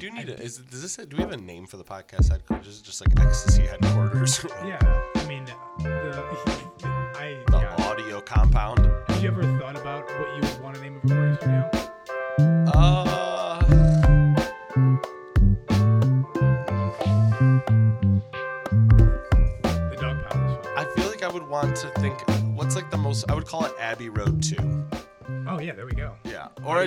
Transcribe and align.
do 0.00 0.10
need 0.10 0.26
to. 0.28 0.42
Is 0.42 0.56
does 0.56 0.80
this? 0.80 0.96
Do 0.96 1.16
we 1.16 1.22
have 1.22 1.32
a 1.32 1.36
name 1.36 1.66
for 1.66 1.76
the 1.76 1.84
podcast 1.84 2.30
headquarters? 2.30 2.66
Is 2.68 2.80
it 2.80 2.84
just 2.84 3.06
like 3.06 3.20
ecstasy 3.20 3.66
headquarters? 3.66 4.44
Yeah, 4.64 4.78
I 5.16 5.26
mean, 5.26 5.44
the, 5.44 5.52
I 7.16 7.36
the 7.46 7.58
yeah. 7.58 7.86
audio 7.86 8.20
compound. 8.22 8.90
Have 9.08 9.22
you 9.22 9.28
ever 9.28 9.42
thought 9.58 9.76
about 9.76 10.06
what 10.06 10.34
you 10.34 10.40
would 10.40 10.62
want 10.62 10.76
to 10.76 10.82
name 10.82 10.96
a 10.96 11.06
recording 11.06 11.36
studio? 11.36 11.70
Uh, 12.74 13.60
The 19.90 19.96
Dog 20.00 20.24
Pound. 20.30 20.66
I 20.76 20.84
feel 20.96 21.08
like 21.08 21.22
I 21.22 21.28
would 21.28 21.46
want 21.46 21.76
to 21.76 21.88
think. 22.00 22.18
What's 22.56 22.74
like 22.74 22.90
the 22.90 22.98
most? 22.98 23.30
I 23.30 23.34
would 23.34 23.46
call 23.46 23.64
it 23.66 23.72
Abbey 23.78 24.08
Road 24.08 24.39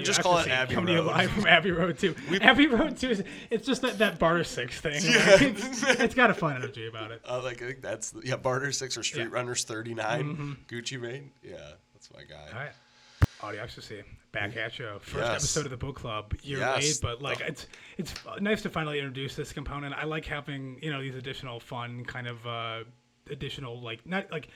just 0.04 0.22
call 0.22 0.38
it 0.40 0.48
Abbey 0.48 0.76
Road. 0.76 1.06
live 1.06 1.32
from 1.32 1.46
Abbey 1.48 1.72
Road 1.72 1.98
too. 2.00 2.16
We- 2.30 2.40
Abbey 2.40 2.68
Road 2.68 2.98
too 2.98 3.10
is 3.10 3.24
it's 3.50 3.66
just 3.66 3.82
that 3.82 3.98
that 4.00 4.20
barter 4.20 4.44
six 4.44 4.80
thing. 4.80 5.02
Yeah. 5.04 5.26
Like, 5.32 5.42
it's, 5.42 5.84
it's 6.00 6.16
got 6.16 6.30
a 6.30 6.34
fun 6.34 6.56
energy 6.56 6.88
about 6.88 7.12
it. 7.12 7.22
Uh, 7.28 7.42
like 7.44 7.62
I 7.62 7.68
think 7.68 7.82
that's 7.82 8.14
yeah, 8.24 8.36
Barter 8.36 8.72
Six 8.72 8.98
or 8.98 9.04
Street 9.04 9.20
Yeah. 9.22 9.26
Mm-hmm. 9.28 9.36
Runners 9.36 9.64
Thirty 9.64 9.94
Gucci 9.96 11.00
Mane. 11.00 11.32
Yeah, 11.44 11.58
that's 11.94 12.10
my 12.14 12.22
guy. 12.24 12.48
All 12.54 12.60
right. 12.60 12.72
Audio 13.42 13.62
Ecstasy, 13.62 14.04
back 14.32 14.56
at 14.56 14.80
you. 14.80 14.88
First 15.02 15.16
Yes. 15.18 15.36
episode 15.44 15.66
of 15.66 15.72
the 15.72 15.78
book 15.78 15.96
club. 15.98 16.34
Year 16.44 16.60
Yes. 16.60 16.82
late, 16.84 17.00
but 17.02 17.22
like 17.22 17.42
it's 17.42 17.68
it's 17.98 18.14
nice 18.40 18.62
to 18.62 18.70
finally 18.70 19.00
introduce 19.00 19.36
this 19.36 19.52
component. 19.52 19.94
I 19.96 20.06
like 20.06 20.26
having 20.26 20.80
you 20.82 20.92
know 20.92 21.02
these 21.02 21.16
additional 21.16 21.60
fun 21.60 22.06
kind 22.06 22.28
of 22.28 22.46
uh, 22.48 22.84
additional 23.30 23.82
like 23.82 24.06
not 24.06 24.32
like 24.32 24.48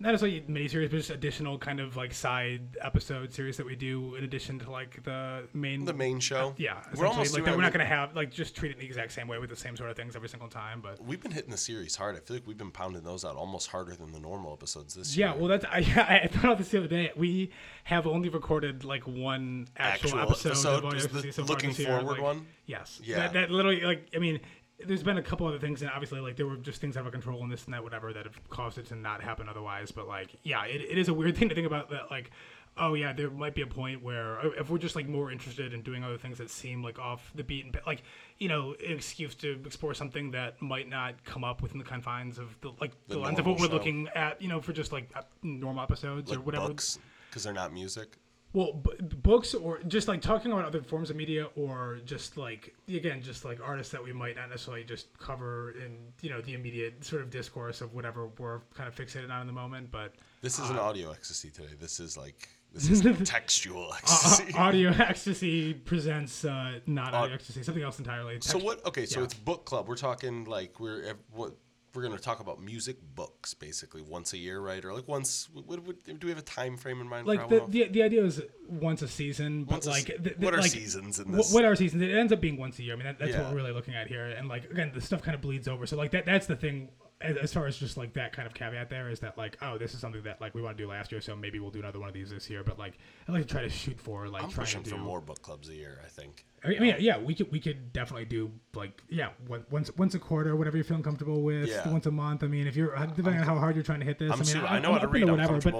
not 0.00 0.10
necessarily 0.10 0.40
miniseries, 0.42 0.90
but 0.90 0.96
just 0.96 1.10
additional 1.10 1.56
kind 1.56 1.78
of 1.78 1.96
like 1.96 2.12
side 2.12 2.62
episode 2.82 3.32
series 3.32 3.56
that 3.56 3.64
we 3.64 3.76
do 3.76 4.16
in 4.16 4.24
addition 4.24 4.58
to 4.58 4.70
like 4.70 5.02
the 5.04 5.46
main 5.54 5.84
The 5.84 5.92
main 5.94 6.18
show. 6.18 6.48
Uh, 6.48 6.52
yeah, 6.56 6.82
we're 6.96 7.06
almost 7.06 7.32
like 7.32 7.44
doing 7.44 7.52
that. 7.52 7.56
We're 7.56 7.62
not 7.62 7.72
gonna 7.72 7.84
have 7.84 8.14
like 8.16 8.32
just 8.32 8.56
treat 8.56 8.72
it 8.72 8.78
the 8.78 8.84
exact 8.86 9.12
same 9.12 9.28
way 9.28 9.38
with 9.38 9.50
the 9.50 9.56
same 9.56 9.76
sort 9.76 9.90
of 9.90 9.96
things 9.96 10.16
every 10.16 10.28
single 10.28 10.48
time, 10.48 10.80
but. 10.80 11.02
We've 11.02 11.20
been 11.22 11.30
hitting 11.30 11.50
the 11.50 11.56
series 11.56 11.94
hard. 11.94 12.16
I 12.16 12.18
feel 12.18 12.36
like 12.36 12.46
we've 12.46 12.58
been 12.58 12.72
pounding 12.72 13.04
those 13.04 13.24
out 13.24 13.36
almost 13.36 13.68
harder 13.68 13.94
than 13.94 14.10
the 14.12 14.20
normal 14.20 14.52
episodes 14.52 14.94
this 14.94 15.16
year. 15.16 15.28
Yeah, 15.28 15.34
well, 15.36 15.46
that's 15.48 15.64
I, 15.70 15.78
I 16.24 16.28
thought 16.28 16.44
about 16.44 16.58
this 16.58 16.70
the 16.70 16.78
other 16.78 16.88
day. 16.88 17.12
We 17.16 17.52
have 17.84 18.06
only 18.06 18.28
recorded 18.30 18.84
like 18.84 19.06
one 19.06 19.68
actual, 19.76 20.18
Actual 20.18 20.20
episode, 20.22 20.48
episode, 20.50 20.78
of 20.78 20.84
Audio 20.86 20.98
just 20.98 21.12
the 21.12 21.18
Ecstasy 21.18 21.30
so 21.32 21.44
far 21.46 21.54
looking 21.54 21.70
this 21.70 21.78
year, 21.78 21.88
forward 21.88 22.12
like- 22.14 22.22
one? 22.22 22.46
Yes. 22.66 23.00
Yeah. 23.04 23.16
That, 23.16 23.32
that 23.34 23.50
literally, 23.50 23.82
like, 23.82 24.08
I 24.14 24.18
mean, 24.18 24.40
there's 24.86 25.02
been 25.02 25.18
a 25.18 25.22
couple 25.22 25.46
other 25.46 25.58
things, 25.58 25.82
and 25.82 25.90
obviously, 25.90 26.20
like, 26.20 26.36
there 26.36 26.46
were 26.46 26.56
just 26.56 26.80
things 26.80 26.96
out 26.96 27.06
of 27.06 27.12
control 27.12 27.42
and 27.42 27.50
this 27.52 27.64
and 27.64 27.74
that, 27.74 27.82
whatever, 27.84 28.12
that 28.12 28.24
have 28.24 28.48
caused 28.50 28.78
it 28.78 28.86
to 28.86 28.94
not 28.96 29.22
happen 29.22 29.48
otherwise. 29.48 29.90
But 29.90 30.08
like, 30.08 30.30
yeah, 30.42 30.64
it, 30.64 30.80
it 30.80 30.98
is 30.98 31.08
a 31.08 31.14
weird 31.14 31.36
thing 31.38 31.48
to 31.48 31.54
think 31.54 31.66
about. 31.66 31.90
That 31.90 32.10
like, 32.10 32.30
oh 32.76 32.94
yeah, 32.94 33.12
there 33.12 33.30
might 33.30 33.54
be 33.54 33.62
a 33.62 33.66
point 33.68 34.02
where 34.02 34.40
uh, 34.40 34.48
if 34.58 34.68
we're 34.68 34.78
just 34.78 34.96
like 34.96 35.08
more 35.08 35.30
interested 35.30 35.72
in 35.72 35.82
doing 35.82 36.02
other 36.02 36.18
things 36.18 36.38
that 36.38 36.50
seem 36.50 36.82
like 36.82 36.98
off 36.98 37.30
the 37.36 37.44
beaten, 37.44 37.70
pa- 37.70 37.78
like, 37.86 38.02
you 38.38 38.48
know, 38.48 38.74
an 38.84 38.92
excuse 38.92 39.34
to 39.36 39.60
explore 39.64 39.94
something 39.94 40.32
that 40.32 40.60
might 40.60 40.88
not 40.88 41.22
come 41.24 41.44
up 41.44 41.62
within 41.62 41.78
the 41.78 41.84
confines 41.84 42.36
of 42.38 42.56
the 42.60 42.72
like 42.80 42.90
the, 43.06 43.14
The 43.14 43.20
lens 43.20 43.38
of 43.38 43.46
what 43.46 43.60
we're 43.60 43.66
show. 43.68 43.72
looking 43.74 44.08
at, 44.16 44.42
you 44.42 44.48
know, 44.48 44.60
for 44.60 44.72
just 44.72 44.90
like 44.92 45.08
normal 45.42 45.84
episodes 45.84 46.32
or 46.32 46.40
whatever. 46.40 46.66
books 46.68 46.98
because 47.30 47.44
they're 47.44 47.52
not 47.52 47.72
music. 47.72 48.16
Well, 48.54 48.72
b- 48.74 48.92
books 49.16 49.52
or 49.52 49.80
just 49.82 50.06
like 50.08 50.22
talking 50.22 50.52
about 50.52 50.64
other 50.64 50.80
forms 50.80 51.10
of 51.10 51.16
media, 51.16 51.48
or 51.56 51.98
just 52.06 52.36
like 52.38 52.74
again, 52.88 53.20
just 53.20 53.44
like 53.44 53.58
artists 53.62 53.90
that 53.92 54.02
we 54.02 54.12
might 54.12 54.36
not 54.36 54.48
necessarily 54.48 54.84
just 54.84 55.08
cover 55.18 55.72
in 55.84 55.98
you 56.22 56.30
know 56.30 56.40
the 56.40 56.54
immediate 56.54 57.04
sort 57.04 57.20
of 57.20 57.30
discourse 57.30 57.80
of 57.80 57.92
whatever 57.94 58.28
we're 58.38 58.60
kind 58.72 58.88
of 58.88 58.94
fixated 58.94 59.30
on 59.30 59.40
in 59.40 59.46
the 59.48 59.52
moment. 59.52 59.90
But 59.90 60.14
This 60.40 60.58
Uh, 60.60 60.64
isn't 60.64 60.78
audio 60.78 61.10
ecstasy 61.10 61.50
today. 61.50 61.74
This 61.80 61.98
is 62.00 62.16
like 62.16 62.48
this 62.72 62.88
is 62.88 63.04
a 63.06 63.12
textual 63.24 63.90
uh, 63.92 63.96
ecstasy. 63.98 64.54
audio 64.56 64.90
ecstasy 64.90 65.74
presents 65.74 66.44
uh, 66.44 66.78
not 66.86 67.12
audio 67.12 67.32
Au- 67.32 67.34
ecstasy, 67.34 67.62
something 67.64 67.82
else 67.82 67.98
entirely. 67.98 68.38
so 68.40 68.52
Text- 68.52 68.64
what? 68.64 68.86
Okay, 68.86 69.04
so 69.04 69.18
yeah. 69.18 69.24
it's 69.24 69.34
book 69.34 69.64
club. 69.64 69.88
We're 69.88 69.96
talking 69.96 70.44
like 70.44 70.78
we're 70.78 71.14
what 71.32 71.54
we're 71.94 72.02
gonna 72.02 72.18
talk 72.18 72.40
about 72.40 72.60
music 72.62 72.96
books 73.14 73.54
basically 73.54 74.02
once 74.02 74.32
a 74.32 74.38
year, 74.38 74.60
right? 74.60 74.84
Or 74.84 74.92
like 74.92 75.08
once. 75.08 75.48
What, 75.52 75.66
what, 75.66 76.04
do 76.04 76.16
we 76.22 76.28
have 76.30 76.38
a 76.38 76.42
time 76.42 76.76
frame 76.76 77.00
in 77.00 77.08
mind? 77.08 77.26
like 77.26 77.48
the, 77.48 77.64
the 77.68 77.88
the 77.88 78.02
idea 78.02 78.24
is 78.24 78.42
once 78.68 79.02
a 79.02 79.08
season, 79.08 79.64
but 79.64 79.72
Once 79.72 79.86
like 79.86 80.06
se- 80.06 80.18
th- 80.18 80.22
th- 80.22 80.36
what 80.38 80.54
are 80.54 80.60
like, 80.60 80.70
seasons 80.70 81.18
in 81.18 81.32
this? 81.32 81.52
What 81.52 81.64
are 81.64 81.74
seasons? 81.76 82.02
It 82.02 82.10
ends 82.10 82.32
up 82.32 82.40
being 82.40 82.56
once 82.56 82.78
a 82.78 82.82
year. 82.82 82.94
I 82.94 82.96
mean, 82.96 83.06
that, 83.06 83.18
that's 83.18 83.32
Yeah. 83.32 83.42
what 83.42 83.50
we're 83.50 83.56
really 83.56 83.72
looking 83.72 83.94
at 83.94 84.06
here. 84.08 84.24
And 84.26 84.48
like 84.48 84.70
again, 84.70 84.92
the 84.94 85.00
stuff 85.00 85.22
kind 85.22 85.34
of 85.34 85.40
bleeds 85.40 85.68
over. 85.68 85.86
So 85.86 85.96
like 85.96 86.10
that 86.12 86.26
that's 86.26 86.46
the 86.46 86.56
thing. 86.56 86.90
As, 87.20 87.54
far 87.54 87.66
as 87.66 87.78
just 87.78 87.96
like 87.96 88.12
that 88.14 88.32
kind 88.34 88.46
of 88.46 88.52
caveat, 88.52 88.90
there 88.90 89.08
is 89.08 89.20
that 89.20 89.38
like 89.38 89.56
oh, 89.62 89.78
this 89.78 89.94
is 89.94 90.00
something 90.00 90.22
that 90.24 90.40
like 90.42 90.54
we 90.54 90.60
want 90.60 90.76
to 90.76 90.82
do 90.82 90.88
last 90.88 91.10
year, 91.10 91.22
so 91.22 91.34
maybe 91.34 91.58
we'll 91.58 91.70
do 91.70 91.78
another 91.78 91.98
one 91.98 92.08
of 92.08 92.14
these 92.14 92.28
this 92.28 92.50
year. 92.50 92.62
But 92.62 92.78
like 92.78 92.98
I 93.26 93.32
like 93.32 93.42
to 93.42 93.48
try 93.48 93.62
to 93.62 93.68
shoot 93.70 93.98
for 93.98 94.28
like 94.28 94.42
I'm 94.42 94.50
trying 94.50 94.66
to 94.66 94.78
for 94.90 94.96
do 94.96 94.98
more 94.98 95.20
book 95.20 95.40
clubs 95.40 95.68
a 95.70 95.74
year. 95.74 96.00
I 96.04 96.08
think. 96.08 96.44
I 96.64 96.68
mean, 96.68 96.80
mean, 96.80 96.96
yeah, 97.00 97.18
we 97.18 97.34
could 97.34 97.50
we 97.52 97.60
could 97.60 97.92
definitely 97.92 98.24
do 98.24 98.50
like 98.74 99.02
yeah, 99.08 99.30
once 99.70 99.90
once 99.96 100.14
a 100.14 100.18
quarter, 100.18 100.56
whatever 100.56 100.76
you're 100.76 100.84
feeling 100.84 101.02
comfortable 101.02 101.42
with. 101.42 101.68
Yeah. 101.68 101.88
Once 101.88 102.06
a 102.06 102.10
month. 102.10 102.42
I 102.42 102.46
mean, 102.46 102.66
if 102.66 102.74
you're 102.76 102.94
depending 103.14 103.40
on 103.40 103.46
how 103.46 103.58
hard 103.58 103.76
you're 103.76 103.84
trying 103.84 104.00
to 104.00 104.06
hit 104.06 104.18
this. 104.18 104.30
I'm 104.30 104.34
I 104.34 104.36
mean, 104.36 104.44
super- 104.46 104.66
I, 104.66 104.76
I 104.76 104.80
know 104.80 104.92
how 104.92 104.98
to 104.98 105.08
read, 105.08 105.24
I'm 105.24 105.32
whatever, 105.32 105.60
but 105.60 105.74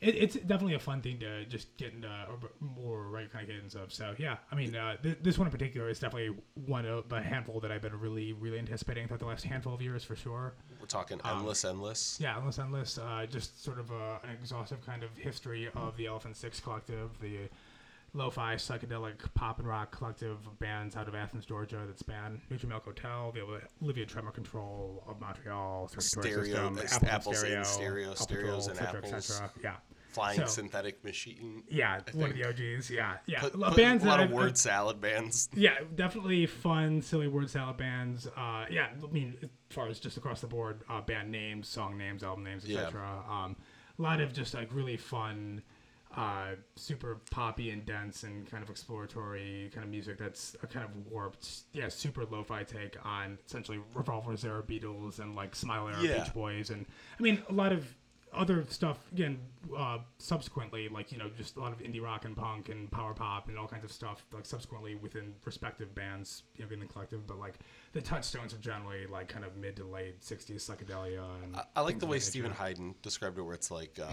it, 0.00 0.14
it's 0.14 0.34
definitely 0.36 0.74
a 0.74 0.78
fun 0.78 1.00
thing 1.00 1.18
to 1.18 1.44
just 1.46 1.76
get 1.76 1.92
into 1.92 2.06
a 2.06 2.64
more 2.64 3.08
right 3.08 3.30
kind 3.32 3.42
of 3.42 3.50
cadence 3.50 3.74
of. 3.74 3.92
So 3.92 4.14
yeah, 4.18 4.36
I 4.52 4.54
mean, 4.54 4.76
uh, 4.76 4.96
th- 5.02 5.18
this 5.22 5.38
one 5.38 5.48
in 5.48 5.52
particular 5.52 5.88
is 5.88 5.98
definitely 5.98 6.36
one 6.66 6.86
of 6.86 7.08
the 7.08 7.20
handful 7.20 7.58
that 7.60 7.72
I've 7.72 7.82
been 7.82 7.98
really 7.98 8.32
really 8.32 8.58
anticipating 8.58 9.08
throughout 9.08 9.20
the 9.20 9.26
last 9.26 9.44
handful 9.44 9.74
of 9.74 9.82
years 9.82 10.04
for 10.04 10.14
sure. 10.14 10.54
We're 10.80 10.86
talking 10.86 11.20
Um, 11.24 11.38
endless, 11.38 11.64
endless. 11.64 12.18
Yeah, 12.20 12.36
Endless 12.36 12.58
Endless, 12.60 12.98
uh, 12.98 13.26
just 13.28 13.62
sort 13.64 13.78
of 13.80 13.90
uh, 13.90 14.18
an 14.22 14.30
exhaustive 14.30 14.84
kind 14.86 15.02
of 15.02 15.16
history 15.16 15.68
of 15.74 15.96
the 15.96 16.06
Elephant 16.06 16.36
Six 16.36 16.60
Collective, 16.60 17.18
the 17.20 17.48
lo-fi 18.18 18.54
psychedelic 18.56 19.14
pop 19.34 19.58
and 19.58 19.66
rock 19.68 19.96
collective 19.96 20.46
of 20.46 20.58
bands 20.58 20.96
out 20.96 21.08
of 21.08 21.14
Athens, 21.14 21.46
Georgia 21.46 21.82
that 21.86 21.98
span 21.98 22.40
Neutral 22.50 22.68
Milk 22.70 22.84
Hotel, 22.84 23.32
the 23.32 23.60
Olivia 23.82 24.04
Tremor 24.04 24.32
Control 24.32 25.02
of 25.08 25.20
Montreal, 25.20 25.88
Circulatory 25.98 26.50
Stereo- 26.50 26.74
System, 26.76 26.98
Apple 27.08 27.08
apples 27.08 27.42
in 27.42 27.64
Stereo, 27.64 27.64
stereo, 27.64 28.10
Apple 28.10 28.16
stereos 28.16 28.66
Control, 28.66 28.68
and 28.68 28.78
et 28.78 28.84
cetera, 28.92 29.08
apples. 29.08 29.24
cetera. 29.26 29.50
Yeah. 29.62 29.76
Flying 30.10 30.38
So- 30.40 30.46
synthetic 30.46 31.04
machine. 31.04 31.62
Yeah, 31.68 32.00
one 32.14 32.30
of 32.30 32.36
the 32.36 32.44
OGs. 32.44 32.90
Yeah, 32.90 33.18
yeah. 33.26 33.40
Put, 33.40 33.54
Uh, 33.54 33.68
put 33.68 33.76
bands 33.76 34.02
a 34.04 34.06
lot 34.08 34.16
that 34.16 34.24
of 34.24 34.30
I've- 34.30 34.34
word 34.36 34.58
salad 34.58 35.00
bands. 35.00 35.48
yeah, 35.54 35.78
definitely 35.94 36.46
fun, 36.46 37.00
silly 37.02 37.28
word 37.28 37.48
salad 37.50 37.76
bands. 37.76 38.26
Uh, 38.36 38.64
yeah, 38.70 38.88
I 39.02 39.06
mean, 39.12 39.36
as 39.42 39.48
far 39.70 39.86
as 39.88 40.00
just 40.00 40.16
across 40.16 40.40
the 40.40 40.46
board, 40.46 40.82
uh, 40.88 41.00
band 41.02 41.30
names, 41.30 41.68
song 41.68 41.96
names, 41.96 42.22
album 42.24 42.42
names, 42.44 42.64
Yeah. 42.66 42.80
etc. 42.80 43.22
Um, 43.28 43.56
a 43.98 44.02
lot 44.02 44.20
of 44.20 44.32
just 44.32 44.54
like 44.54 44.72
really 44.72 44.96
fun, 44.96 45.62
uh, 46.18 46.56
super 46.74 47.20
poppy 47.30 47.70
and 47.70 47.86
dense 47.86 48.24
and 48.24 48.50
kind 48.50 48.62
of 48.64 48.70
exploratory 48.70 49.70
kind 49.72 49.84
of 49.84 49.90
music 49.90 50.18
that's 50.18 50.56
a 50.64 50.66
kind 50.66 50.84
of 50.84 50.90
warped, 51.12 51.48
yeah, 51.72 51.88
super 51.88 52.24
lo-fi 52.24 52.64
take 52.64 52.96
on 53.04 53.38
essentially 53.46 53.78
Revolver's 53.94 54.44
era 54.44 54.62
Beatles 54.62 55.20
and 55.20 55.36
like 55.36 55.54
Smile 55.54 55.88
era 55.88 56.02
Yeah. 56.02 56.24
Beach 56.24 56.34
Boys, 56.34 56.70
and 56.70 56.84
I 57.18 57.22
mean 57.22 57.40
a 57.48 57.52
lot 57.52 57.72
of 57.72 57.94
other 58.34 58.62
stuff 58.68 58.98
again 59.10 59.38
uh, 59.76 59.96
subsequently 60.18 60.88
like 60.88 61.10
you 61.10 61.16
know 61.16 61.30
just 61.36 61.56
a 61.56 61.60
lot 61.60 61.72
of 61.72 61.78
indie 61.78 62.02
rock 62.02 62.26
and 62.26 62.36
punk 62.36 62.68
and 62.68 62.90
power 62.90 63.14
pop 63.14 63.48
and 63.48 63.58
all 63.58 63.66
kinds 63.66 63.84
of 63.84 63.90
stuff 63.90 64.22
like 64.34 64.44
subsequently 64.44 64.94
within 64.96 65.32
respective 65.46 65.94
bands 65.94 66.42
you 66.56 66.62
know 66.64 66.70
in 66.70 66.78
the 66.78 66.84
collective 66.84 67.26
but 67.26 67.38
like 67.38 67.54
the 67.94 68.02
touchstones 68.02 68.52
are 68.52 68.58
generally 68.58 69.06
like 69.06 69.28
kind 69.28 69.46
of 69.46 69.56
mid 69.56 69.76
to 69.76 69.84
late 69.84 70.20
60s 70.20 70.56
psychedelia 70.56 71.24
and 71.42 71.56
I, 71.56 71.62
I 71.76 71.80
like 71.80 71.98
the 72.00 72.06
way 72.06 72.18
that 72.18 72.24
Steven. 72.24 72.50
Hyden 72.50 72.94
described 73.00 73.38
it, 73.38 73.42
where 73.42 73.54
it's 73.54 73.70
like 73.70 73.98
uh, 73.98 74.10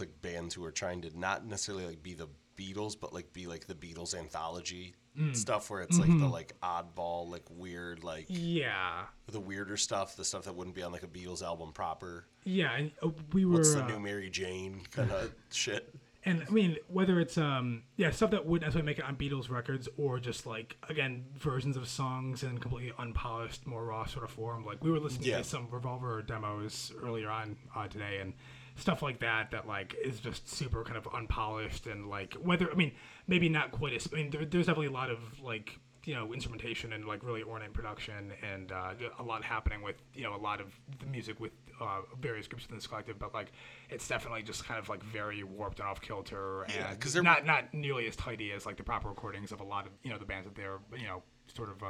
like 0.00 0.20
bands 0.22 0.54
who 0.54 0.64
are 0.64 0.72
trying 0.72 1.02
to 1.02 1.18
not 1.18 1.46
necessarily 1.46 1.86
like 1.86 2.02
be 2.02 2.14
the 2.14 2.28
Beatles, 2.56 2.98
but 2.98 3.12
like 3.12 3.32
be 3.32 3.46
like 3.46 3.66
the 3.66 3.74
Beatles 3.74 4.14
anthology 4.14 4.94
Mm. 5.18 5.34
stuff, 5.34 5.70
where 5.70 5.80
it's 5.80 5.98
like 5.98 6.10
Mm-hmm. 6.10 6.20
the 6.20 6.28
like 6.28 6.52
oddball, 6.60 7.26
like 7.30 7.44
weird, 7.48 8.04
like 8.04 8.26
yeah 8.28 9.04
the 9.28 9.40
weirder 9.40 9.78
stuff, 9.78 10.14
the 10.14 10.24
stuff 10.24 10.44
that 10.44 10.54
wouldn't 10.54 10.76
be 10.76 10.82
on 10.82 10.92
like 10.92 11.04
a 11.04 11.06
Beatles 11.06 11.42
album 11.42 11.72
proper. 11.72 12.26
yeah 12.44 12.74
and 12.76 12.90
uh, 13.02 13.08
we 13.32 13.46
were 13.46 13.54
What's 13.54 13.72
the 13.74 13.82
uh, 13.84 13.88
new 13.88 13.98
Mary 13.98 14.28
Jane 14.28 14.82
kind 14.90 15.10
of 15.10 15.32
shit? 15.50 15.94
and 16.26 16.44
I 16.46 16.50
mean 16.50 16.76
whether 16.88 17.18
it's 17.18 17.38
um 17.38 17.84
yeah 17.96 18.10
stuff 18.10 18.30
that 18.32 18.44
wouldn't 18.44 18.66
necessarily 18.66 18.84
make 18.84 18.98
it 18.98 19.06
on 19.06 19.16
Beatles 19.16 19.48
records 19.48 19.88
or 19.96 20.18
just 20.20 20.44
like 20.44 20.76
again 20.90 21.24
versions 21.38 21.78
of 21.78 21.88
songs 21.88 22.42
in 22.42 22.58
completely 22.58 22.92
unpolished, 22.98 23.66
more 23.66 23.86
raw 23.86 24.04
sort 24.04 24.24
of 24.26 24.30
form. 24.32 24.66
Like 24.66 24.84
we 24.84 24.90
were 24.90 24.98
listening 25.00 25.28
Yeah. 25.28 25.38
to 25.38 25.44
some 25.44 25.68
Revolver 25.70 26.20
demos 26.20 26.92
earlier 27.02 27.30
on 27.30 27.56
uh, 27.74 27.88
today 27.88 28.18
and 28.20 28.34
stuff 28.76 29.02
like 29.02 29.18
that 29.20 29.50
that 29.50 29.66
like 29.66 29.94
is 30.04 30.20
just 30.20 30.48
super 30.48 30.84
kind 30.84 30.96
of 30.96 31.08
unpolished 31.14 31.86
and 31.86 32.08
like 32.08 32.34
whether 32.34 32.70
I 32.70 32.74
mean 32.74 32.92
maybe 33.26 33.48
not 33.48 33.72
quite 33.72 33.92
as 33.94 34.08
I 34.12 34.16
mean 34.16 34.30
there, 34.30 34.44
there's 34.44 34.66
definitely 34.66 34.86
a 34.88 34.90
lot 34.92 35.10
of 35.10 35.18
like 35.42 35.78
you 36.04 36.14
know 36.14 36.32
instrumentation 36.32 36.92
and 36.92 37.04
like 37.04 37.24
really 37.24 37.42
ornate 37.42 37.72
production 37.72 38.32
and 38.52 38.70
uh, 38.70 38.92
a 39.18 39.22
lot 39.22 39.42
happening 39.42 39.82
with 39.82 39.96
you 40.14 40.22
know 40.22 40.36
a 40.36 40.38
lot 40.38 40.60
of 40.60 40.68
the 41.00 41.06
music 41.06 41.40
with 41.40 41.52
uh, 41.80 42.00
various 42.20 42.46
groups 42.46 42.64
within 42.64 42.76
this 42.76 42.86
collective 42.86 43.18
but 43.18 43.34
like 43.34 43.50
it's 43.90 44.06
definitely 44.06 44.42
just 44.42 44.64
kind 44.64 44.78
of 44.78 44.88
like 44.88 45.02
very 45.02 45.42
warped 45.42 45.80
and 45.80 45.88
off 45.88 46.00
kilter 46.00 46.64
Yeah, 46.68 46.92
and 46.92 47.00
they're- 47.02 47.22
not 47.22 47.44
not 47.44 47.74
nearly 47.74 48.06
as 48.06 48.14
tidy 48.14 48.52
as 48.52 48.66
like 48.66 48.76
the 48.76 48.84
proper 48.84 49.08
recordings 49.08 49.50
of 49.52 49.60
a 49.60 49.64
lot 49.64 49.86
of 49.86 49.92
you 50.04 50.10
know 50.10 50.18
the 50.18 50.24
bands 50.24 50.46
that 50.46 50.54
they're 50.54 50.78
you 50.96 51.06
know 51.06 51.22
sort 51.54 51.70
of 51.70 51.82
uh, 51.82 51.86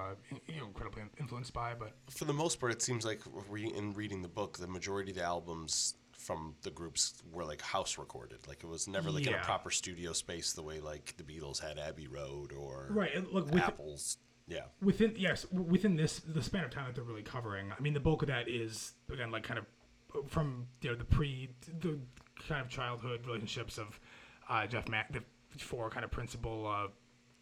you 0.49 0.61
know 0.61 0.67
incredibly 0.67 1.03
influenced 1.21 1.53
by 1.53 1.75
but 1.75 1.93
For 2.11 2.25
the 2.27 2.33
most 2.33 2.59
part, 2.61 2.73
it 2.73 2.81
seems 2.83 3.05
like 3.05 3.21
re- 3.49 3.73
in 3.75 3.93
reading 3.95 4.23
the 4.23 4.29
book, 4.29 4.59
the 4.59 4.67
majority 4.67 5.11
of 5.13 5.17
the 5.19 5.25
albums 5.25 5.95
from 6.27 6.55
the 6.63 6.71
groups 6.71 7.23
were 7.33 7.45
like 7.45 7.63
house 7.63 7.99
recorded. 7.99 8.39
Like 8.49 8.65
it 8.65 8.67
was 8.69 8.89
never 8.89 9.11
like 9.11 9.27
in 9.27 9.35
a 9.35 9.39
proper 9.39 9.71
studio 9.71 10.13
space 10.13 10.53
the 10.53 10.63
way 10.63 10.81
like 10.81 11.15
the 11.17 11.23
Beatles 11.23 11.61
had 11.61 11.79
Abbey 11.79 12.09
Road 12.09 12.53
or 12.53 12.89
right 12.91 13.15
and 13.15 13.29
look 13.29 13.51
with 13.53 13.63
Apples 13.63 14.19
Yeah. 14.49 14.63
within 14.83 15.15
yes 15.17 15.47
within 15.53 15.95
this 15.97 16.19
the 16.21 16.43
span 16.43 16.65
of 16.65 16.71
time 16.71 16.87
that 16.87 16.95
they're 16.97 17.05
really 17.05 17.23
covering 17.23 17.73
i 17.77 17.81
mean 17.81 17.95
the 17.95 18.01
bulk 18.01 18.23
of 18.23 18.29
that 18.29 18.49
is 18.49 18.95
again 19.13 19.31
like 19.31 19.43
kind 19.45 19.59
of 19.59 19.67
from 20.29 20.67
you 20.83 20.91
know 20.91 20.97
the 20.97 21.05
pre 21.05 21.51
the 21.81 21.99
kind 22.49 22.61
of 22.61 22.69
childhood 22.69 23.21
relationships 23.27 23.77
of 23.79 23.99
uh, 24.49 24.67
jeff 24.67 24.89
mack 24.89 25.13
the 25.13 25.23
four 25.59 25.91
kind 25.91 26.05
of 26.05 26.11
principal 26.11 26.67
uh, 26.67 26.89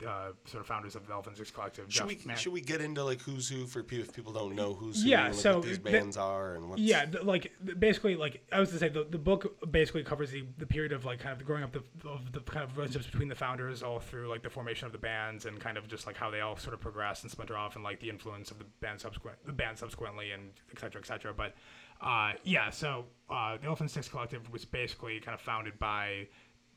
uh, 0.07 0.33
sort 0.45 0.61
of 0.61 0.67
founders 0.67 0.97
of 0.97 1.07
the 1.07 1.13
Elephant 1.13 1.37
Six 1.37 1.51
Collective. 1.51 1.87
Should 1.89 2.09
Jeff 2.09 2.27
we 2.27 2.37
should 2.37 2.53
we 2.53 2.61
get 2.61 2.81
into 2.81 3.03
like 3.05 3.21
who's 3.21 3.49
who 3.49 3.67
for 3.67 3.83
people 3.83 4.05
if 4.05 4.13
people 4.15 4.33
don't 4.33 4.55
know 4.55 4.75
who's 4.75 5.03
who? 5.03 5.09
Yeah, 5.09 5.27
and, 5.27 5.35
like, 5.35 5.43
so 5.43 5.55
what 5.59 5.67
these 5.67 5.79
the- 5.79 5.91
bands 5.91 6.17
are 6.17 6.55
and 6.55 6.69
what's 6.71 6.83
Yeah, 6.83 7.07
the, 7.07 7.23
like 7.23 7.53
basically, 7.79 8.17
like 8.17 8.43
I 8.53 8.61
was 8.61 8.71
to 8.71 8.79
say, 8.79 8.89
the, 8.89 9.05
the 9.05 9.19
book 9.19 9.71
basically 9.71 10.03
covers 10.03 10.31
the, 10.31 10.45
the 10.59 10.67
period 10.67 10.93
of 10.93 11.05
like 11.05 11.21
kind 11.21 11.39
of 11.39 11.47
growing 11.47 11.63
up 11.63 11.73
the 11.73 12.09
of 12.09 12.33
the 12.33 12.41
kind 12.41 12.65
of 12.65 12.77
relationships 12.77 13.11
between 13.11 13.29
the 13.29 13.35
founders, 13.35 13.83
all 13.83 14.01
through 14.01 14.29
like 14.29 14.43
the 14.43 14.51
formation 14.51 14.87
of 14.87 14.93
the 14.93 14.99
bands 14.99 15.47
and 15.47 15.61
kind 15.61 15.77
of 15.77 15.89
just 15.89 16.07
like 16.07 16.17
how 16.17 16.31
they 16.31 16.41
all 16.41 16.57
sort 16.57 16.75
of 16.75 16.81
progress 16.81 17.23
and 17.23 17.31
splinter 17.31 17.57
off, 17.57 17.75
and 17.77 17.85
like 17.85 18.01
the 18.01 18.11
influence 18.11 18.51
of 18.51 18.59
the 18.59 18.67
band 18.81 19.01
subsequent 19.01 19.37
the 19.47 19.53
band 19.53 19.79
subsequently, 19.79 20.33
and 20.33 20.51
et 20.73 20.79
cetera, 20.79 21.01
et 21.01 21.07
cetera. 21.07 21.33
But 21.33 21.55
uh, 22.01 22.33
yeah, 22.43 22.71
so 22.71 23.05
uh, 23.31 23.57
the 23.57 23.67
Elephant 23.67 23.91
Six 23.91 24.09
Collective 24.09 24.51
was 24.51 24.65
basically 24.65 25.21
kind 25.21 25.35
of 25.35 25.41
founded 25.41 25.79
by 25.79 26.27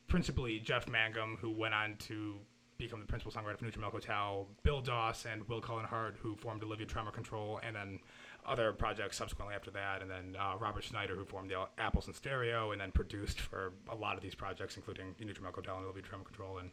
principally 0.06 0.58
Jeff 0.58 0.88
Mangum, 0.88 1.36
who 1.38 1.50
went 1.50 1.74
on 1.74 1.96
to 2.06 2.36
become 2.78 3.00
the 3.00 3.06
principal 3.06 3.32
songwriter 3.32 3.58
for 3.58 3.64
Neutral 3.64 3.80
Milk 3.80 3.92
Hotel, 3.92 4.46
Bill 4.62 4.80
Doss 4.80 5.26
and 5.26 5.46
Will 5.48 5.60
Cullen 5.60 5.84
Hart, 5.84 6.14
who 6.22 6.36
formed 6.36 6.62
Olivia 6.62 6.86
Tremor 6.86 7.10
Control, 7.10 7.58
and 7.64 7.74
then 7.74 7.98
other 8.46 8.72
projects 8.72 9.16
subsequently 9.16 9.56
after 9.56 9.72
that, 9.72 10.00
and 10.00 10.08
then 10.08 10.36
uh, 10.38 10.56
Robert 10.56 10.84
Schneider, 10.84 11.16
who 11.16 11.24
formed 11.24 11.50
the 11.50 11.66
Apples 11.76 12.06
and 12.06 12.14
Stereo, 12.14 12.70
and 12.70 12.80
then 12.80 12.92
produced 12.92 13.40
for 13.40 13.72
a 13.90 13.96
lot 13.96 14.16
of 14.16 14.22
these 14.22 14.36
projects, 14.36 14.76
including 14.76 15.16
Neutral 15.18 15.42
Milk 15.42 15.56
Hotel 15.56 15.76
and 15.76 15.84
Olivia 15.86 16.04
Tremor 16.04 16.22
Control, 16.22 16.58
and 16.58 16.70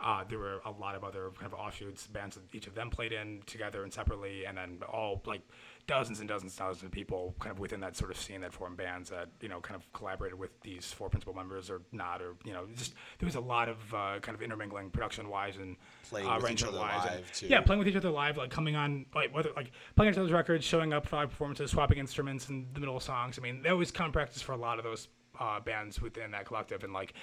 uh, 0.00 0.22
there 0.28 0.38
were 0.38 0.60
a 0.64 0.70
lot 0.70 0.94
of 0.94 1.02
other 1.02 1.30
kind 1.36 1.52
of 1.52 1.58
offshoots, 1.58 2.06
bands 2.06 2.36
that 2.36 2.54
each 2.54 2.68
of 2.68 2.76
them 2.76 2.88
played 2.88 3.12
in 3.12 3.42
together 3.46 3.82
and 3.82 3.92
separately, 3.92 4.46
and 4.46 4.56
then 4.56 4.78
all 4.88 5.20
like 5.26 5.42
dozens 5.88 6.20
and 6.20 6.28
dozens 6.28 6.52
and 6.52 6.68
dozens 6.68 6.84
of 6.84 6.92
people 6.92 7.34
kind 7.40 7.50
of 7.50 7.58
within 7.58 7.80
that 7.80 7.96
sort 7.96 8.10
of 8.12 8.16
scene 8.16 8.42
that 8.42 8.52
formed 8.52 8.76
bands 8.76 9.10
that 9.10 9.28
you 9.40 9.48
know 9.48 9.58
kind 9.60 9.74
of 9.74 9.92
collaborated 9.92 10.38
with 10.38 10.50
these 10.60 10.92
four 10.92 11.08
principal 11.08 11.34
members 11.34 11.68
or 11.68 11.80
not, 11.90 12.22
or 12.22 12.36
you 12.44 12.52
know 12.52 12.66
just 12.76 12.94
there 13.18 13.26
was 13.26 13.34
a 13.34 13.40
lot 13.40 13.68
of 13.68 13.78
uh, 13.92 14.20
kind 14.20 14.36
of 14.36 14.42
intermingling 14.42 14.90
production 14.90 15.28
wise 15.28 15.56
and 15.56 15.76
Playing 16.08 16.28
uh, 16.28 16.36
with 16.36 16.50
each 16.52 16.62
other 16.62 16.76
arrangement-wise, 16.78 17.06
and- 17.10 17.16
live, 17.16 17.32
too. 17.32 17.46
Yeah, 17.48 17.60
playing 17.62 17.78
with 17.80 17.88
each 17.88 17.96
other 17.96 18.10
live, 18.10 18.36
like 18.36 18.50
coming 18.50 18.76
on 18.76 19.06
like 19.14 19.34
whether 19.34 19.50
like 19.56 19.72
playing 19.96 20.12
each 20.12 20.18
other's 20.18 20.30
records, 20.32 20.64
showing 20.64 20.92
up 20.92 21.06
for 21.06 21.16
live 21.16 21.30
performances, 21.30 21.72
swapping 21.72 21.98
instruments 21.98 22.48
in 22.48 22.66
the 22.74 22.80
middle 22.80 22.96
of 22.96 23.02
songs. 23.02 23.38
I 23.38 23.42
mean, 23.42 23.62
that 23.62 23.76
was 23.76 23.90
common 23.90 24.12
practice 24.12 24.40
for 24.40 24.52
a 24.52 24.56
lot 24.56 24.78
of 24.78 24.84
those 24.84 25.08
uh, 25.40 25.58
bands 25.60 26.00
within 26.00 26.30
that 26.32 26.44
collective, 26.46 26.84
and 26.84 26.92
like 26.92 27.14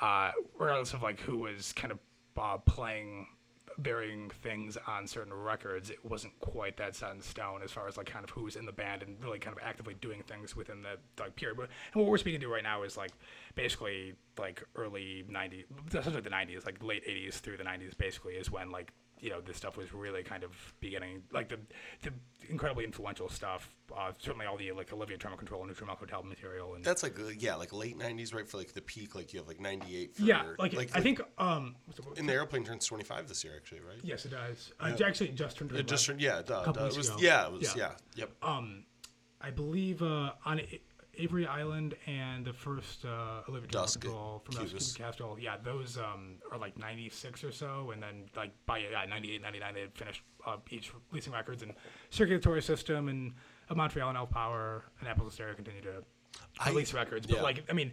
uh, 0.00 0.30
regardless 0.58 0.92
of 0.92 1.02
like 1.02 1.18
who 1.20 1.38
was 1.38 1.72
kind 1.72 1.90
of 1.92 1.98
uh, 2.38 2.58
playing 2.58 3.26
varying 3.82 4.30
things 4.30 4.76
on 4.86 5.06
certain 5.06 5.32
records, 5.32 5.90
it 5.90 6.04
wasn't 6.04 6.38
quite 6.40 6.76
that 6.76 6.94
set 6.94 7.14
in 7.14 7.20
stone 7.20 7.60
as 7.62 7.70
far 7.72 7.88
as 7.88 7.96
like 7.96 8.06
kind 8.06 8.24
of 8.24 8.30
who's 8.30 8.56
in 8.56 8.66
the 8.66 8.72
band 8.72 9.02
and 9.02 9.16
really 9.22 9.38
kind 9.38 9.56
of 9.56 9.62
actively 9.62 9.94
doing 9.94 10.22
things 10.22 10.54
within 10.54 10.82
that 10.82 10.98
like 11.18 11.36
period. 11.36 11.56
But 11.56 11.68
and 11.92 12.02
what 12.02 12.10
we're 12.10 12.18
speaking 12.18 12.40
to 12.40 12.48
right 12.48 12.62
now 12.62 12.82
is 12.82 12.96
like 12.96 13.12
basically 13.54 14.14
like 14.38 14.62
early 14.76 15.24
'90s, 15.30 15.64
essentially 15.88 16.20
the 16.20 16.30
'90s, 16.30 16.66
like 16.66 16.82
late 16.82 17.06
'80s 17.06 17.34
through 17.34 17.56
the 17.56 17.64
'90s, 17.64 17.96
basically 17.96 18.34
is 18.34 18.50
when 18.50 18.70
like 18.70 18.92
you 19.20 19.30
know 19.30 19.40
this 19.40 19.56
stuff 19.56 19.76
was 19.76 19.92
really 19.92 20.22
kind 20.22 20.44
of 20.44 20.50
beginning, 20.80 21.22
like 21.32 21.48
the 21.48 21.58
the 22.02 22.12
incredibly 22.48 22.84
influential 22.84 23.28
stuff. 23.28 23.68
Uh, 23.96 24.12
certainly 24.18 24.46
all 24.46 24.56
the 24.56 24.70
like 24.72 24.92
Olivia 24.92 25.16
Tremor 25.16 25.36
Control 25.36 25.60
and 25.62 25.68
Neutral 25.68 25.86
Milk 25.86 25.98
Hotel 25.98 26.22
material 26.22 26.74
and 26.74 26.84
That's 26.84 27.02
like 27.02 27.18
uh, 27.18 27.28
yeah, 27.36 27.54
like 27.54 27.72
late 27.72 27.98
'90s, 27.98 28.34
right? 28.34 28.48
For 28.48 28.56
like 28.58 28.72
the 28.72 28.82
peak, 28.82 29.14
like 29.14 29.32
you 29.32 29.40
have 29.40 29.48
like 29.48 29.60
'98. 29.60 30.16
For, 30.16 30.22
yeah, 30.22 30.42
like, 30.58 30.90
I 30.94 31.00
think 31.00 31.20
um. 31.38 31.76
in 32.16 32.26
the 32.26 32.32
airplane 32.32 32.64
turns 32.64 32.86
25 32.86 33.28
this 33.28 33.44
year, 33.44 33.54
actually, 33.56 33.80
right? 33.80 33.98
Yes, 34.02 34.24
it 34.24 34.30
does. 34.30 34.72
Uh, 34.80 34.88
it 34.88 35.00
Actually, 35.00 35.28
just 35.30 35.56
turned. 35.58 35.72
It 35.72 35.86
just 35.86 36.06
turned, 36.06 36.20
yeah, 36.20 36.42
duh, 36.44 36.72
duh, 36.72 36.86
it 36.86 36.96
was 36.96 37.08
ago. 37.08 37.18
yeah, 37.20 37.46
it 37.46 37.52
was 37.52 37.76
Yeah. 37.76 37.92
yeah, 38.16 38.26
yep. 38.26 38.32
I 39.42 39.50
believe 39.50 40.02
uh, 40.02 40.32
on 40.44 40.60
A- 40.60 40.80
Avery 41.20 41.46
Island 41.46 41.94
and 42.06 42.44
the 42.44 42.52
first 42.52 43.04
uh, 43.04 43.42
Olivia 43.48 43.68
Dusk 43.68 44.02
from 44.04 44.40
Cubist. 44.50 44.96
Castle. 44.96 45.36
Yeah, 45.40 45.56
those 45.62 45.98
um, 45.98 46.36
are 46.50 46.58
like 46.58 46.78
96 46.78 47.44
or 47.44 47.52
so. 47.52 47.90
And 47.92 48.02
then 48.02 48.24
like 48.36 48.52
by 48.66 48.78
yeah, 48.78 49.04
98, 49.08 49.42
99, 49.42 49.74
they 49.74 49.80
had 49.80 49.94
finished 49.94 50.22
uh, 50.46 50.56
each 50.70 50.92
releasing 51.10 51.32
records. 51.32 51.62
And 51.62 51.74
Circulatory 52.10 52.62
System 52.62 53.08
and 53.08 53.32
uh, 53.68 53.74
Montreal 53.74 54.08
and 54.08 54.18
Elf 54.18 54.30
Power 54.30 54.84
and 55.00 55.08
Apples 55.08 55.26
and 55.26 55.32
Stereo 55.32 55.54
continue 55.54 55.82
to 55.82 56.02
I- 56.58 56.70
release 56.70 56.94
records. 56.94 57.26
But 57.26 57.36
yeah. 57.36 57.42
like, 57.42 57.64
I 57.68 57.72
mean, 57.72 57.92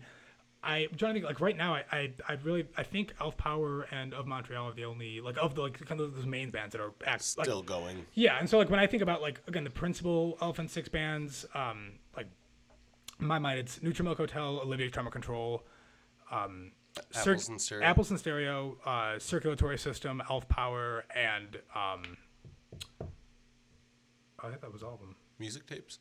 I, 0.64 0.88
I'm 0.90 0.98
trying 0.98 1.14
to 1.14 1.20
think. 1.20 1.26
Like 1.26 1.40
right 1.40 1.56
now, 1.56 1.76
I, 1.76 1.84
I, 1.92 2.14
I 2.28 2.34
really, 2.44 2.66
I 2.76 2.84
think 2.84 3.14
Elf 3.22 3.38
Power 3.38 3.84
and 3.92 4.14
of 4.14 4.26
Montreal 4.26 4.70
are 4.70 4.74
the 4.74 4.86
only 4.86 5.22
like 5.22 5.38
of 5.38 5.56
the 5.56 5.62
like 5.62 5.86
kind 5.86 6.02
of 6.02 6.16
those 6.16 6.26
main 6.26 6.50
bands 6.50 6.72
that 6.74 6.82
are 6.82 6.94
act, 7.06 7.38
like, 7.38 7.46
Still 7.46 7.62
going. 7.62 8.06
yeah, 8.16 8.38
and 8.40 8.50
so 8.50 8.58
like 8.58 8.70
when 8.70 8.80
I 8.80 8.88
think 8.88 9.04
about 9.04 9.22
like 9.22 9.40
again 9.48 9.64
the 9.64 9.70
principal 9.70 10.38
Elephant 10.42 10.72
Six 10.72 10.90
bands, 10.90 11.46
um, 11.54 11.92
like 11.94 12.07
in 13.20 13.28
my 13.28 13.40
mind 13.40 13.60
it's 13.60 13.82
Neutral 13.82 14.06
Milk 14.06 14.18
Hotel, 14.18 14.60
Olivia 14.64 14.90
Tremor 14.90 15.12
Control, 15.12 15.64
um, 16.32 16.72
Cir- 17.12 17.32
Apples 17.34 17.50
and 17.50 17.62
Stereo. 17.62 17.86
Apples 17.86 18.10
and 18.12 18.20
Stereo, 18.20 18.78
uh, 18.86 19.20
Circulatory 19.20 19.78
System, 19.78 20.22
Elf 20.30 20.48
Power, 20.50 21.06
and 21.16 21.58
um, 21.76 22.18
I 24.40 24.50
think 24.50 24.62
that 24.62 24.72
was 24.72 24.84
all 24.84 24.96
of 24.96 25.00
them. 25.00 25.16
Music 25.40 25.66
tapes. 25.68 26.00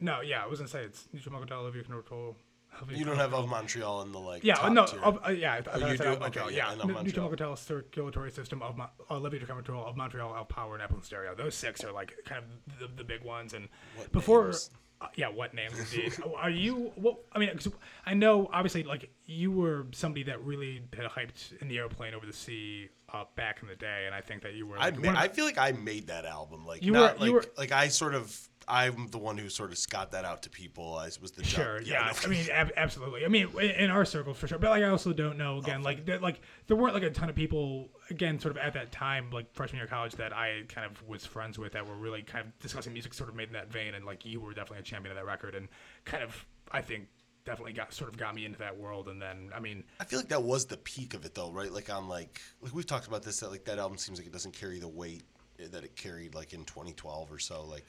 No, 0.00 0.20
yeah, 0.20 0.42
I 0.42 0.46
was 0.46 0.58
gonna 0.58 0.68
say 0.68 0.82
it's 0.82 1.08
Neutral 1.12 1.32
Milk 1.32 1.44
Hotel, 1.48 1.60
Olivia 1.60 1.82
Control. 1.84 2.36
Olivia 2.78 2.98
You 2.98 3.04
don't 3.04 3.18
have 3.18 3.34
of 3.34 3.48
Montreal 3.48 4.02
in 4.02 4.12
the 4.12 4.18
like. 4.18 4.42
Yeah, 4.42 4.54
top 4.54 4.72
no, 4.72 4.86
tier. 4.86 5.00
of, 5.02 5.18
uh, 5.26 5.30
yeah, 5.30 5.52
I, 5.52 5.56
I 5.58 5.60
thought 5.62 5.80
you 5.90 5.96
do? 5.98 6.04
of 6.04 6.20
Montreal. 6.20 6.46
Okay, 6.46 6.56
yeah, 6.56 6.74
yeah, 6.74 6.84
Montreal. 6.84 7.28
Hotel, 7.28 7.54
Circulatory 7.54 8.30
System 8.30 8.62
of 8.62 8.80
uh, 8.80 8.86
Olivia 9.10 9.40
Tremor 9.40 9.60
Control 9.62 9.84
of 9.86 9.96
Montreal, 9.96 10.34
Elf 10.34 10.48
Power, 10.48 10.74
and 10.74 10.82
Apple 10.82 10.96
and 10.96 11.04
Stereo. 11.04 11.34
Those 11.34 11.54
six 11.54 11.84
are 11.84 11.92
like 11.92 12.14
kind 12.24 12.42
of 12.42 12.78
the, 12.80 12.88
the 12.96 13.04
big 13.04 13.22
ones. 13.22 13.52
And 13.52 13.68
What 13.96 14.10
before, 14.10 14.44
names? 14.46 14.70
Uh, 15.02 15.08
yeah, 15.16 15.28
what 15.28 15.52
names 15.54 15.78
indeed? 15.78 16.14
are 16.36 16.50
you? 16.50 16.92
What 16.96 17.16
I 17.32 17.38
mean, 17.38 17.50
'cause 17.50 17.68
I 18.06 18.14
know 18.14 18.48
obviously 18.52 18.82
like 18.84 19.10
you 19.26 19.50
were 19.50 19.86
somebody 19.92 20.22
that 20.24 20.42
really 20.44 20.82
had 20.96 21.06
hyped 21.06 21.60
in 21.60 21.68
the 21.68 21.78
airplane 21.78 22.14
over 22.14 22.24
the 22.26 22.32
sea 22.32 22.88
uh, 23.12 23.24
back 23.36 23.60
in 23.62 23.68
the 23.68 23.76
day, 23.76 24.04
and 24.06 24.14
I 24.14 24.20
think 24.20 24.42
that 24.42 24.54
you 24.54 24.66
were. 24.66 24.78
I, 24.78 24.86
Like, 24.86 24.98
ma- 24.98 25.06
one 25.08 25.16
of- 25.16 25.22
I 25.22 25.28
feel 25.28 25.44
like 25.44 25.58
I 25.58 25.72
made 25.72 26.06
that 26.06 26.24
album. 26.24 26.64
Like 26.66 26.82
You 26.82 26.92
not 26.92 27.18
were- 27.18 27.26
you 27.26 27.32
like 27.34 27.44
were- 27.46 27.52
like 27.58 27.72
I 27.72 27.88
sort 27.88 28.14
of 28.14 28.48
I'm 28.68 29.08
the 29.08 29.18
one 29.18 29.36
who 29.38 29.48
sort 29.48 29.72
of 29.72 29.78
got 29.90 30.12
that 30.12 30.24
out 30.24 30.44
to 30.44 30.48
people. 30.50 30.94
I 30.96 31.06
was 31.20 31.32
the 31.32 31.42
Sure. 31.42 31.78
jump- 31.80 31.88
Yeah. 31.88 32.12
no. 32.12 32.18
I 32.24 32.26
mean, 32.28 32.46
ab- 32.52 32.70
absolutely. 32.76 33.24
I 33.24 33.28
mean, 33.28 33.48
in, 33.58 33.90
our 33.90 34.04
circles 34.04 34.38
for 34.38 34.46
sure. 34.46 34.56
But 34.58 34.70
like, 34.70 34.84
I 34.84 34.88
also 34.88 35.12
don't 35.12 35.36
know. 35.36 35.58
Again, 35.58 35.82
like, 35.82 36.06
that, 36.06 36.22
like 36.22 36.40
there 36.68 36.76
weren't 36.76 36.94
like 36.94 37.02
a 37.02 37.10
ton 37.10 37.28
of 37.28 37.34
people. 37.34 37.90
Again, 38.12 38.38
sort 38.38 38.56
of 38.56 38.62
at 38.62 38.74
that 38.74 38.92
time, 38.92 39.30
like 39.30 39.52
freshman 39.54 39.78
year 39.78 39.84
of 39.84 39.90
college, 39.90 40.12
that 40.16 40.32
I 40.32 40.62
kind 40.68 40.86
of 40.90 41.06
was 41.08 41.24
friends 41.24 41.58
with 41.58 41.72
that 41.72 41.86
were 41.86 41.96
really 41.96 42.22
kind 42.22 42.46
of 42.46 42.58
discussing 42.60 42.92
music, 42.92 43.14
sort 43.14 43.28
of 43.28 43.34
made 43.34 43.48
in 43.48 43.54
that 43.54 43.72
vein. 43.72 43.94
And 43.94 44.04
like, 44.04 44.24
you 44.24 44.40
were 44.40 44.52
definitely 44.52 44.78
a 44.78 44.82
champion 44.82 45.16
of 45.16 45.16
that 45.16 45.26
record, 45.26 45.54
and 45.54 45.68
kind 46.04 46.22
of, 46.22 46.46
I 46.70 46.82
think, 46.82 47.08
definitely 47.44 47.72
got 47.72 47.92
sort 47.92 48.10
of 48.10 48.16
got 48.16 48.34
me 48.34 48.44
into 48.44 48.58
that 48.58 48.76
world. 48.76 49.08
And 49.08 49.20
then, 49.20 49.50
I 49.54 49.60
mean, 49.60 49.84
I 50.00 50.04
feel 50.04 50.18
like 50.18 50.28
that 50.28 50.42
was 50.42 50.66
the 50.66 50.76
peak 50.76 51.14
of 51.14 51.24
it 51.24 51.34
though, 51.34 51.50
right? 51.50 51.72
Like 51.72 51.90
on 51.90 52.08
like 52.08 52.40
like 52.60 52.74
we've 52.74 52.86
talked 52.86 53.06
about 53.06 53.22
this 53.22 53.40
that 53.40 53.50
like 53.50 53.64
that 53.64 53.78
album 53.78 53.98
seems 53.98 54.18
like 54.18 54.26
it 54.26 54.32
doesn't 54.32 54.54
carry 54.54 54.78
the 54.78 54.88
weight 54.88 55.24
that 55.58 55.84
it 55.84 55.96
carried 55.96 56.34
like 56.34 56.52
in 56.52 56.64
2012 56.64 57.32
or 57.32 57.38
so. 57.38 57.64
Like 57.64 57.86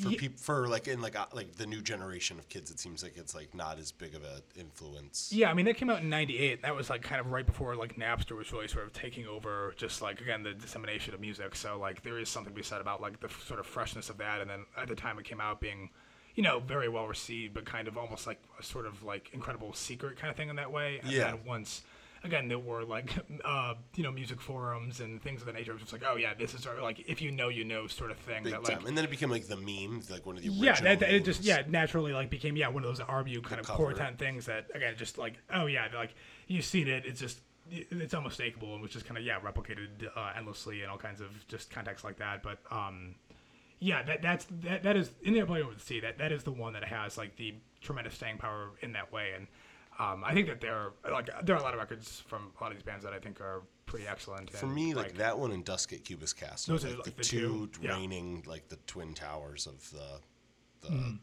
for 0.00 0.08
Ye- 0.10 0.16
people 0.16 0.38
for 0.38 0.66
like 0.66 0.88
in 0.88 1.00
like 1.00 1.14
uh, 1.14 1.26
like 1.32 1.54
the 1.56 1.66
new 1.66 1.80
generation 1.80 2.38
of 2.38 2.48
kids, 2.48 2.70
it 2.70 2.78
seems 2.80 3.02
like 3.02 3.16
it's 3.16 3.34
like 3.34 3.54
not 3.54 3.78
as 3.78 3.92
big 3.92 4.14
of 4.14 4.24
an 4.24 4.42
influence. 4.56 5.30
Yeah, 5.32 5.50
I 5.50 5.54
mean, 5.54 5.66
that 5.66 5.76
came 5.76 5.88
out 5.90 6.00
in 6.02 6.08
'98. 6.10 6.62
That 6.62 6.74
was 6.74 6.90
like 6.90 7.02
kind 7.02 7.20
of 7.20 7.30
right 7.30 7.46
before 7.46 7.76
like 7.76 7.96
Napster 7.96 8.36
was 8.36 8.52
really 8.52 8.68
sort 8.68 8.84
of 8.86 8.92
taking 8.92 9.26
over, 9.26 9.72
just 9.76 10.02
like 10.02 10.20
again 10.20 10.42
the 10.42 10.52
dissemination 10.52 11.14
of 11.14 11.20
music. 11.20 11.54
So 11.54 11.78
like 11.78 12.02
there 12.02 12.18
is 12.18 12.28
something 12.28 12.52
to 12.52 12.56
be 12.56 12.64
said 12.64 12.80
about 12.80 13.00
like 13.00 13.20
the 13.20 13.28
f- 13.28 13.44
sort 13.46 13.60
of 13.60 13.66
freshness 13.66 14.10
of 14.10 14.18
that, 14.18 14.40
and 14.40 14.50
then 14.50 14.64
at 14.76 14.88
the 14.88 14.96
time 14.96 15.18
it 15.18 15.24
came 15.24 15.40
out 15.40 15.60
being, 15.60 15.90
you 16.34 16.42
know, 16.42 16.58
very 16.58 16.88
well 16.88 17.06
received, 17.06 17.54
but 17.54 17.64
kind 17.64 17.86
of 17.86 17.96
almost 17.96 18.26
like 18.26 18.40
a 18.58 18.62
sort 18.64 18.86
of 18.86 19.02
like 19.04 19.30
incredible 19.32 19.72
secret 19.74 20.18
kind 20.18 20.30
of 20.30 20.36
thing 20.36 20.48
in 20.48 20.56
that 20.56 20.72
way. 20.72 20.98
And 21.02 21.10
Yeah. 21.12 21.30
then 21.30 21.40
once. 21.46 21.82
Again, 22.24 22.48
there 22.48 22.58
were 22.58 22.84
like, 22.84 23.12
uh, 23.44 23.74
you 23.94 24.02
know, 24.02 24.10
music 24.10 24.40
forums 24.40 25.00
and 25.00 25.22
things 25.22 25.40
of 25.40 25.46
that 25.46 25.54
nature. 25.54 25.70
It 25.70 25.74
was 25.74 25.82
just 25.82 25.92
like, 25.92 26.02
oh 26.06 26.16
yeah, 26.16 26.34
this 26.34 26.54
is 26.54 26.62
sort 26.62 26.78
of 26.78 26.82
like 26.82 27.04
if 27.06 27.22
you 27.22 27.30
know, 27.30 27.48
you 27.48 27.64
know, 27.64 27.86
sort 27.86 28.10
of 28.10 28.16
thing. 28.18 28.42
Big 28.42 28.52
that 28.52 28.64
like, 28.64 28.78
time. 28.78 28.86
And 28.86 28.96
then 28.96 29.04
it 29.04 29.10
became 29.10 29.30
like 29.30 29.46
the 29.46 29.56
meme, 29.56 30.02
like 30.10 30.26
one 30.26 30.36
of 30.36 30.42
the 30.42 30.48
yeah, 30.48 30.80
that, 30.80 31.00
that 31.00 31.10
it 31.10 31.24
just 31.24 31.44
yeah 31.44 31.62
naturally 31.68 32.12
like 32.12 32.30
became 32.30 32.56
yeah 32.56 32.68
one 32.68 32.82
of 32.82 32.88
those 32.88 33.06
RBU 33.06 33.44
kind 33.44 33.60
of 33.60 33.66
cover. 33.66 33.76
portent 33.76 34.18
things 34.18 34.46
that 34.46 34.66
again 34.74 34.94
just 34.96 35.18
like 35.18 35.34
oh 35.52 35.66
yeah 35.66 35.88
like 35.94 36.14
you've 36.46 36.64
seen 36.64 36.88
it 36.88 37.04
it's 37.06 37.20
just 37.20 37.40
it's 37.70 38.14
unmistakable 38.14 38.74
and 38.74 38.82
was 38.82 38.90
just 38.90 39.06
kind 39.06 39.16
of 39.16 39.24
yeah 39.24 39.38
replicated 39.40 39.88
uh, 40.16 40.32
endlessly 40.36 40.82
in 40.82 40.88
all 40.88 40.98
kinds 40.98 41.20
of 41.20 41.46
just 41.48 41.70
contexts 41.70 42.04
like 42.04 42.18
that 42.18 42.42
but 42.42 42.58
um 42.70 43.14
yeah 43.80 44.02
that 44.02 44.22
that's 44.22 44.46
that, 44.62 44.82
that 44.82 44.96
is 44.96 45.10
in 45.22 45.32
the 45.32 45.38
airplane 45.40 45.62
over 45.62 45.74
the 45.74 45.80
sea 45.80 46.00
that 46.00 46.18
that 46.18 46.32
is 46.32 46.42
the 46.42 46.52
one 46.52 46.72
that 46.72 46.84
has 46.84 47.16
like 47.16 47.36
the 47.36 47.54
tremendous 47.80 48.14
staying 48.14 48.38
power 48.38 48.70
in 48.82 48.92
that 48.92 49.12
way 49.12 49.32
and 49.36 49.46
um, 49.98 50.24
I 50.24 50.34
think 50.34 50.48
that 50.48 50.60
there 50.60 50.74
are 50.74 50.92
like 51.12 51.28
there 51.44 51.54
are 51.56 51.58
a 51.58 51.62
lot 51.62 51.74
of 51.74 51.80
records 51.80 52.20
from 52.26 52.50
a 52.58 52.62
lot 52.62 52.72
of 52.72 52.76
these 52.78 52.82
bands 52.82 53.04
that 53.04 53.12
I 53.12 53.18
think 53.18 53.40
are 53.40 53.62
pretty 53.86 54.06
excellent. 54.06 54.50
For 54.50 54.66
and, 54.66 54.74
me, 54.74 54.94
like, 54.94 55.16
that 55.16 55.38
one 55.38 55.52
and 55.52 55.64
Dusk 55.64 55.92
at 55.92 56.04
Cubist 56.04 56.36
Castle, 56.36 56.74
Those 56.74 56.84
are, 56.84 56.88
like, 56.88 56.98
like, 56.98 57.04
the, 57.04 57.10
the 57.12 57.22
two 57.22 57.68
two, 57.72 57.80
yeah. 57.82 58.40
like 58.46 58.68
the 58.68 58.76
twin 58.86 59.14
towers 59.14 59.66
of 59.66 59.90
the 59.90 60.20
the 60.80 60.94
Mm-hmm. 60.94 61.14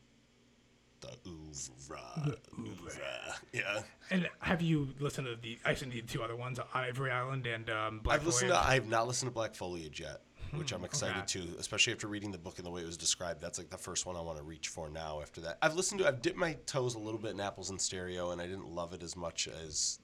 the 1.01 1.29
oeuvre, 1.29 2.37
oeuvre. 2.59 2.91
Yeah, 3.53 3.81
And 4.09 4.29
have 4.39 4.61
you 4.61 4.89
listened 4.99 5.27
to 5.27 5.35
the? 5.35 5.57
I 5.65 5.71
listened 5.71 5.91
to 5.93 6.01
the 6.01 6.07
two 6.07 6.23
other 6.23 6.35
ones, 6.35 6.59
Avery 6.75 7.11
Island 7.11 7.47
and 7.47 7.69
um, 7.69 7.99
Black 7.99 8.19
I've 8.19 8.25
listened 8.25 8.51
to. 8.51 8.57
I 8.57 8.75
have 8.75 8.87
not 8.87 9.07
listened 9.07 9.29
to 9.29 9.33
Black 9.33 9.55
Foliage 9.55 9.99
yet. 9.99 10.21
Which 10.53 10.71
I'm 10.71 10.83
excited 10.83 11.17
okay. 11.17 11.47
to, 11.47 11.59
especially 11.59 11.93
after 11.93 12.07
reading 12.07 12.31
the 12.31 12.37
book 12.37 12.57
and 12.57 12.65
the 12.65 12.71
way 12.71 12.81
it 12.81 12.85
was 12.85 12.97
described. 12.97 13.41
That's 13.41 13.57
like 13.57 13.69
the 13.69 13.77
first 13.77 14.05
one 14.05 14.15
I 14.15 14.21
want 14.21 14.37
to 14.37 14.43
reach 14.43 14.67
for 14.67 14.89
now. 14.89 15.21
After 15.21 15.41
that, 15.41 15.57
I've 15.61 15.75
listened 15.75 16.01
to, 16.01 16.07
I've 16.07 16.21
dipped 16.21 16.37
my 16.37 16.53
toes 16.65 16.95
a 16.95 16.99
little 16.99 17.19
bit 17.19 17.31
in 17.31 17.39
Apples 17.39 17.69
and 17.69 17.79
Stereo, 17.79 18.31
and 18.31 18.41
I 18.41 18.47
didn't 18.47 18.67
love 18.67 18.93
it 18.93 19.03
as 19.03 19.15
much 19.15 19.47
as 19.65 19.99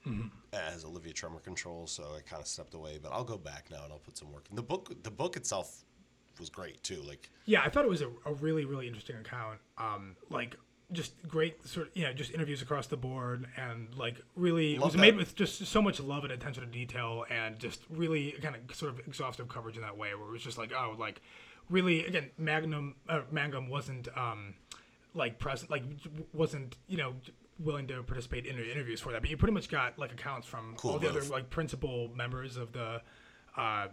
as 0.53 0.85
Olivia 0.85 1.13
Tremor 1.13 1.39
Control, 1.39 1.87
so 1.87 2.03
I 2.17 2.21
kind 2.21 2.41
of 2.41 2.47
stepped 2.47 2.73
away. 2.73 2.99
But 3.01 3.11
I'll 3.11 3.23
go 3.23 3.37
back 3.37 3.69
now 3.71 3.83
and 3.83 3.91
I'll 3.91 3.99
put 3.99 4.17
some 4.17 4.31
work. 4.31 4.45
And 4.49 4.57
the 4.57 4.63
book, 4.63 5.03
the 5.03 5.11
book 5.11 5.35
itself 5.37 5.83
was 6.39 6.49
great 6.49 6.81
too. 6.83 7.01
Like 7.07 7.29
Yeah, 7.45 7.61
I 7.63 7.69
thought 7.69 7.85
it 7.85 7.89
was 7.89 8.01
a, 8.01 8.09
a 8.25 8.33
really, 8.33 8.65
really 8.65 8.87
interesting 8.87 9.17
account. 9.17 9.59
Um, 9.77 10.15
like 10.29 10.55
just 10.94 11.13
great 11.27 11.65
sort 11.67 11.88
of, 11.88 11.98
you 11.98 12.03
know, 12.03 12.13
just 12.13 12.34
interviews 12.34 12.62
across 12.62 12.88
the 12.88 12.96
board 12.96 13.46
and 13.58 13.94
like 13.96 14.22
really 14.36 14.75
it 14.75 14.79
Love 14.79 14.94
was 14.94 15.01
made 15.01 15.17
with 15.17 15.36
just 15.36 15.65
so 15.65 15.82
much 15.82 16.00
love 16.00 16.24
and 16.24 16.32
attention 16.32 16.63
to 16.63 16.70
detail 16.70 17.25
and 17.29 17.60
just 17.60 17.82
really 17.89 18.32
kind 18.41 18.56
of 18.56 18.74
sort 18.75 18.94
of 18.94 19.00
exhaustive 19.06 19.50
coverage 19.50 19.75
in 19.75 19.82
that 19.82 19.98
way 19.98 20.15
where 20.15 20.27
it 20.29 20.32
was 20.32 20.41
just 20.41 20.58
like, 20.58 20.72
oh, 20.72 20.96
like 20.98 21.22
really, 21.70 22.06
again, 22.06 22.29
Magnum, 22.38 22.96
uh, 23.10 23.22
Mangum 23.32 23.70
wasn't, 23.70 24.08
um, 24.17 24.53
like 25.13 25.39
present, 25.39 25.70
like 25.70 25.84
wasn't, 26.34 26.77
you 26.88 26.96
know, 26.98 27.13
willing 27.60 27.88
to 27.88 28.01
participate 28.03 28.46
in 28.46 28.56
the 28.56 28.72
interviews 28.72 29.01
for 29.01 29.12
that, 29.12 29.20
but 29.22 29.29
you 29.29 29.36
pretty 29.36 29.53
much 29.53 29.67
got 29.67 30.00
like 30.00 30.13
accounts 30.13 30.48
from 30.48 30.75
Cool 30.77 30.91
all 30.91 31.00
the 31.00 31.10
other 31.10 31.20
move. 31.20 31.29
like 31.32 31.50
principal 31.50 32.10
members 32.15 32.56
of 32.56 32.72
the, 32.72 33.01
uh, 33.58 33.88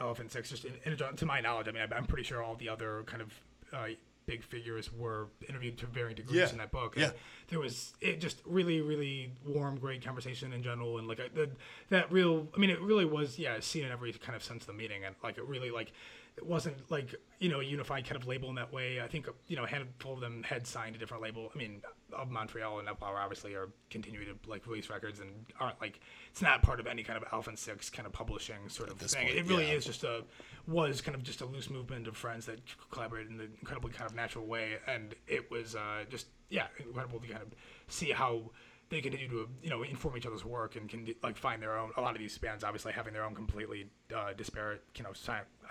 Elephant 0.00 0.32
Six, 0.32 0.48
just 0.48 0.64
in, 0.64 0.72
in, 0.86 0.96
to 1.16 1.26
my 1.26 1.40
knowledge, 1.42 1.68
I 1.68 1.72
mean, 1.72 1.82
I- 1.92 1.94
I'm 1.94 2.06
pretty 2.06 2.22
sure 2.24 2.42
all 2.42 2.54
the 2.54 2.70
other 2.70 3.02
kind 3.04 3.20
of 3.20 3.32
uh, 3.74 3.86
big 4.26 4.42
figures 4.42 4.92
were 4.92 5.28
interviewed 5.48 5.76
to 5.78 5.86
varying 5.86 6.16
degrees 6.16 6.36
Yeah. 6.38 6.50
in 6.50 6.58
that 6.58 6.70
book. 6.70 6.96
And 6.96 7.06
Yeah. 7.06 7.12
there 7.48 7.58
was 7.58 7.92
it 8.00 8.20
just 8.20 8.40
really, 8.44 8.80
really 8.80 9.32
warm, 9.44 9.78
great 9.78 10.04
conversation 10.04 10.52
in 10.52 10.62
general, 10.62 10.98
and 10.98 11.06
like 11.08 11.18
a, 11.18 11.28
the, 11.34 11.50
that 11.90 12.10
real. 12.12 12.48
I 12.54 12.58
mean, 12.58 12.70
it 12.70 12.80
really 12.80 13.04
was, 13.04 13.38
yeah, 13.38 13.58
seen 13.60 13.84
in 13.84 13.92
every 13.92 14.12
kind 14.12 14.36
of 14.36 14.42
sense 14.42 14.62
of 14.62 14.66
the 14.68 14.72
meeting, 14.74 15.04
and 15.04 15.14
like 15.22 15.38
it 15.38 15.44
really 15.44 15.70
like. 15.70 15.92
It 16.36 16.46
wasn't 16.46 16.90
like 16.90 17.14
you 17.38 17.50
know 17.50 17.60
a 17.60 17.64
unified 17.64 18.06
kind 18.06 18.20
of 18.20 18.26
label 18.26 18.48
in 18.48 18.54
that 18.54 18.72
way. 18.72 19.00
I 19.00 19.06
think 19.06 19.28
you 19.48 19.56
know 19.56 19.64
a 19.64 19.66
handful 19.66 20.14
of 20.14 20.20
them 20.20 20.42
had 20.42 20.66
signed 20.66 20.96
a 20.96 20.98
different 20.98 21.22
label. 21.22 21.50
I 21.54 21.58
mean, 21.58 21.82
of 22.12 22.30
Montreal 22.30 22.78
and 22.78 22.88
Elf 22.88 23.00
Power 23.00 23.18
obviously 23.18 23.54
are 23.54 23.68
continuing 23.90 24.26
to 24.26 24.50
like 24.50 24.66
release 24.66 24.88
records 24.88 25.20
and 25.20 25.30
aren't 25.60 25.80
like 25.80 26.00
it's 26.30 26.40
not 26.40 26.62
part 26.62 26.80
of 26.80 26.86
any 26.86 27.02
kind 27.02 27.16
of 27.16 27.24
Elephant 27.32 27.58
Six 27.58 27.90
kind 27.90 28.06
of 28.06 28.12
publishing 28.12 28.68
sort 28.68 28.90
of 28.90 28.98
thing. 28.98 29.26
point, 29.26 29.36
it 29.36 29.46
really 29.46 29.66
yeah. 29.66 29.74
is 29.74 29.84
just 29.84 30.04
a 30.04 30.22
was 30.66 31.00
kind 31.00 31.14
of 31.14 31.22
just 31.22 31.40
a 31.40 31.46
loose 31.46 31.68
movement 31.68 32.06
of 32.06 32.16
friends 32.16 32.46
that 32.46 32.60
collaborated 32.90 33.32
in 33.32 33.40
an 33.40 33.52
incredibly 33.60 33.92
kind 33.92 34.08
of 34.08 34.16
natural 34.16 34.46
way, 34.46 34.76
and 34.86 35.14
it 35.26 35.50
was 35.50 35.74
uh, 35.74 36.04
just 36.08 36.28
yeah 36.48 36.66
incredible 36.78 37.20
to 37.20 37.28
kind 37.28 37.42
of 37.42 37.48
see 37.88 38.10
how 38.10 38.50
they 38.92 39.00
continue 39.00 39.26
to 39.26 39.48
you 39.62 39.70
know 39.70 39.82
inform 39.82 40.16
each 40.18 40.26
other's 40.26 40.44
work 40.44 40.76
and 40.76 40.88
can 40.88 41.08
like 41.22 41.36
find 41.36 41.62
their 41.62 41.78
own. 41.78 41.90
A 41.96 42.00
lot 42.00 42.14
of 42.14 42.18
these 42.18 42.36
bands 42.36 42.62
obviously 42.62 42.92
having 42.92 43.14
their 43.14 43.24
own 43.24 43.34
completely 43.34 43.88
uh, 44.14 44.34
disparate 44.34 44.82
you 44.96 45.02
know 45.02 45.12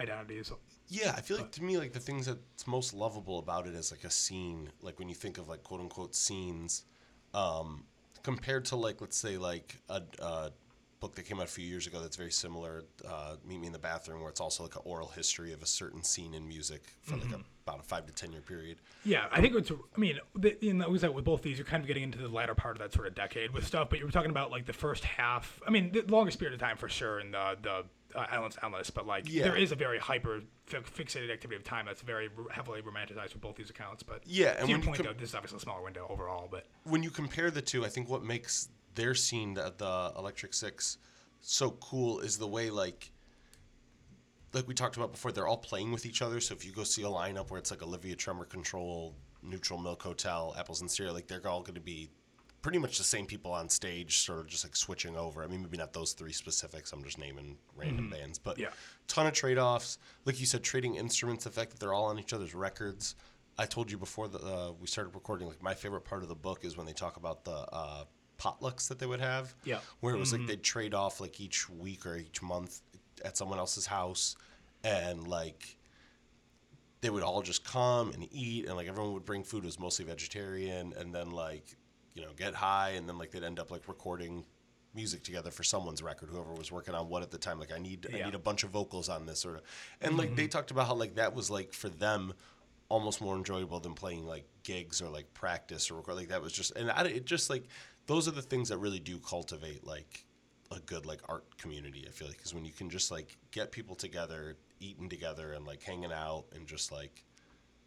identities. 0.01 0.51
Yeah, 0.87 1.13
I 1.15 1.21
feel 1.21 1.37
like 1.37 1.51
to 1.51 1.63
me, 1.63 1.77
like 1.77 1.93
the 1.93 1.99
things 1.99 2.25
that's 2.25 2.67
most 2.67 2.93
lovable 2.93 3.39
about 3.39 3.67
it 3.67 3.73
is 3.73 3.91
like 3.91 4.03
a 4.03 4.09
scene. 4.09 4.69
Like 4.81 4.99
when 4.99 5.07
you 5.07 5.15
think 5.15 5.37
of 5.37 5.47
like 5.47 5.63
quote 5.63 5.79
unquote 5.79 6.15
scenes, 6.15 6.83
um, 7.33 7.85
compared 8.23 8.65
to 8.65 8.75
like 8.75 8.99
let's 8.99 9.17
say 9.17 9.37
like 9.37 9.77
a, 9.89 10.01
a 10.19 10.51
book 10.99 11.15
that 11.15 11.23
came 11.23 11.39
out 11.39 11.45
a 11.45 11.49
few 11.49 11.65
years 11.65 11.87
ago 11.87 11.99
that's 11.99 12.15
very 12.15 12.31
similar, 12.31 12.83
uh, 13.07 13.35
Meet 13.45 13.59
Me 13.59 13.67
in 13.67 13.73
the 13.73 13.79
Bathroom, 13.79 14.21
where 14.21 14.29
it's 14.29 14.39
also 14.39 14.63
like 14.63 14.75
an 14.75 14.83
oral 14.85 15.07
history 15.07 15.51
of 15.51 15.63
a 15.63 15.65
certain 15.65 16.03
scene 16.03 16.33
in 16.33 16.47
music 16.47 16.83
for 17.01 17.15
like 17.15 17.31
a, 17.31 17.39
about 17.65 17.79
a 17.79 17.83
five 17.83 18.05
to 18.05 18.13
ten 18.13 18.31
year 18.31 18.41
period. 18.41 18.77
Yeah, 19.03 19.25
I 19.31 19.41
think 19.41 19.55
it's. 19.55 19.71
I 19.71 19.99
mean, 19.99 20.19
the, 20.35 20.63
in 20.63 20.77
that 20.77 20.91
was 20.91 21.01
that 21.01 21.13
with 21.13 21.25
both 21.25 21.41
these, 21.41 21.57
you're 21.57 21.65
kind 21.65 21.81
of 21.81 21.87
getting 21.87 22.03
into 22.03 22.19
the 22.19 22.27
latter 22.27 22.53
part 22.53 22.75
of 22.75 22.81
that 22.81 22.93
sort 22.93 23.07
of 23.07 23.15
decade 23.15 23.51
with 23.51 23.65
stuff. 23.65 23.89
But 23.89 23.99
you 23.99 24.05
were 24.05 24.11
talking 24.11 24.29
about 24.29 24.51
like 24.51 24.65
the 24.65 24.73
first 24.73 25.03
half. 25.03 25.59
I 25.67 25.71
mean, 25.71 25.91
the 25.91 26.03
longest 26.07 26.37
period 26.37 26.53
of 26.53 26.59
time 26.59 26.77
for 26.77 26.87
sure 26.87 27.19
in 27.19 27.31
the 27.31 27.57
the 27.61 27.85
uh, 28.15 28.25
Endless 28.31 28.57
Endless. 28.63 28.89
But 28.89 29.05
like, 29.07 29.23
Yeah. 29.29 29.43
there 29.43 29.55
is 29.57 29.71
a 29.71 29.75
very 29.75 29.99
hyper 29.99 30.41
fi- 30.65 30.77
fixated 30.79 31.31
activity 31.31 31.55
of 31.57 31.63
time 31.63 31.85
that's 31.85 32.01
very 32.01 32.29
r- 32.37 32.45
heavily 32.51 32.81
romanticized 32.81 33.33
with 33.33 33.41
both 33.41 33.55
these 33.55 33.69
accounts. 33.69 34.03
But 34.03 34.21
Yeah, 34.25 34.53
to 34.53 34.59
and 34.61 34.69
your 34.69 34.79
point 34.79 34.97
com- 34.97 35.05
though, 35.07 35.13
this 35.13 35.29
is 35.29 35.35
obviously 35.35 35.57
a 35.57 35.61
smaller 35.61 35.83
window 35.83 36.05
overall. 36.09 36.47
But 36.49 36.67
when 36.83 37.03
you 37.03 37.09
compare 37.09 37.51
the 37.51 37.61
two, 37.61 37.85
I 37.85 37.89
think 37.89 38.09
what 38.09 38.23
makes 38.23 38.69
their 38.95 39.15
scene, 39.15 39.53
the, 39.53 39.73
the 39.77 40.13
Electric 40.17 40.53
Six, 40.53 40.97
so 41.41 41.71
cool 41.71 42.19
is 42.19 42.37
the 42.37 42.47
way 42.47 42.69
like 42.69 43.11
like 44.53 44.67
we 44.67 44.73
talked 44.73 44.97
about 44.97 45.13
before, 45.13 45.31
they're 45.31 45.47
all 45.47 45.57
playing 45.57 45.91
with 45.93 46.05
each 46.05 46.21
other. 46.21 46.39
So 46.41 46.53
if 46.53 46.65
you 46.65 46.73
go 46.73 46.83
see 46.83 47.03
a 47.03 47.07
lineup 47.07 47.49
where 47.49 47.57
it's 47.57 47.71
like 47.71 47.81
Olivia 47.81 48.15
Tremor 48.17 48.43
Control, 48.45 49.15
Neutral 49.41 49.79
Milk 49.79 50.01
Hotel, 50.03 50.53
Apples 50.59 50.81
and 50.81 50.91
Stereo, 50.91 51.13
like 51.13 51.27
they're 51.27 51.47
all 51.47 51.61
going 51.61 51.75
to 51.75 51.79
be 51.81 52.09
pretty 52.61 52.77
much 52.77 52.97
the 52.97 53.03
same 53.03 53.25
people 53.25 53.51
on 53.51 53.67
stage, 53.69 54.19
sort 54.19 54.39
of 54.39 54.47
just 54.47 54.63
like 54.63 54.75
switching 54.75 55.15
over. 55.17 55.43
I 55.43 55.47
mean, 55.47 55.61
maybe 55.63 55.77
not 55.77 55.93
those 55.93 56.13
three 56.13 56.31
specifics. 56.33 56.91
I'm 56.93 57.03
just 57.03 57.17
naming 57.17 57.57
random 57.75 58.09
bands, 58.09 58.37
but 58.37 58.57
Yeah. 58.59 58.69
ton 59.07 59.25
of 59.27 59.33
trade 59.33 59.57
offs. 59.57 59.97
Like 60.25 60.39
you 60.39 60.45
said, 60.45 60.63
trading 60.63 60.95
instruments, 60.95 61.43
the 61.45 61.49
fact 61.51 61.71
that 61.71 61.79
they're 61.79 61.93
all 61.93 62.05
on 62.05 62.19
each 62.19 62.33
other's 62.33 62.53
records. 62.53 63.15
I 63.57 63.65
told 63.65 63.91
you 63.91 63.97
before 63.97 64.27
that 64.27 64.41
uh, 64.43 64.73
we 64.79 64.87
started 64.87 65.13
recording. 65.15 65.47
Like 65.47 65.61
my 65.61 65.73
favorite 65.73 66.01
part 66.05 66.21
of 66.23 66.29
the 66.29 66.35
book 66.35 66.63
is 66.63 66.77
when 66.77 66.85
they 66.85 66.93
talk 66.93 67.17
about 67.17 67.43
the 67.45 67.51
uh, 67.51 68.03
potlucks 68.39 68.87
that 68.89 68.97
they 68.99 69.05
would 69.05 69.19
have. 69.21 69.53
Yeah. 69.65 69.79
Where 69.99 70.13
it 70.15 70.19
was 70.19 70.31
like 70.31 70.45
they'd 70.47 70.63
trade 70.63 70.93
off 70.93 71.19
like 71.19 71.39
each 71.41 71.69
week 71.69 72.05
or 72.05 72.15
each 72.15 72.41
month 72.41 72.81
at 73.25 73.37
someone 73.37 73.57
else's 73.59 73.85
house, 73.87 74.35
and 74.83 75.27
like 75.27 75.77
they 77.01 77.09
would 77.09 77.23
all 77.23 77.41
just 77.41 77.63
come 77.63 78.11
and 78.13 78.27
eat, 78.31 78.67
and 78.67 78.75
like 78.75 78.87
everyone 78.87 79.13
would 79.13 79.25
bring 79.25 79.43
food. 79.43 79.63
It 79.63 79.67
was 79.67 79.79
mostly 79.79 80.05
vegetarian, 80.05 80.93
and 80.97 81.13
then 81.13 81.31
like 81.31 81.75
you 82.13 82.21
know 82.21 82.31
get 82.35 82.53
high, 82.53 82.91
and 82.91 83.07
then 83.07 83.17
like 83.17 83.31
they'd 83.31 83.43
end 83.43 83.59
up 83.59 83.71
like 83.71 83.87
recording 83.87 84.45
music 84.93 85.23
together 85.23 85.51
for 85.51 85.63
someone's 85.63 86.03
record, 86.03 86.29
whoever 86.29 86.53
was 86.53 86.71
working 86.71 86.93
on 86.93 87.07
what 87.07 87.23
at 87.23 87.31
the 87.31 87.37
time. 87.37 87.59
Like 87.59 87.71
I 87.73 87.79
need 87.79 88.07
I 88.13 88.25
need 88.25 88.35
a 88.35 88.39
bunch 88.39 88.63
of 88.63 88.71
vocals 88.71 89.09
on 89.09 89.25
this, 89.25 89.45
or 89.45 89.61
and 90.01 90.17
like 90.17 90.35
they 90.35 90.43
mm-hmm. 90.43 90.49
talked 90.49 90.71
about 90.71 90.87
how 90.87 90.95
like 90.95 91.15
that 91.15 91.33
was 91.33 91.49
like 91.49 91.73
for 91.73 91.89
them 91.89 92.33
almost 92.91 93.21
more 93.21 93.37
enjoyable 93.37 93.79
than 93.79 93.93
playing 93.93 94.25
like 94.25 94.45
gigs 94.63 95.01
or 95.01 95.07
like 95.07 95.33
practice 95.33 95.89
or 95.89 95.95
record 95.95 96.15
like 96.15 96.27
that 96.27 96.41
was 96.41 96.51
just 96.51 96.75
and 96.75 96.91
I, 96.91 97.03
it 97.05 97.25
just 97.25 97.49
like 97.49 97.63
those 98.05 98.27
are 98.27 98.31
the 98.31 98.41
things 98.41 98.67
that 98.67 98.79
really 98.79 98.99
do 98.99 99.17
cultivate 99.17 99.87
like 99.87 100.25
a 100.71 100.79
good 100.81 101.05
like 101.05 101.21
art 101.29 101.57
community 101.57 102.03
i 102.05 102.11
feel 102.11 102.27
like 102.27 102.35
because 102.35 102.53
when 102.53 102.65
you 102.65 102.73
can 102.73 102.89
just 102.89 103.09
like 103.09 103.37
get 103.51 103.71
people 103.71 103.95
together 103.95 104.57
eating 104.81 105.07
together 105.07 105.53
and 105.53 105.65
like 105.65 105.81
hanging 105.81 106.11
out 106.11 106.43
and 106.53 106.67
just 106.67 106.91
like 106.91 107.23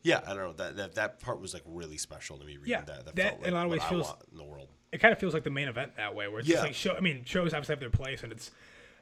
yeah 0.05 0.21
i 0.25 0.29
don't 0.29 0.37
know 0.39 0.53
that 0.53 0.77
that, 0.77 0.95
that 0.95 1.19
part 1.21 1.41
was 1.41 1.53
like 1.53 1.63
really 1.67 1.97
special 1.99 2.39
to 2.39 2.45
me 2.45 2.57
reading 2.57 2.71
Yeah, 2.71 2.83
that 2.83 3.05
that, 3.07 3.17
that 3.17 3.23
felt 3.31 3.39
like 3.41 3.49
in 3.49 3.53
a 3.55 3.57
lot 3.57 3.65
of 3.67 3.73
ways 3.73 3.83
feels- 3.85 4.15
in 4.31 4.37
the 4.39 4.45
world 4.45 4.69
it 4.93 4.99
kind 4.99 5.11
of 5.11 5.19
feels 5.19 5.35
like 5.35 5.43
the 5.43 5.51
main 5.51 5.67
event 5.67 5.97
that 5.97 6.15
way, 6.15 6.29
where 6.29 6.39
it's 6.39 6.47
Yeah. 6.49 6.55
just 6.55 6.67
like 6.67 6.75
show. 6.75 6.95
I 6.97 7.01
mean, 7.01 7.25
shows 7.25 7.53
obviously 7.53 7.73
have 7.73 7.81
their 7.81 7.91
place, 7.91 8.23
and 8.23 8.31
it's 8.31 8.53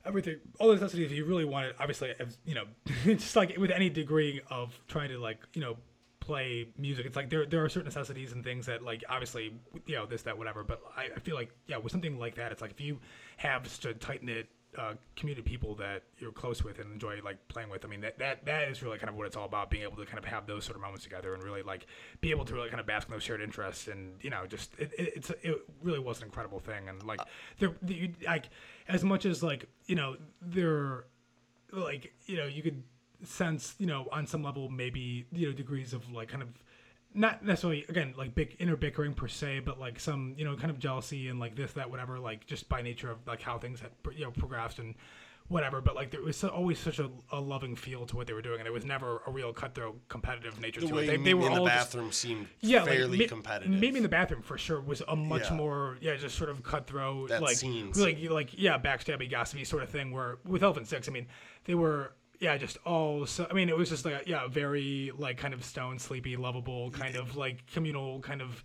everything. 0.07 0.37
All 0.59 0.69
the 0.69 0.75
necessities 0.77 1.11
if 1.13 1.13
you 1.19 1.27
really 1.27 1.45
want 1.45 1.67
it. 1.67 1.77
Obviously, 1.79 2.15
you 2.47 2.55
know, 2.55 2.65
just 3.05 3.37
like 3.37 3.55
with 3.59 3.71
any 3.71 3.91
degree 3.91 4.41
of 4.51 4.73
trying 4.89 5.11
to 5.11 5.19
like 5.19 5.41
you 5.53 5.61
know 5.61 5.77
play 6.21 6.69
music. 6.79 7.05
It's 7.05 7.15
like 7.15 7.29
there 7.29 7.45
there 7.45 7.63
are 7.63 7.69
certain 7.69 7.85
necessities 7.89 8.33
and 8.33 8.43
things 8.43 8.65
that 8.65 8.83
like 8.83 9.05
obviously 9.07 9.53
you 9.85 9.95
know 9.97 10.07
this 10.07 10.23
that 10.23 10.39
whatever. 10.39 10.65
But 10.65 10.81
I, 10.97 11.09
I 11.15 11.19
feel 11.21 11.35
like 11.35 11.51
yeah, 11.67 11.77
with 11.77 11.93
something 11.93 12.19
like 12.19 12.37
that, 12.37 12.53
it's 12.53 12.63
like 12.63 12.71
if 12.71 12.81
you 12.81 12.99
have 13.37 13.69
such 13.69 13.85
a 13.85 13.93
tight 13.93 14.23
knit 14.23 14.49
uh, 14.79 14.95
community 15.17 15.43
people 15.43 15.75
that 15.75 16.03
you're 16.19 16.33
close 16.33 16.65
with 16.65 16.79
and 16.79 16.93
enjoy 16.93 17.21
like 17.25 17.37
playing 17.49 17.69
with. 17.69 17.85
I 17.85 17.89
mean 17.89 18.01
that, 18.01 18.19
that 18.19 18.45
that 18.47 18.69
is 18.69 18.83
really 18.83 18.99
kind 18.99 19.11
of 19.11 19.17
what 19.17 19.27
it's 19.27 19.37
all 19.37 19.45
about. 19.45 19.71
Being 19.71 19.83
able 19.83 19.97
to 19.97 20.07
kind 20.07 20.19
of 20.19 20.25
have 20.25 20.47
those 20.47 20.65
sort 20.65 20.77
of 20.77 20.83
moments 20.83 21.05
together 21.05 21.35
and 21.35 21.43
really 21.43 21.63
like 21.63 21.87
be 22.21 22.31
able 22.31 22.45
to 22.47 22.55
really 22.55 22.69
kind 22.69 22.81
of 22.81 22.87
bask 22.87 23.09
in 23.09 23.13
those 23.13 23.23
shared 23.23 23.43
interests 23.43 23.89
and 23.89 24.15
you 24.23 24.31
know 24.31 24.47
just 24.47 24.73
it, 24.79 24.91
it, 24.99 25.13
it's 25.17 25.31
it 25.43 25.57
really 25.83 25.99
was 25.99 26.19
an 26.19 26.25
incredible 26.25 26.59
thing 26.59 26.89
and 26.89 27.03
like 27.05 27.21
there 27.59 27.75
the, 27.83 27.95
you, 27.95 28.15
like 28.27 28.49
as 28.89 29.05
much 29.05 29.27
as 29.27 29.43
like 29.43 29.69
you 29.87 29.97
know 29.97 30.17
there 30.41 31.05
like 31.73 32.13
you 32.27 32.37
know 32.37 32.47
you 32.47 32.63
could 32.63 32.83
sense 33.25 33.75
you 33.79 33.87
know 33.87 34.07
on 34.11 34.27
some 34.27 34.43
level 34.43 34.69
maybe 34.69 35.27
you 35.33 35.47
know 35.47 35.53
degrees 35.53 35.93
of 35.93 36.11
like 36.13 36.29
kind 36.29 36.43
of 36.43 36.49
not 37.15 37.45
necessarily 37.45 37.85
again 37.89 38.15
like 38.17 38.35
big 38.35 38.57
inner 38.59 38.77
bickering 38.77 39.13
per 39.15 39.29
se 39.29 39.61
but 39.61 39.79
like 39.79 40.01
some 40.01 40.35
you 40.39 40.45
know 40.45 40.57
kind 40.57 40.71
of 40.71 40.79
jealousy 40.79 41.29
and 41.29 41.39
like 41.39 41.55
this 41.55 41.73
that 41.73 41.91
whatever 41.91 42.19
like 42.19 42.47
just 42.47 42.69
by 42.69 42.81
nature 42.83 43.11
of 43.11 43.19
like 43.27 43.43
how 43.43 43.59
things 43.59 43.81
had 43.81 43.91
you 44.15 44.25
know 44.25 44.31
progressed 44.31 44.79
and 44.79 44.95
whatever 45.49 45.81
but 45.83 45.95
like 45.95 46.11
there 46.11 46.23
was 46.23 46.37
so- 46.37 46.49
always 46.49 46.79
such 46.79 46.99
a, 47.01 47.11
a 47.33 47.39
loving 47.41 47.77
feel 47.77 48.07
to 48.07 48.17
what 48.17 48.27
they 48.27 48.33
were 48.33 48.41
doing 48.41 48.59
and 48.61 48.67
it 48.67 48.73
was 48.73 48.85
never 48.87 49.21
a 49.27 49.31
real 49.31 49.53
cutthroat 49.53 49.99
competitive 50.09 50.59
nature 50.61 50.81
the 50.81 50.87
to 50.87 50.99
it 50.99 51.07
they, 51.07 51.17
they 51.19 51.35
were 51.35 51.49
in 51.49 51.53
the 51.55 51.61
all 51.61 51.67
just- 51.67 51.91
bathroom 51.93 52.13
seemed 52.13 52.47
yeah, 52.61 52.83
fairly 52.85 53.19
like, 53.19 53.29
competitive 53.29 53.69
Maybe 53.79 53.97
in 53.99 54.03
the 54.05 54.09
bathroom 54.09 54.41
for 54.41 54.57
sure 54.57 54.81
was 54.81 55.03
a 55.09 55.17
much 55.17 55.51
Yeah. 55.51 55.57
more 55.57 55.99
yeah, 56.01 56.15
just 56.17 56.39
sort 56.39 56.49
of 56.49 56.63
cutthroat 56.63 57.29
That 57.29 57.43
like 57.43 57.57
scene's- 57.57 57.99
like 58.01 58.19
like 58.31 58.51
yeah, 58.59 58.79
backstabby 58.79 59.31
gossipy 59.31 59.65
sort 59.65 59.83
of 59.83 59.91
thing. 59.91 60.13
Where 60.13 60.39
with 60.47 60.63
Elephant 60.63 60.87
Six, 60.89 61.09
I 61.09 61.13
mean, 61.13 61.27
they 61.65 61.75
were 61.75 62.13
yeah, 62.43 62.57
just 62.57 62.77
all 62.85 63.25
so. 63.25 63.47
I 63.49 63.55
mean, 63.55 63.69
it 63.69 63.77
was 63.77 63.89
just 63.89 64.05
like 64.05 64.27
yeah, 64.27 64.49
very 64.49 65.13
like 65.17 65.39
kind 65.39 65.55
of 65.55 65.65
stone 65.65 66.01
sleepy, 66.01 66.37
lovable 66.37 66.91
kind 66.91 67.15
of 67.15 67.37
like 67.37 67.65
communal 67.73 68.19
kind 68.21 68.43
of 68.43 68.65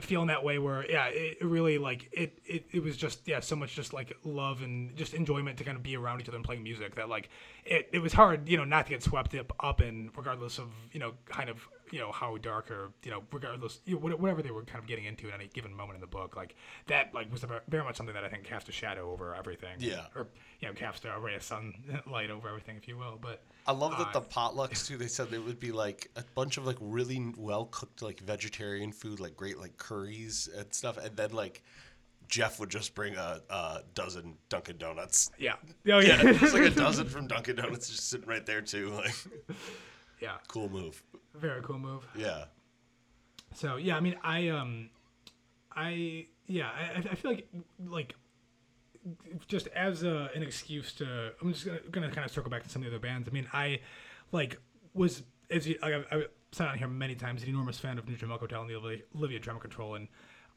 feeling 0.00 0.28
that 0.28 0.44
way 0.44 0.58
where 0.58 0.88
yeah 0.88 1.06
it, 1.08 1.44
really 1.44 1.76
like 1.76 2.08
it, 2.12 2.38
it 2.46 2.64
it 2.70 2.82
was 2.82 2.96
just 2.96 3.26
yeah 3.26 3.40
so 3.40 3.56
much 3.56 3.74
just 3.74 3.92
like 3.92 4.16
love 4.24 4.62
and 4.62 4.94
just 4.96 5.12
enjoyment 5.12 5.58
to 5.58 5.64
kind 5.64 5.76
of 5.76 5.82
be 5.82 5.96
around 5.96 6.20
each 6.20 6.28
other 6.28 6.36
and 6.36 6.44
playing 6.44 6.62
music 6.62 6.94
that 6.94 7.08
like 7.08 7.28
it, 7.64 7.88
it 7.92 7.98
was 7.98 8.12
hard 8.12 8.48
you 8.48 8.56
know 8.56 8.64
not 8.64 8.86
to 8.86 8.90
get 8.90 9.02
swept 9.02 9.34
up 9.34 9.52
up 9.60 9.80
in 9.80 10.08
regardless 10.16 10.58
of 10.58 10.68
you 10.92 11.00
know 11.00 11.14
kind 11.26 11.50
of 11.50 11.68
you 11.92 11.98
know 11.98 12.12
how 12.12 12.36
dark 12.38 12.70
or 12.70 12.90
you 13.04 13.10
know 13.10 13.22
regardless 13.32 13.80
you 13.86 13.94
know, 13.98 14.16
whatever 14.16 14.42
they 14.42 14.50
were 14.50 14.62
kind 14.64 14.78
of 14.78 14.86
getting 14.86 15.04
into 15.04 15.28
at 15.28 15.34
any 15.34 15.48
given 15.48 15.74
moment 15.74 15.96
in 15.96 16.00
the 16.00 16.06
book 16.06 16.36
like 16.36 16.54
that 16.86 17.12
like 17.14 17.30
was 17.32 17.44
very 17.68 17.84
much 17.84 17.96
something 17.96 18.14
that 18.14 18.24
I 18.24 18.28
think 18.28 18.44
cast 18.44 18.68
a 18.68 18.72
shadow 18.72 19.10
over 19.12 19.34
everything 19.34 19.76
Yeah. 19.78 20.06
or 20.14 20.28
you 20.60 20.68
know 20.68 20.74
cast 20.74 21.04
a 21.04 21.18
ray 21.18 21.34
of 21.34 21.42
sunlight 21.42 22.30
over 22.30 22.48
everything 22.48 22.76
if 22.76 22.86
you 22.88 22.96
will 22.96 23.18
but 23.20 23.42
I 23.66 23.72
love 23.72 23.92
that 23.98 24.08
Uh, 24.16 24.20
the 24.20 24.22
potlucks 24.22 24.86
too. 24.86 24.96
They 24.96 25.08
said 25.08 25.30
there 25.30 25.42
would 25.42 25.60
be 25.60 25.72
like 25.72 26.10
a 26.16 26.24
bunch 26.34 26.56
of 26.56 26.66
like 26.66 26.78
really 26.80 27.32
well 27.36 27.66
cooked 27.66 28.00
like 28.00 28.20
vegetarian 28.20 28.92
food, 28.92 29.20
like 29.20 29.36
great 29.36 29.58
like 29.58 29.76
curries 29.76 30.48
and 30.56 30.72
stuff, 30.72 30.96
and 30.96 31.14
then 31.16 31.32
like 31.32 31.62
Jeff 32.28 32.58
would 32.60 32.70
just 32.70 32.94
bring 32.94 33.14
a, 33.16 33.40
a 33.50 33.80
dozen 33.94 34.36
Dunkin' 34.48 34.78
Donuts. 34.78 35.30
yeah 35.38 35.56
oh 35.62 35.66
Yeah, 35.84 35.98
yeah 36.00 36.20
it's 36.24 36.54
like 36.54 36.62
a 36.62 36.70
dozen 36.70 37.08
from 37.14 37.26
Dunkin' 37.26 37.56
Donuts 37.56 37.90
just 37.90 38.08
sitting 38.08 38.26
right 38.28 38.44
there 38.46 38.62
too. 38.62 38.90
Like, 38.90 39.14
yeah 40.20 40.36
cool 40.48 40.68
move. 40.70 41.02
Very 41.34 41.62
cool 41.62 41.78
move 41.78 42.06
Yeah, 42.16 42.44
So 43.54 43.76
yeah, 43.76 43.96
I 43.96 44.00
mean, 44.00 44.16
I 44.22 44.48
um, 44.48 44.90
I 45.74 46.26
yeah, 46.46 46.68
I, 46.68 46.98
I 46.98 47.14
feel 47.14 47.32
like 47.32 47.48
like 47.86 48.14
just 49.46 49.68
as 49.68 50.02
a, 50.02 50.30
an 50.34 50.42
excuse 50.42 50.92
to, 50.94 51.32
I'm 51.40 51.52
just 51.52 51.64
gonna, 51.64 51.78
gonna 51.90 52.10
kind 52.10 52.24
of 52.24 52.30
circle 52.30 52.50
back 52.50 52.62
to 52.64 52.68
some 52.68 52.82
of 52.82 52.90
the 52.90 52.96
other 52.96 53.00
bands. 53.00 53.28
I 53.28 53.32
mean, 53.32 53.46
I 53.52 53.80
like 54.32 54.58
was 54.94 55.22
as 55.50 55.66
you, 55.66 55.78
I, 55.82 56.02
I 56.10 56.24
said 56.52 56.68
on 56.68 56.78
here 56.78 56.88
many 56.88 57.14
times, 57.14 57.42
an 57.42 57.48
enormous 57.48 57.78
fan 57.78 57.98
of 57.98 58.08
Neutral 58.08 58.28
Milk 58.28 58.40
Hotel 58.40 58.60
and 58.60 58.70
the 58.70 58.74
Olivia, 58.74 59.04
Olivia 59.16 59.38
Tremor 59.38 59.60
Control, 59.60 59.94
and 59.94 60.08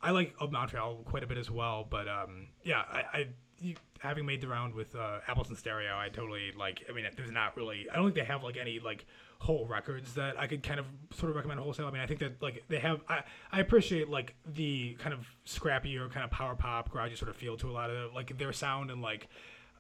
I 0.02 0.12
like 0.12 0.34
of 0.40 0.52
Montreal 0.52 1.04
quite 1.06 1.24
a 1.24 1.28
bit 1.28 1.38
as 1.38 1.52
well. 1.52 1.86
But 1.90 2.08
um, 2.08 2.48
yeah, 2.64 2.84
I. 2.92 3.04
I 3.14 3.28
you, 3.64 3.76
having 4.00 4.26
made 4.26 4.42
the 4.42 4.48
round 4.48 4.74
with 4.74 4.96
uh, 4.96 5.20
Apples 5.28 5.50
and 5.50 5.58
Stereo, 5.58 5.96
I 5.96 6.10
totally 6.10 6.52
like. 6.58 6.84
I 6.90 6.94
mean, 6.94 7.06
there's 7.16 7.30
not 7.30 7.56
really. 7.56 7.86
I 7.92 7.96
don't 7.96 8.06
think 8.06 8.16
they 8.16 8.24
have 8.24 8.44
like 8.44 8.58
any 8.58 8.80
like 8.80 9.06
whole 9.42 9.66
records 9.66 10.14
that 10.14 10.40
I 10.40 10.46
could 10.46 10.62
kind 10.62 10.80
of 10.80 10.86
sort 11.16 11.32
of 11.32 11.36
recommend 11.36 11.60
wholesale. 11.60 11.88
I 11.88 11.92
mean, 11.92 12.02
I 12.02 12.06
think 12.06 12.20
that 12.20 12.40
like 12.44 12.64
they 12.68 12.78
have. 12.78 13.02
I 13.10 13.24
I 13.52 13.60
appreciate 13.60 14.08
like 14.08 14.36
the 14.46 14.96
kind 15.00 15.14
of 15.14 15.28
scrappier 15.48 16.12
kind 16.12 16.24
of 16.24 16.30
power 16.30 16.54
pop, 16.54 16.92
garagey 16.94 17.18
sort 17.18 17.30
of 17.30 17.36
feel 17.36 17.58
to 17.58 17.68
a 17.68 17.74
lot 17.74 17.90
of 17.90 18.14
like 18.14 18.38
their 18.38 18.54
sound 18.54 18.92
and 18.92 19.02
like 19.02 19.30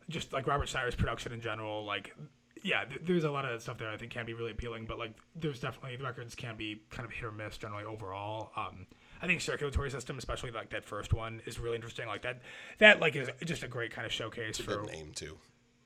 just 0.09 0.33
like 0.33 0.47
Robert 0.47 0.67
Cyrus 0.67 0.95
production 0.95 1.31
in 1.31 1.41
general. 1.41 1.85
Like, 1.85 2.15
yeah, 2.63 2.85
th- 2.85 3.01
there's 3.03 3.23
a 3.23 3.29
lot 3.29 3.45
of 3.45 3.61
stuff 3.61 3.77
there 3.77 3.89
I 3.91 3.97
think 3.97 4.11
can 4.11 4.25
be 4.25 4.33
really 4.33 4.49
appealing, 4.49 4.85
but 4.85 4.97
like 4.97 5.13
there's 5.35 5.59
definitely 5.59 5.95
the 5.95 6.03
records 6.05 6.33
can 6.33 6.57
be 6.57 6.81
kind 6.89 7.05
of 7.05 7.13
hit 7.13 7.23
or 7.23 7.31
miss 7.31 7.55
generally 7.59 7.85
overall. 7.85 8.51
Um, 8.57 8.87
I 9.21 9.27
think 9.27 9.41
circulatory 9.41 9.91
system, 9.91 10.17
especially 10.17 10.49
like 10.49 10.71
that 10.71 10.83
first 10.83 11.13
one, 11.13 11.43
is 11.45 11.59
really 11.59 11.75
interesting. 11.75 12.07
Like 12.07 12.23
that, 12.23 12.41
that 12.79 12.99
like 12.99 13.15
is 13.15 13.29
just 13.45 13.61
a 13.61 13.67
great 13.67 13.91
kind 13.91 14.07
of 14.07 14.11
showcase 14.11 14.57
for 14.57 14.81
name 14.81 15.11
too. 15.13 15.37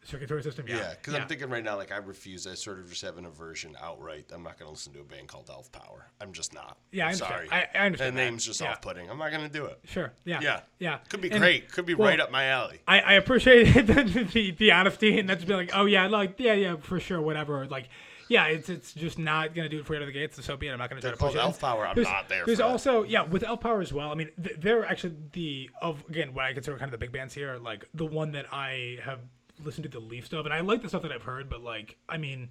Circulatory 0.06 0.44
system. 0.44 0.66
Yeah, 0.68 0.78
Yeah, 0.78 0.90
because 0.92 1.14
I'm 1.16 1.28
thinking 1.28 1.50
right 1.50 1.64
now, 1.64 1.76
like 1.76 1.92
I 1.92 1.98
refuse. 1.98 2.48
I 2.48 2.54
sort 2.54 2.80
of 2.80 2.90
just 2.90 3.02
have 3.02 3.18
an 3.18 3.26
aversion 3.26 3.76
outright. 3.82 4.32
I'm 4.34 4.44
not 4.44 4.58
going 4.58 4.68
to 4.68 4.72
listen 4.72 4.94
to 4.94 5.00
a 5.02 5.04
band 5.04 5.28
called 5.28 5.50
Elf 5.50 5.72
Power. 5.72 6.08
I'm 6.22 6.32
just 6.32 6.54
not. 6.54 6.78
Yeah, 6.92 7.08
I'm 7.08 7.16
sorry. 7.16 7.50
I- 7.52 7.68
I 7.76 7.86
understand 7.86 8.16
that. 8.18 8.22
name's 8.24 8.46
just 8.46 8.62
Yeah. 8.62 8.72
off-putting. 8.72 9.10
I'm 9.10 9.18
not 9.18 9.32
going 9.32 9.44
to 9.44 9.50
do 9.50 9.66
it. 9.66 9.80
Sure. 9.86 10.14
Yeah. 10.24 10.40
Yeah, 10.42 10.60
Yeah. 10.80 10.98
Could 11.10 11.22
be 11.22 11.30
And- 11.32 11.40
great. 11.40 11.72
Could 11.72 11.86
be 11.86 11.94
well, 11.94 12.08
right 12.10 12.20
up 12.20 12.32
my 12.32 12.46
alley. 12.46 12.82
I, 12.88 13.00
I 13.02 13.14
appreciate 13.14 13.64
the, 13.74 14.30
the 14.32 14.52
the 14.52 14.72
honesty 14.72 15.20
and 15.20 15.28
that's 15.30 15.44
be 15.44 15.54
like, 15.54 15.72
oh 15.74 15.86
yeah, 15.86 16.08
like 16.08 16.36
yeah, 16.40 16.54
yeah, 16.54 16.76
for 16.78 17.00
sure, 17.00 17.20
whatever. 17.22 17.66
Like, 17.68 17.90
yeah, 18.28 18.46
it's 18.48 18.70
it's 18.70 18.92
just 18.94 19.20
not 19.20 19.54
gonna 19.54 19.70
do 19.70 19.80
it 19.80 19.86
for 19.86 19.94
you 19.94 19.98
out 19.98 20.02
of 20.04 20.08
the 20.08 20.14
gates. 20.14 20.44
So 20.44 20.58
be 20.58 20.68
it. 20.68 20.72
I'm 20.72 20.80
not 20.80 20.90
gonna 20.90 21.02
try 21.02 21.12
to 21.12 21.18
push 21.18 21.36
it. 21.36 21.38
Elf 21.40 21.60
Power. 21.60 21.86
I'm 21.88 21.94
There's- 21.96 22.12
not 22.12 22.28
there. 22.28 22.44
There's 22.46 22.58
for 22.58 22.64
that. 22.64 22.70
also 22.70 23.04
yeah 23.04 23.22
with 23.24 23.44
Elf 23.44 23.60
Power 23.62 23.82
as 23.82 23.94
well. 23.94 24.12
I 24.12 24.16
mean, 24.16 24.30
they're 24.38 24.86
actually 24.86 25.16
the 25.34 25.70
of 25.82 26.04
again 26.10 26.34
what 26.34 26.46
I 26.46 26.54
consider 26.54 26.78
kind 26.78 26.92
of 26.92 27.00
the 27.00 27.04
big 27.06 27.12
bands 27.12 27.34
here. 27.36 27.58
Like 27.58 27.86
the 27.94 28.06
one 28.06 28.32
that 28.32 28.48
I 28.52 28.98
have 29.04 29.20
listened 29.64 29.84
to 29.84 29.90
the 29.90 30.00
least 30.00 30.34
of, 30.34 30.46
and 30.46 30.54
I 30.54 30.62
like 30.62 30.82
the 30.82 30.90
stuff 30.90 31.02
that 31.04 31.12
I've 31.12 31.24
heard, 31.24 31.50
but 31.50 31.62
like 31.62 31.98
I 32.10 32.18
mean, 32.18 32.50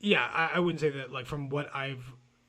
yeah, 0.00 0.28
I, 0.32 0.52
I 0.54 0.58
wouldn't 0.58 0.80
say 0.80 0.90
that 0.90 1.12
like 1.12 1.26
from 1.26 1.48
what 1.48 1.74
I've 1.74 2.04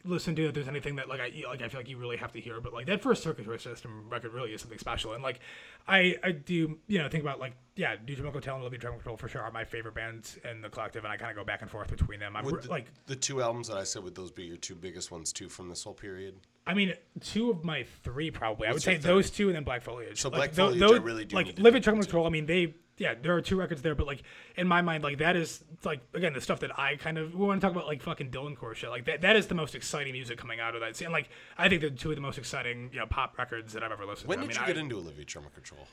listened 0.06 0.38
to 0.38 0.44
that 0.46 0.54
there's 0.54 0.68
anything 0.68 0.96
that 0.98 1.10
like 1.10 1.20
I 1.20 1.32
like 1.48 1.62
I 1.62 1.68
feel 1.68 1.80
like 1.80 1.90
you 1.90 1.98
really 1.98 2.18
have 2.18 2.32
to 2.34 2.40
hear. 2.40 2.62
But 2.62 2.74
like 2.74 2.86
that 2.88 3.02
first 3.02 3.24
Circuit 3.24 3.46
System 3.62 4.08
record 4.10 4.34
really 4.34 4.54
is 4.54 4.62
something 4.62 4.80
special, 4.80 5.14
and 5.14 5.24
like 5.24 5.40
I 5.88 6.16
I 6.24 6.32
do 6.32 6.78
you 6.88 7.00
know 7.00 7.10
think 7.10 7.24
about 7.24 7.40
like 7.40 7.54
yeah, 7.76 7.96
Neutral 8.08 8.24
Milk 8.24 8.36
Hotel 8.36 8.56
and 8.56 8.62
Olivia 8.62 8.80
Tremor 8.80 8.98
Control 8.98 9.18
for 9.18 9.28
sure 9.28 9.42
are 9.42 9.52
my 9.52 9.64
favorite 9.64 9.96
bands 9.96 10.38
in 10.50 10.62
the 10.62 10.70
collective, 10.70 11.04
and 11.04 11.12
I 11.12 11.18
kind 11.18 11.32
of 11.32 11.38
go 11.38 11.44
back 11.44 11.62
and 11.62 11.70
forth 11.70 11.90
between 11.90 12.20
them. 12.20 12.36
I'm 12.36 12.46
re- 12.46 12.62
the, 12.62 12.70
like 12.70 12.86
the 13.08 13.16
two 13.16 13.42
albums 13.42 13.68
that 13.68 13.78
I 13.78 13.84
said 13.84 14.04
would 14.04 14.16
those 14.16 14.32
be 14.32 14.44
your 14.44 14.58
two 14.58 14.76
biggest 14.76 15.12
ones 15.12 15.34
too 15.34 15.50
from 15.50 15.70
this 15.70 15.84
whole 15.84 15.94
period? 15.94 16.36
I 16.68 16.74
mean, 16.74 16.94
two 17.22 17.52
of 17.52 17.64
my 17.64 17.86
three 18.04 18.32
probably. 18.32 18.68
I 18.68 18.72
would 18.72 18.82
say 18.82 18.98
those 18.98 19.30
two 19.30 19.48
and 19.48 19.56
then 19.56 19.64
Black 19.64 19.82
Foliage. 19.82 20.22
So 20.22 20.30
like, 20.30 20.38
Black 20.38 20.54
Foliage, 20.54 20.80
those, 20.80 21.00
I 21.00 21.04
really 21.04 21.26
do 21.26 21.36
like 21.36 21.60
Live 21.60 21.82
Truck. 21.82 21.96
Control. 21.96 22.26
I 22.26 22.30
mean, 22.30 22.46
they 22.46 22.76
yeah, 22.98 23.14
there 23.22 23.36
are 23.36 23.42
two 23.42 23.58
records 23.58 23.82
there, 23.82 23.94
but 23.96 24.08
like 24.08 24.24
in 24.56 24.68
my 24.68 24.82
mind, 24.82 25.04
like 25.04 25.18
that 25.18 25.36
is 25.36 25.64
like 25.84 26.02
again 26.14 26.34
the 26.34 26.42
stuff 26.42 26.62
that 26.62 26.78
I 26.80 26.96
kind 26.96 27.18
of 27.18 27.34
we 27.36 27.46
want 27.46 27.60
to 27.60 27.66
talk 27.68 27.76
about 27.76 27.88
like 27.88 28.02
fucking 28.02 28.32
Dylan 28.32 28.56
Core 28.56 28.74
shit. 28.76 28.90
Like 28.90 29.06
that 29.06 29.22
that 29.22 29.36
is 29.36 29.48
the 29.48 29.56
most 29.56 29.76
exciting 29.76 30.14
music 30.14 30.38
coming 30.38 30.60
out 30.60 30.76
of 30.76 30.82
that 30.82 30.96
scene. 30.96 31.12
Like 31.12 31.30
I 31.58 31.68
think 31.68 31.82
they're 31.82 31.90
two 31.90 32.10
of 32.10 32.16
the 32.16 32.22
most 32.22 32.38
exciting 32.38 32.90
you 32.94 33.00
know 33.00 33.06
pop 33.06 33.38
records 33.38 33.74
that 33.74 33.84
I've 33.84 33.92
ever 33.92 34.06
listened 34.06 34.30
When 34.30 34.40
to. 34.40 34.48
did 34.48 34.58
I 34.58 34.62
you 34.62 34.68
get 34.68 34.78
I, 34.78 34.80
into 34.82 34.98
Olivia 34.98 35.26
Tremor 35.26 35.50
Control? 35.50 35.88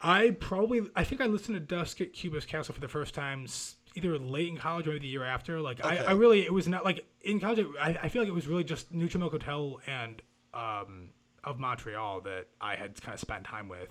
I 0.00 0.30
probably 0.40 0.82
I 0.94 1.04
think 1.04 1.20
I 1.20 1.26
listened 1.26 1.56
to 1.56 1.60
Dusk 1.60 2.00
at 2.00 2.12
Cubist 2.12 2.48
Castle 2.48 2.74
for 2.74 2.80
the 2.80 2.88
first 2.88 3.14
time 3.14 3.46
either 3.94 4.18
late 4.18 4.48
in 4.48 4.56
college 4.58 4.86
or 4.86 4.90
maybe 4.90 5.00
the 5.00 5.08
year 5.08 5.24
after. 5.24 5.60
Like 5.60 5.80
Okay. 5.84 5.98
I, 5.98 6.10
I 6.10 6.12
really 6.12 6.42
it 6.44 6.52
was 6.52 6.68
not 6.68 6.84
like 6.84 7.04
in 7.22 7.40
college. 7.40 7.66
I, 7.80 7.98
I 8.02 8.08
feel 8.08 8.22
like 8.22 8.28
it 8.28 8.34
was 8.34 8.46
really 8.46 8.64
just 8.64 8.92
Neutral 8.92 9.20
Milk 9.20 9.32
Hotel 9.32 9.80
and 9.86 10.20
um, 10.54 11.10
of 11.44 11.58
Montreal 11.58 12.22
that 12.22 12.46
I 12.60 12.74
had 12.76 13.00
kind 13.02 13.14
of 13.14 13.20
spent 13.20 13.44
time 13.44 13.68
with, 13.68 13.88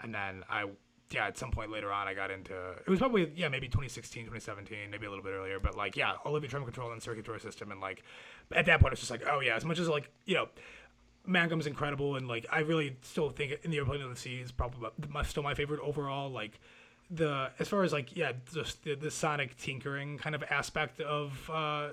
and 0.00 0.12
then 0.14 0.42
I 0.48 0.64
yeah 1.12 1.26
at 1.26 1.36
some 1.36 1.50
point 1.50 1.70
later 1.70 1.92
on 1.92 2.06
I 2.06 2.14
got 2.14 2.30
into 2.30 2.54
it 2.54 2.88
was 2.88 2.98
probably 2.98 3.32
yeah 3.34 3.48
maybe 3.48 3.66
2016 3.66 4.24
2017 4.24 4.90
maybe 4.90 5.06
a 5.06 5.08
little 5.08 5.24
bit 5.24 5.32
earlier 5.32 5.58
but 5.58 5.76
like 5.76 5.96
yeah 5.96 6.14
Olivia 6.24 6.48
Tremor 6.48 6.66
Control 6.66 6.92
and 6.92 7.02
Circulatory 7.02 7.40
System 7.40 7.72
and 7.72 7.80
like 7.80 8.02
at 8.52 8.66
that 8.66 8.80
point 8.80 8.92
it's 8.92 9.00
just 9.00 9.10
like 9.10 9.22
oh 9.30 9.40
yeah 9.40 9.56
as 9.56 9.64
much 9.64 9.78
as 9.78 9.88
like 9.88 10.10
you 10.26 10.34
know. 10.34 10.48
Mangum's 11.28 11.66
incredible, 11.66 12.16
and 12.16 12.26
like 12.26 12.46
I 12.50 12.60
really 12.60 12.96
still 13.02 13.28
think 13.28 13.58
in 13.62 13.70
the 13.70 13.76
airplane 13.76 14.00
of 14.00 14.08
the 14.08 14.16
sea 14.16 14.36
is 14.36 14.50
probably 14.50 14.88
my, 15.10 15.22
still 15.22 15.42
my 15.42 15.52
favorite 15.52 15.80
overall. 15.80 16.30
Like 16.30 16.58
the 17.10 17.50
as 17.58 17.68
far 17.68 17.82
as 17.84 17.92
like 17.92 18.16
yeah, 18.16 18.32
just 18.54 18.82
the, 18.84 18.94
the 18.94 19.10
sonic 19.10 19.54
tinkering 19.58 20.16
kind 20.16 20.34
of 20.34 20.42
aspect 20.44 20.98
of 21.02 21.48
uh, 21.50 21.90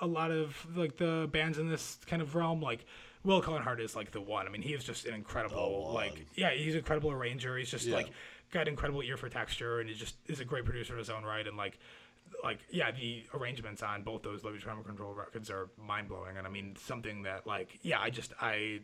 a 0.00 0.06
lot 0.06 0.30
of 0.30 0.66
like 0.74 0.96
the 0.96 1.28
bands 1.30 1.58
in 1.58 1.68
this 1.68 1.98
kind 2.06 2.22
of 2.22 2.34
realm. 2.34 2.62
Like 2.62 2.86
Will 3.22 3.42
Cullen 3.42 3.62
Hart 3.62 3.82
is 3.82 3.94
like 3.94 4.12
the 4.12 4.20
one. 4.20 4.46
I 4.46 4.50
mean, 4.50 4.62
he 4.62 4.72
is 4.72 4.82
just 4.82 5.04
an 5.04 5.12
incredible 5.14 5.90
like 5.92 6.26
yeah, 6.34 6.50
he's 6.50 6.72
an 6.72 6.78
incredible 6.78 7.10
arranger. 7.12 7.58
He's 7.58 7.70
just 7.70 7.84
Yeah. 7.84 7.96
like 7.96 8.10
got 8.50 8.62
an 8.62 8.68
incredible 8.68 9.02
ear 9.02 9.16
for 9.16 9.28
texture, 9.28 9.80
and 9.80 9.88
he 9.88 9.94
just 9.94 10.16
is 10.26 10.40
a 10.40 10.44
great 10.44 10.64
producer 10.64 10.94
in 10.94 10.98
his 10.98 11.10
own 11.10 11.24
right. 11.24 11.46
And 11.46 11.56
like 11.56 11.78
like 12.44 12.58
yeah, 12.70 12.90
the 12.90 13.24
arrangements 13.34 13.82
on 13.82 14.02
both 14.02 14.22
those 14.22 14.44
Levy 14.44 14.58
Tremor 14.58 14.82
Control 14.82 15.12
records 15.14 15.50
are 15.50 15.68
mind 15.78 16.08
blowing, 16.08 16.36
and 16.36 16.46
I 16.46 16.50
mean 16.50 16.76
something 16.76 17.22
that 17.22 17.46
like 17.46 17.78
yeah, 17.82 18.00
I 18.00 18.10
just 18.10 18.32
I 18.40 18.80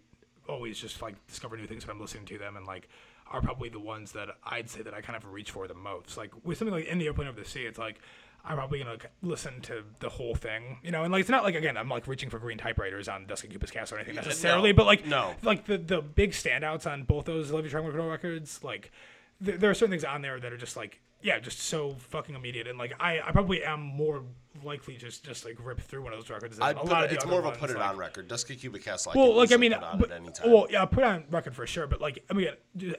always 0.48 0.78
just 0.78 1.02
like 1.02 1.14
discover 1.26 1.56
new 1.56 1.66
things 1.66 1.86
when 1.86 1.96
I'm 1.96 2.00
listening 2.00 2.26
to 2.26 2.38
them, 2.38 2.56
and 2.56 2.66
like 2.66 2.88
are 3.30 3.40
probably 3.40 3.68
the 3.68 3.80
ones 3.80 4.12
that 4.12 4.28
I'd 4.44 4.70
say 4.70 4.82
that 4.82 4.94
I 4.94 5.00
kind 5.00 5.16
of 5.16 5.32
reach 5.32 5.50
for 5.50 5.66
the 5.66 5.74
most. 5.74 6.16
Like 6.16 6.32
with 6.44 6.58
something 6.58 6.74
like 6.74 6.86
In 6.86 6.98
the 6.98 7.06
Airplane 7.06 7.28
Over 7.28 7.40
the 7.40 7.48
Sea, 7.48 7.64
it's 7.64 7.78
like 7.78 7.98
I'm 8.44 8.56
probably 8.56 8.78
gonna 8.78 8.92
like, 8.92 9.10
listen 9.22 9.60
to 9.62 9.82
the 9.98 10.08
whole 10.08 10.34
thing, 10.34 10.78
you 10.82 10.92
know, 10.92 11.02
and 11.02 11.12
like 11.12 11.20
it's 11.20 11.30
not 11.30 11.42
like 11.42 11.54
again 11.54 11.76
I'm 11.76 11.88
like 11.88 12.06
reaching 12.06 12.30
for 12.30 12.38
green 12.38 12.58
typewriters 12.58 13.08
on 13.08 13.26
Dusk 13.26 13.44
at 13.44 13.50
Cubist 13.50 13.72
Castle 13.72 13.96
or 13.96 14.00
anything 14.00 14.14
necessarily, 14.14 14.72
no, 14.72 14.76
but 14.76 14.86
like 14.86 15.06
no. 15.06 15.34
like 15.42 15.66
the 15.66 15.78
the 15.78 16.00
big 16.00 16.32
standouts 16.32 16.90
on 16.90 17.02
both 17.02 17.24
those 17.24 17.50
Levy 17.50 17.68
Tremor 17.68 17.88
Control 17.88 18.08
records, 18.08 18.62
like 18.62 18.92
there, 19.40 19.56
there 19.56 19.70
are 19.70 19.74
certain 19.74 19.90
things 19.92 20.04
on 20.04 20.22
there 20.22 20.38
that 20.40 20.52
are 20.52 20.56
just 20.56 20.76
like 20.76 21.00
yeah, 21.22 21.38
just 21.40 21.58
so 21.60 21.96
fucking 22.10 22.34
immediate, 22.34 22.66
and 22.68 22.78
like 22.78 22.92
I, 23.00 23.20
I 23.20 23.32
probably 23.32 23.64
am 23.64 23.80
more 23.80 24.22
likely 24.62 24.96
just 24.96 25.24
just 25.24 25.44
like 25.44 25.56
rip 25.64 25.80
through 25.80 26.02
one 26.02 26.12
of 26.12 26.18
those 26.20 26.28
records. 26.30 26.56
Than 26.56 26.66
I'd 26.66 26.76
a 26.76 26.80
put 26.80 26.90
lot 26.90 27.04
it, 27.04 27.10
of 27.10 27.12
it's 27.16 27.26
more 27.26 27.38
of 27.40 27.46
a 27.46 27.52
put 27.52 27.70
it 27.70 27.76
like- 27.78 27.88
on 27.88 27.96
record. 27.96 28.28
Dusky 28.28 28.54
Cubic 28.54 28.84
Castle. 28.84 29.12
I 29.14 29.18
Well, 29.18 29.34
like 29.34 29.50
I 29.50 29.56
mean, 29.56 29.74
but, 29.98 30.10
at 30.10 30.20
any 30.20 30.30
time. 30.30 30.52
well, 30.52 30.66
yeah, 30.70 30.84
put 30.84 30.98
it 31.02 31.06
on 31.06 31.24
record 31.30 31.54
for 31.54 31.66
sure. 31.66 31.86
But 31.86 32.00
like, 32.00 32.22
I 32.30 32.34
mean, 32.34 32.48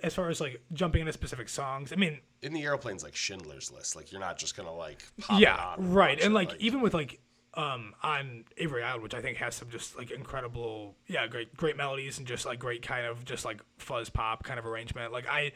as 0.04 0.16
far 0.16 0.30
as 0.30 0.42
like 0.42 0.62
jumping 0.74 1.02
into 1.02 1.14
specific 1.14 1.48
songs, 1.48 1.94
I 1.94 1.96
mean, 1.96 2.20
in 2.42 2.54
the 2.54 2.64
airplanes, 2.64 3.04
like 3.04 3.16
Schindler's 3.16 3.72
List. 3.72 3.96
Like 3.96 4.12
you're 4.12 4.20
not 4.22 4.38
just 4.40 4.58
gonna 4.58 4.74
like 4.74 5.04
pop 5.22 5.40
yeah, 5.40 5.74
it 5.74 5.80
on 5.80 5.92
right, 5.94 6.20
and 6.20 6.32
it, 6.32 6.36
like, 6.36 6.56
even 6.60 6.82
with 6.82 6.96
like 6.96 7.20
um 7.54 7.94
on 8.04 8.46
Avery 8.58 8.84
Island, 8.84 9.04
which 9.04 9.14
I 9.14 9.22
think 9.22 9.38
has 9.38 9.56
some 9.56 9.70
just 9.70 9.96
like 9.98 10.12
incredible, 10.12 10.96
yeah, 11.08 11.28
great 11.28 11.56
great 11.56 11.78
melodies 11.78 12.18
and 12.18 12.28
just 12.28 12.46
like 12.46 12.60
great 12.60 12.82
kind 12.82 13.06
of 13.06 13.24
just 13.26 13.46
like 13.46 13.62
fuzz 13.78 14.10
pop 14.10 14.44
kind 14.44 14.60
of 14.60 14.66
arrangement. 14.66 15.14
Like 15.14 15.28
I, 15.30 15.54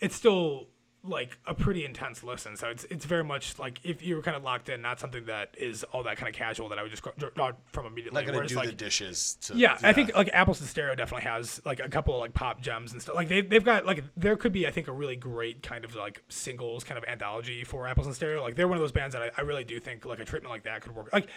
it's 0.00 0.14
still 0.14 0.68
like 1.04 1.38
a 1.46 1.54
pretty 1.54 1.84
intense 1.84 2.24
listen. 2.24 2.56
So 2.56 2.68
it's 2.68 2.84
it's 2.84 3.04
very 3.04 3.24
much 3.24 3.58
like 3.58 3.80
if 3.84 4.02
you 4.02 4.16
were 4.16 4.22
kind 4.22 4.36
of 4.36 4.42
locked 4.42 4.68
in, 4.68 4.82
not 4.82 4.98
something 4.98 5.24
that 5.26 5.54
is 5.56 5.84
all 5.84 6.02
that 6.02 6.16
kind 6.16 6.28
of 6.28 6.34
casual 6.34 6.68
that 6.70 6.78
I 6.78 6.82
would 6.82 6.90
just 6.90 7.02
draw 7.16 7.52
from 7.66 7.86
immediately. 7.86 8.20
not 8.20 8.26
gonna 8.26 8.38
Whereas, 8.38 8.50
do 8.50 8.56
like, 8.56 8.68
the 8.68 8.74
dishes. 8.74 9.36
To, 9.42 9.54
yeah, 9.56 9.78
I 9.82 9.92
think 9.92 10.14
like 10.14 10.28
Apples 10.32 10.60
and 10.60 10.68
Stereo 10.68 10.94
definitely 10.94 11.28
has 11.28 11.62
like 11.64 11.80
a 11.80 11.88
couple 11.88 12.14
of 12.14 12.20
like 12.20 12.34
pop 12.34 12.60
gems 12.60 12.92
and 12.92 13.00
stuff. 13.00 13.14
Like 13.14 13.28
they 13.28 13.40
they've 13.40 13.64
got 13.64 13.86
like 13.86 14.04
there 14.16 14.36
could 14.36 14.52
be 14.52 14.66
I 14.66 14.70
think 14.70 14.88
a 14.88 14.92
really 14.92 15.16
great 15.16 15.62
kind 15.62 15.84
of 15.84 15.94
like 15.94 16.22
singles 16.28 16.84
kind 16.84 16.98
of 16.98 17.04
anthology 17.04 17.64
for 17.64 17.86
Apples 17.86 18.06
and 18.06 18.16
Stereo. 18.16 18.42
Like 18.42 18.56
they're 18.56 18.68
one 18.68 18.76
of 18.76 18.82
those 18.82 18.92
bands 18.92 19.14
that 19.14 19.22
I, 19.22 19.30
I 19.38 19.40
really 19.42 19.64
do 19.64 19.78
think 19.78 20.04
like 20.04 20.20
a 20.20 20.24
treatment 20.24 20.50
like 20.50 20.64
that 20.64 20.82
could 20.82 20.94
work. 20.94 21.12
Like 21.12 21.28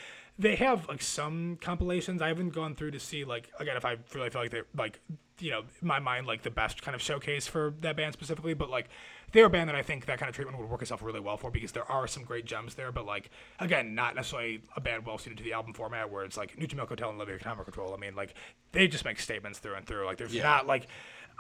they 0.42 0.56
have 0.56 0.88
like 0.90 1.02
some 1.02 1.58
compilations. 1.62 2.22
I 2.22 2.28
haven't 2.28 2.50
gone 2.50 2.76
through 2.76 2.92
to 2.92 3.00
see 3.00 3.24
like 3.24 3.50
again 3.60 3.78
if 3.78 3.86
I 3.86 3.98
really 4.14 4.30
feel 4.30 4.42
like 4.42 4.52
they're 4.52 4.66
like 4.76 5.00
you 5.40 5.52
know 5.52 5.60
in 5.82 5.88
my 5.88 6.00
mind 6.00 6.28
like 6.28 6.42
the 6.44 6.52
best 6.52 6.82
kind 6.82 6.94
of 6.96 7.02
showcase 7.02 7.48
for 7.48 7.74
that 7.82 7.96
band 7.96 8.14
specifically, 8.14 8.54
but 8.54 8.70
like 8.70 8.90
they're 9.32 9.46
a 9.46 9.50
band 9.50 9.70
that 9.70 9.76
I 9.76 9.82
think 9.82 10.06
that 10.08 10.20
kind 10.20 10.30
of 10.30 10.36
treatment 10.36 10.60
would 10.60 10.70
work 10.70 10.82
itself 10.82 11.02
really 11.02 11.20
well 11.22 11.38
for 11.38 11.50
because 11.52 11.72
there 11.72 11.90
are 11.90 12.06
some 12.08 12.24
great 12.24 12.46
gems 12.46 12.76
there, 12.76 12.92
but 12.92 13.06
like 13.06 13.30
again 13.60 13.94
not 13.96 14.16
necessarily 14.16 14.62
a 14.76 14.82
band 14.82 15.06
well 15.06 15.18
suited 15.18 15.38
to 15.38 15.44
the 15.44 15.54
album 15.54 15.74
format 15.74 16.12
where 16.12 16.24
it's 16.26 16.38
like 16.38 16.58
Neutral 16.58 16.78
Milk 16.78 16.90
Hotel 16.90 17.10
and 17.10 17.18
Olivia 17.18 17.38
Tremor 17.38 17.64
Control. 17.64 17.94
I 17.94 17.98
mean 17.98 18.16
like 18.16 18.34
they 18.72 18.88
just 18.88 19.06
make 19.06 19.20
statements 19.20 19.60
through 19.60 19.76
and 19.76 19.86
through. 19.86 20.06
Like 20.06 20.18
there's 20.18 20.34
Yeah. 20.34 20.44
not 20.44 20.66
like 20.68 20.88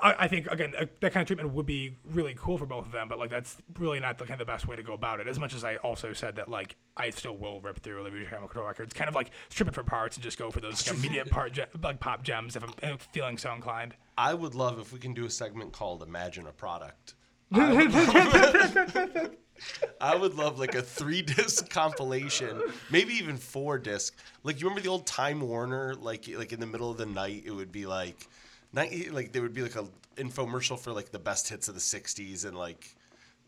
I, 0.01 0.15
I 0.19 0.27
think 0.27 0.47
again 0.47 0.73
uh, 0.77 0.85
that 0.99 1.13
kind 1.13 1.21
of 1.21 1.27
treatment 1.27 1.53
would 1.53 1.65
be 1.65 1.97
really 2.11 2.35
cool 2.37 2.57
for 2.57 2.65
both 2.65 2.85
of 2.85 2.91
them, 2.91 3.07
but 3.07 3.19
like 3.19 3.29
that's 3.29 3.57
really 3.77 3.99
not 3.99 4.17
the 4.17 4.25
kind 4.25 4.41
of 4.41 4.47
the 4.47 4.51
best 4.51 4.67
way 4.67 4.75
to 4.75 4.83
go 4.83 4.93
about 4.93 5.19
it. 5.19 5.27
As 5.27 5.39
much 5.39 5.53
as 5.53 5.63
I 5.63 5.75
also 5.77 6.13
said 6.13 6.35
that 6.37 6.49
like 6.49 6.75
I 6.97 7.09
still 7.11 7.37
will 7.37 7.61
rip 7.61 7.79
through 7.81 7.99
Olivia 8.01 8.25
Tremor 8.25 8.47
Control 8.47 8.67
records, 8.67 8.93
kind 8.93 9.07
of 9.07 9.15
like 9.15 9.31
strip 9.49 9.67
it 9.67 9.73
for 9.73 9.83
parts 9.83 10.17
and 10.17 10.23
just 10.23 10.37
go 10.37 10.51
for 10.51 10.59
those 10.59 10.81
kind 10.81 10.97
of 10.97 11.03
immediate 11.03 11.29
part 11.31 11.53
ge- 11.53 11.67
like 11.81 11.99
pop 11.99 12.23
gems 12.23 12.55
if 12.55 12.63
I'm 12.63 12.73
uh, 12.83 12.97
feeling 13.11 13.37
so 13.37 13.53
inclined. 13.53 13.95
I 14.17 14.33
would 14.33 14.55
love 14.55 14.79
if 14.79 14.91
we 14.91 14.99
can 14.99 15.13
do 15.13 15.25
a 15.25 15.29
segment 15.29 15.71
called 15.73 16.03
Imagine 16.03 16.47
a 16.47 16.51
Product. 16.51 17.15
I 17.53 17.73
would 17.73 17.93
love, 17.93 19.31
I 20.01 20.15
would 20.15 20.35
love 20.35 20.57
like 20.57 20.75
a 20.75 20.81
three 20.81 21.21
disc 21.21 21.69
compilation, 21.69 22.61
maybe 22.89 23.13
even 23.15 23.37
four 23.37 23.77
disc. 23.77 24.15
Like 24.43 24.59
you 24.59 24.67
remember 24.67 24.81
the 24.81 24.89
old 24.89 25.05
Time 25.05 25.41
Warner, 25.41 25.95
like 25.95 26.29
like 26.35 26.53
in 26.53 26.59
the 26.59 26.65
middle 26.65 26.89
of 26.89 26.97
the 26.97 27.05
night, 27.05 27.43
it 27.45 27.51
would 27.51 27.71
be 27.71 27.85
like, 27.85 28.27
night 28.73 29.11
like 29.11 29.31
there 29.31 29.41
would 29.41 29.53
be 29.53 29.61
like 29.61 29.75
a 29.75 29.87
infomercial 30.17 30.79
for 30.79 30.91
like 30.91 31.11
the 31.11 31.19
best 31.19 31.49
hits 31.49 31.67
of 31.67 31.75
the 31.75 31.81
'60s 31.81 32.45
and 32.45 32.57
like 32.57 32.95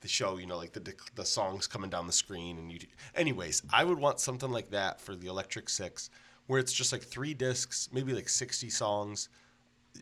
the 0.02 0.08
show, 0.08 0.38
you 0.38 0.46
know, 0.46 0.58
like 0.58 0.74
the 0.74 0.94
the 1.16 1.26
songs 1.26 1.66
coming 1.66 1.90
down 1.90 2.06
the 2.06 2.14
screen 2.14 2.58
and 2.60 2.72
you. 2.72 2.80
Anyways, 3.16 3.64
I 3.72 3.84
would 3.84 3.98
want 3.98 4.20
something 4.20 4.52
like 4.52 4.70
that 4.72 5.02
for 5.02 5.16
the 5.16 5.28
Electric 5.28 5.70
Six, 5.70 6.10
where 6.48 6.60
it's 6.60 6.74
just 6.74 6.92
like 6.92 7.02
three 7.02 7.34
discs, 7.34 7.90
maybe 7.92 8.14
like 8.14 8.30
60 8.30 8.70
songs 8.70 9.30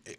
eh, 0.06 0.14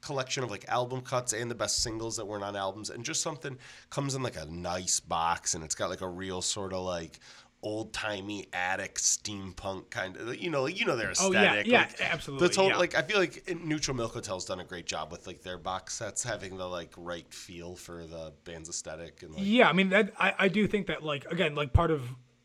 collection 0.00 0.44
of 0.44 0.50
like 0.50 0.64
album 0.68 1.00
cuts 1.00 1.32
and 1.32 1.50
the 1.50 1.54
best 1.54 1.82
singles 1.82 2.16
that 2.16 2.24
weren't 2.24 2.44
on 2.44 2.54
albums 2.54 2.90
and 2.90 3.04
just 3.04 3.20
something 3.22 3.58
comes 3.90 4.14
in 4.14 4.22
like 4.22 4.36
a 4.36 4.46
nice 4.46 5.00
box 5.00 5.54
and 5.54 5.64
it's 5.64 5.74
got 5.74 5.90
like 5.90 6.00
a 6.00 6.08
real 6.08 6.40
sort 6.40 6.72
of 6.72 6.84
like 6.84 7.18
old 7.66 7.92
timey 7.92 8.46
attic 8.52 8.94
steampunk 8.94 9.90
kind 9.90 10.16
of 10.16 10.36
you 10.36 10.48
know 10.48 10.62
like, 10.62 10.78
you 10.78 10.86
know 10.86 10.94
their 10.94 11.10
aesthetic. 11.10 11.36
Oh, 11.36 11.42
yeah, 11.42 11.62
yeah, 11.66 11.78
like, 11.80 12.00
absolutely, 12.00 12.46
the 12.46 12.54
total 12.54 12.70
yeah. 12.70 12.76
like 12.76 12.94
I 12.94 13.02
feel 13.02 13.18
like 13.18 13.42
Neutral 13.64 13.96
Milk 13.96 14.14
Hotel's 14.14 14.44
done 14.44 14.60
a 14.60 14.64
great 14.64 14.86
job 14.86 15.10
with 15.10 15.26
like 15.26 15.42
their 15.42 15.58
box 15.58 15.94
sets 15.94 16.22
having 16.22 16.56
the 16.56 16.66
like 16.68 16.94
right 16.96 17.26
feel 17.34 17.74
for 17.74 18.06
the 18.06 18.32
band's 18.44 18.68
aesthetic 18.68 19.24
and 19.24 19.34
like 19.34 19.42
Yeah, 19.44 19.68
I 19.68 19.72
mean 19.72 19.88
that 19.88 20.12
I, 20.16 20.34
I 20.38 20.48
do 20.48 20.68
think 20.68 20.86
that 20.86 21.02
like 21.02 21.24
again 21.24 21.56
like 21.56 21.72
part 21.72 21.90
of 21.90 22.02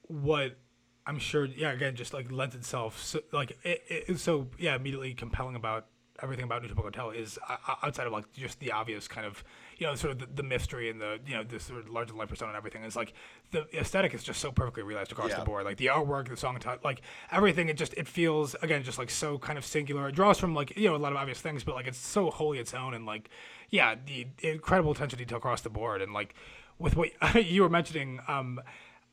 what 0.08 0.58
I'm 1.06 1.20
sure 1.20 1.46
yeah 1.46 1.72
again 1.72 1.96
just 1.96 2.16
like 2.16 2.32
lends 2.32 2.56
itself 2.56 3.00
so, 3.00 3.20
like 3.32 3.60
it, 3.64 3.84
it, 4.08 4.20
so 4.20 4.48
yeah 4.58 4.76
immediately 4.76 5.14
compelling 5.14 5.56
about 5.56 5.86
everything 6.24 6.46
about 6.46 6.64
Neutral 6.64 6.84
Milk 6.84 6.96
Hotel 6.96 7.12
is 7.12 7.38
uh, 7.48 7.58
outside 7.84 8.08
of 8.08 8.14
like 8.14 8.32
just 8.34 8.60
the 8.60 8.72
obvious 8.72 9.08
kind 9.08 9.28
of 9.28 9.44
you 9.82 9.88
know 9.88 9.96
sort 9.96 10.12
of 10.14 10.20
the, 10.20 10.28
the 10.36 10.44
mystery 10.44 10.90
and 10.92 11.02
the 11.02 11.20
you 11.26 11.34
know 11.36 11.44
this 11.44 11.64
sort 11.64 11.80
of 11.80 11.90
larger 11.90 12.14
life 12.14 12.30
persona 12.30 12.50
and 12.50 12.58
everything 12.58 12.84
is 12.84 12.96
like 12.96 13.14
the 13.50 13.66
aesthetic 13.76 14.14
is 14.14 14.24
just 14.24 14.40
so 14.40 14.52
perfectly 14.52 14.84
realized 14.84 15.12
across 15.12 15.32
Yeah. 15.32 15.40
the 15.40 15.46
board 15.46 15.66
like 15.66 15.78
the 15.78 15.88
artwork 15.88 16.30
the 16.30 16.38
song 16.38 16.58
like 16.84 17.02
everything 17.32 17.68
it 17.68 17.78
just 17.78 17.94
it 17.96 18.08
feels 18.08 18.56
again 18.62 18.84
just 18.84 19.00
like 19.00 19.10
so 19.10 19.40
kind 19.40 19.58
of 19.58 19.66
singular 19.66 20.08
it 20.08 20.14
draws 20.16 20.38
from 20.38 20.54
like 20.54 20.78
you 20.78 20.88
know 20.88 20.96
a 20.96 20.98
lot 21.06 21.12
of 21.12 21.18
obvious 21.18 21.42
things 21.42 21.64
but 21.64 21.74
like 21.74 21.88
it's 21.88 21.98
so 21.98 22.30
wholly 22.30 22.60
its 22.60 22.74
own 22.76 22.94
and 22.94 23.08
like 23.08 23.30
yeah 23.72 23.96
the 24.06 24.28
incredible 24.44 24.92
attention 24.92 25.18
to 25.18 25.26
detail 25.26 25.40
across 25.40 25.62
the 25.62 25.70
board 25.70 26.02
and 26.04 26.14
like 26.14 26.36
with 26.78 26.96
what 26.96 27.10
you 27.44 27.64
were 27.64 27.70
mentioning 27.70 28.20
um 28.28 28.62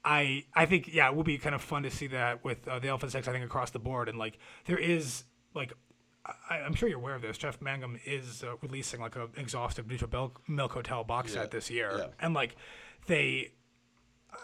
I 0.04 0.44
I 0.54 0.64
think 0.66 0.94
yeah, 0.94 1.08
it 1.10 1.16
would 1.16 1.26
be 1.26 1.38
kind 1.38 1.54
of 1.56 1.60
fun 1.60 1.82
to 1.82 1.90
see 1.90 2.06
that 2.06 2.44
with 2.44 2.66
uh, 2.68 2.78
the 2.78 2.88
Elephant 2.88 3.10
Six. 3.12 3.26
I 3.26 3.32
think 3.32 3.44
across 3.44 3.70
the 3.72 3.80
board, 3.80 4.08
and 4.08 4.16
like 4.16 4.38
there 4.66 4.78
is 4.78 5.24
like 5.54 5.72
I, 6.50 6.56
I'm 6.56 6.74
sure 6.74 6.88
you're 6.88 6.98
aware 6.98 7.14
of 7.14 7.22
this. 7.22 7.38
Jeff 7.38 7.60
Mangum 7.60 7.98
is 8.04 8.42
uh, 8.42 8.56
releasing 8.62 9.00
like 9.00 9.16
an 9.16 9.28
exhaustive 9.36 9.86
Neutral 9.86 10.10
Milk, 10.10 10.42
Milk 10.48 10.72
Hotel 10.72 11.04
box 11.04 11.34
Yeah, 11.34 11.42
set 11.42 11.50
this 11.50 11.70
year, 11.70 11.94
yeah. 11.98 12.06
and 12.20 12.34
like 12.34 12.56
they, 13.06 13.52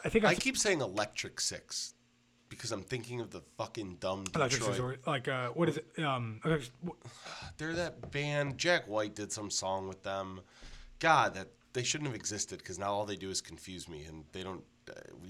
I 0.05 0.09
think 0.09 0.25
I, 0.25 0.31
I 0.31 0.35
keep 0.35 0.57
saying 0.57 0.81
Electric 0.81 1.41
Six 1.41 1.95
because 2.49 2.73
I'm 2.73 2.83
thinking 2.83 3.21
of 3.21 3.31
the 3.31 3.43
fucking 3.59 3.97
dumb 4.01 4.25
Electric 4.35 4.61
Detroit. 4.61 4.71
Resort, 4.71 5.07
like 5.07 5.29
uh, 5.29 5.49
what 5.49 5.69
is 5.69 5.79
it? 5.79 6.05
Um, 6.05 6.41
They're 7.59 7.75
that 7.75 8.11
band. 8.11 8.59
Jack 8.59 8.87
White 8.89 9.15
did 9.15 9.33
some 9.33 9.51
song 9.51 9.89
with 9.89 10.03
them. 10.03 10.41
God, 11.01 11.35
that 11.35 11.49
they 11.73 11.83
shouldn't 11.83 12.09
have 12.09 12.17
existed 12.17 12.59
because 12.59 12.79
now 12.79 12.93
all 12.93 13.05
they 13.05 13.17
do 13.17 13.31
is 13.31 13.41
confuse 13.41 13.89
me, 13.89 14.05
and 14.05 14.25
they 14.33 14.43
don't. 14.43 14.63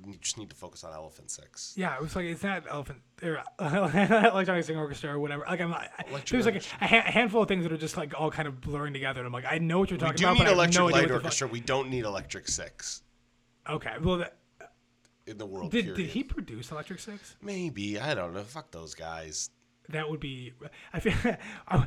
We 0.07 0.17
just 0.19 0.39
need 0.39 0.51
to 0.51 0.57
focus 0.57 0.85
on 0.85 0.93
Elephant 0.93 1.31
Six. 1.31 1.75
Yeah, 1.77 1.95
it 1.95 2.03
was 2.03 2.17
like 2.17 2.27
it's 2.27 2.43
not 2.43 2.65
elephant 2.69 3.01
or 3.23 3.43
electronic 3.61 4.65
singing 4.65 4.81
orchestra 4.81 5.13
or 5.15 5.19
whatever. 5.19 5.45
Like 5.49 5.61
I'm, 5.61 5.73
Electric 6.09 6.27
there's 6.27 6.47
like 6.47 6.57
a, 6.57 6.85
a 6.85 6.87
handful 6.87 7.43
of 7.43 7.49
things 7.49 7.63
that 7.65 7.73
are 7.73 7.77
just 7.77 7.97
like 7.97 8.13
all 8.19 8.31
kind 8.31 8.49
of 8.49 8.61
blurring 8.61 8.93
together. 8.93 9.21
And 9.21 9.27
I'm 9.27 9.33
like, 9.33 9.47
I 9.49 9.59
know 9.59 9.79
what 9.79 9.91
you're 9.91 9.97
We 9.97 10.01
talking 10.01 10.17
do 10.17 10.25
about, 10.25 10.39
need 10.39 10.45
but 10.45 10.53
Electric 10.53 10.79
no 10.79 10.87
Light 10.87 11.09
the 11.09 11.15
Orchestra. 11.15 11.49
We 11.49 11.61
don't 11.61 11.89
need 11.91 12.05
Electric 12.05 12.49
Six 12.49 13.03
Okay, 13.69 13.93
well, 14.03 14.19
that, 14.19 14.37
in 15.27 15.39
the 15.39 15.47
world. 15.47 15.71
did 15.71 15.85
period. 15.85 15.97
did 15.97 16.11
he 16.11 16.23
produce 16.23 16.71
Electric 16.71 17.01
Six? 17.01 17.37
Maybe 17.41 17.99
I 17.99 18.15
don't 18.15 18.35
know. 18.35 18.43
Fuck 18.43 18.71
those 18.71 18.95
guys. 18.95 19.51
That 19.89 20.09
would 20.11 20.21
be. 20.21 20.53
I 20.93 21.01
feel. 21.01 21.15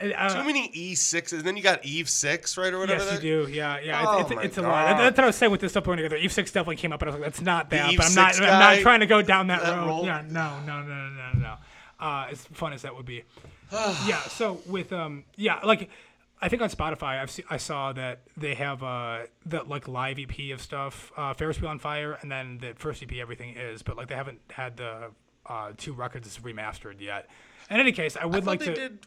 I, 0.00 0.12
uh, 0.12 0.28
Too 0.40 0.44
many 0.46 0.70
E 0.72 0.94
sixes. 0.94 1.42
Then 1.42 1.56
you 1.56 1.62
got 1.62 1.84
Eve 1.84 2.08
Six, 2.08 2.56
right, 2.56 2.72
or 2.72 2.78
whatever. 2.78 3.04
Yes, 3.04 3.14
you 3.22 3.46
do. 3.46 3.50
Yeah, 3.50 3.80
yeah. 3.80 4.04
Oh 4.06 4.20
it's 4.20 4.30
it's, 4.30 4.40
it's 4.44 4.58
a 4.58 4.62
lot. 4.62 4.96
That's 4.96 5.16
what 5.16 5.24
I 5.24 5.26
was 5.26 5.36
saying 5.36 5.50
with 5.50 5.60
this 5.60 5.72
stuff 5.72 5.84
putting 5.84 5.98
together. 6.04 6.16
Eve 6.16 6.32
Six 6.32 6.52
definitely 6.52 6.76
came 6.76 6.92
up, 6.92 7.02
and 7.02 7.10
I 7.10 7.14
was 7.14 7.20
like, 7.20 7.30
"That's 7.32 7.40
not 7.42 7.70
that." 7.70 7.90
Eve 7.90 7.96
but 7.98 8.06
I'm 8.06 8.14
not. 8.14 8.34
6 8.34 8.40
I'm 8.40 8.46
guy? 8.60 8.74
not 8.76 8.82
trying 8.82 9.00
to 9.00 9.06
go 9.06 9.22
down 9.22 9.48
that, 9.48 9.62
That 9.62 9.76
road. 9.78 9.86
role? 9.88 10.04
Yeah, 10.06 10.22
no, 10.28 10.60
no, 10.66 10.82
no, 10.82 10.94
no, 11.08 11.32
no, 11.34 11.38
no. 11.40 11.54
Uh, 11.98 12.28
as 12.30 12.44
fun 12.44 12.72
as 12.72 12.82
that 12.82 12.94
would 12.96 13.06
be. 13.06 13.24
yeah. 13.72 14.20
So 14.28 14.60
with 14.66 14.92
um, 14.92 15.24
yeah, 15.36 15.58
like 15.64 15.90
I 16.40 16.48
think 16.48 16.62
on 16.62 16.70
Spotify, 16.70 17.20
I've 17.20 17.30
se- 17.32 17.44
I 17.50 17.56
saw 17.56 17.92
that 17.94 18.20
they 18.36 18.54
have 18.54 18.84
uh 18.84 19.22
the 19.46 19.64
like 19.64 19.88
live 19.88 20.20
EP 20.20 20.52
of 20.52 20.62
stuff, 20.62 21.10
uh, 21.16 21.34
Ferris 21.34 21.60
Wheel 21.60 21.70
on 21.70 21.80
Fire, 21.80 22.16
and 22.22 22.30
then 22.30 22.58
the 22.58 22.74
first 22.76 23.02
EP, 23.02 23.12
Everything 23.14 23.56
Is, 23.56 23.82
but 23.82 23.96
like 23.96 24.06
they 24.06 24.14
haven't 24.14 24.38
had 24.52 24.76
the 24.76 25.10
uh 25.46 25.72
two 25.76 25.92
records 25.92 26.38
remastered 26.38 27.00
yet. 27.00 27.28
In 27.68 27.80
any 27.80 27.90
case, 27.90 28.16
I 28.16 28.22
I 28.22 28.26
would 28.26 28.44
thought 28.44 28.50
like 28.50 28.60
they 28.60 28.66
to. 28.66 28.74
did. 28.74 28.98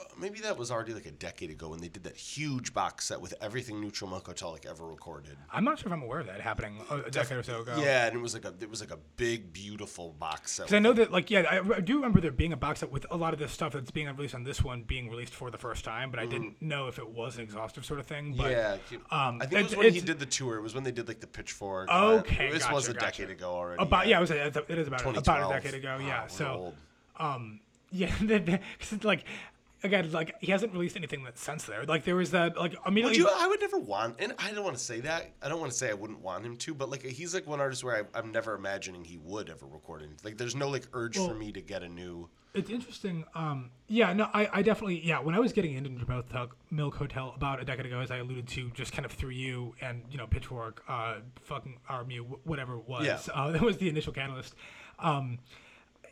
Uh, 0.00 0.04
Maybe 0.18 0.40
that 0.40 0.56
was 0.58 0.70
already 0.70 0.94
like 0.94 1.06
a 1.06 1.10
decade 1.10 1.50
ago 1.50 1.68
when 1.68 1.80
they 1.80 1.88
did 1.88 2.04
that 2.04 2.16
huge 2.16 2.74
box 2.74 3.06
set 3.06 3.20
with 3.20 3.34
everything 3.40 3.80
Neutral 3.80 4.10
Milk 4.10 4.26
Hotel 4.26 4.52
like 4.52 4.66
ever 4.66 4.86
recorded. 4.86 5.36
I'm 5.52 5.64
not 5.64 5.78
sure 5.78 5.88
if 5.88 5.92
I'm 5.92 6.02
aware 6.02 6.20
of 6.20 6.26
that 6.26 6.40
happening 6.40 6.80
a 6.90 6.96
a 7.02 7.10
decade 7.10 7.38
or 7.38 7.42
so 7.42 7.60
ago. 7.60 7.76
Yeah, 7.80 8.06
and 8.06 8.16
it 8.16 8.20
was 8.20 8.34
like 8.34 8.44
a 8.44 8.54
it 8.60 8.68
was 8.68 8.80
like 8.80 8.90
a 8.90 8.98
big 9.16 9.52
beautiful 9.52 10.14
box 10.18 10.52
set. 10.52 10.66
Because 10.66 10.76
I 10.76 10.78
know 10.80 10.92
that, 10.92 11.12
like, 11.12 11.30
yeah, 11.30 11.40
I, 11.40 11.76
I 11.76 11.80
do 11.80 11.96
remember 11.96 12.20
there 12.20 12.30
being 12.30 12.52
a 12.52 12.56
box 12.56 12.80
set 12.80 12.90
with 12.90 13.06
a 13.10 13.16
lot 13.16 13.32
of 13.32 13.38
this 13.38 13.52
stuff 13.52 13.72
that's 13.72 13.90
being 13.90 14.06
released 14.08 14.34
on 14.34 14.44
this 14.44 14.62
one 14.62 14.82
being 14.82 15.08
released 15.08 15.34
for 15.34 15.50
the 15.50 15.58
first 15.58 15.84
time, 15.84 16.10
but 16.10 16.18
I 16.20 16.26
didn't 16.26 16.60
know 16.60 16.88
if 16.88 16.98
it 16.98 17.08
was 17.08 17.36
an 17.36 17.42
exhaustive 17.42 17.84
sort 17.84 18.00
of 18.00 18.06
thing. 18.06 18.34
But 18.36 18.50
yeah, 18.50 18.76
um, 19.10 19.38
I 19.40 19.46
think 19.46 19.60
it 19.60 19.62
was 19.64 19.76
when 19.76 19.92
he 19.92 20.00
did 20.00 20.18
the 20.18 20.26
tour. 20.26 20.56
It 20.56 20.62
was 20.62 20.74
when 20.74 20.84
they 20.84 20.92
did 20.92 21.08
like 21.08 21.20
the 21.20 21.26
Pitchfork. 21.26 21.88
uh, 21.90 22.18
Okay, 22.18 22.50
this 22.50 22.62
gotcha, 22.64 22.74
was 22.74 22.88
a 22.88 22.94
gotcha. 22.94 23.06
decade 23.06 23.30
ago 23.30 23.50
already. 23.50 23.82
about 23.82 24.06
yeah, 24.06 24.18
it 24.18 24.20
was 24.20 24.30
a, 24.30 24.46
it 24.46 24.78
is 24.78 24.88
about 24.88 25.16
about 25.16 25.50
a 25.50 25.54
decade 25.54 25.74
ago. 25.74 25.98
Yeah, 26.00 26.22
we're 26.22 26.28
so 26.28 26.74
old. 27.20 27.58
yeah, 27.90 28.12
because 28.20 29.04
like 29.04 29.24
again, 29.82 30.10
like 30.12 30.34
he 30.40 30.50
hasn't 30.52 30.72
released 30.72 30.96
anything 30.96 31.24
that's 31.24 31.40
since 31.40 31.64
there. 31.64 31.84
Like 31.84 32.04
there 32.04 32.16
was 32.16 32.30
that 32.32 32.56
like 32.56 32.72
Would 32.72 32.80
immediately. 32.86 33.18
you? 33.18 33.28
I 33.30 33.46
would 33.46 33.60
never 33.60 33.78
want, 33.78 34.16
and 34.18 34.34
I 34.38 34.52
don't 34.52 34.64
want 34.64 34.76
to 34.76 34.82
say 34.82 35.00
that. 35.00 35.30
I 35.42 35.48
don't 35.48 35.60
want 35.60 35.72
to 35.72 35.78
say 35.78 35.90
I 35.90 35.94
wouldn't 35.94 36.20
want 36.20 36.44
him 36.44 36.56
to, 36.56 36.74
but 36.74 36.90
like 36.90 37.02
he's 37.02 37.34
like 37.34 37.46
one 37.46 37.60
artist 37.60 37.84
where 37.84 37.96
I, 38.14 38.18
I'm 38.18 38.32
never 38.32 38.54
imagining 38.54 39.04
he 39.04 39.18
would 39.18 39.50
ever 39.50 39.66
record 39.66 40.02
anything. 40.02 40.18
Like 40.24 40.38
there's 40.38 40.56
no 40.56 40.68
like 40.68 40.84
urge 40.92 41.16
Well- 41.18 41.28
for 41.28 41.34
me 41.34 41.52
to 41.52 41.60
get 41.60 41.82
a 41.82 41.88
new. 41.88 42.28
It's 42.54 42.70
interesting. 42.70 43.24
Um, 43.34 43.70
yeah, 43.88 44.12
no, 44.14 44.24
I, 44.32 44.48
I 44.50 44.62
definitely, 44.62 45.06
yeah. 45.06 45.20
When 45.20 45.34
I 45.34 45.38
was 45.38 45.52
getting 45.52 45.74
into 45.74 45.90
Milk 45.90 46.08
Hotel, 46.08 46.48
Milk 46.70 46.94
Hotel 46.96 47.32
about 47.36 47.60
a 47.60 47.64
decade 47.64 47.84
ago, 47.86 48.00
as 48.00 48.10
I 48.10 48.16
alluded 48.16 48.48
to, 48.48 48.70
just 48.70 48.90
kind 48.92 49.04
of 49.04 49.12
through 49.12 49.30
you 49.30 49.74
and 49.82 50.02
you 50.10 50.16
know 50.16 50.26
Pitchfork, 50.26 50.82
uh, 50.88 51.16
fucking 51.42 51.76
RMU, 51.90 52.38
whatever 52.44 52.76
it 52.78 52.88
was, 52.88 53.04
Yeah. 53.04 53.18
uh, 53.34 53.50
that 53.52 53.60
was 53.60 53.76
the 53.76 53.88
initial 53.90 54.14
catalyst. 54.14 54.54
Um, 54.98 55.38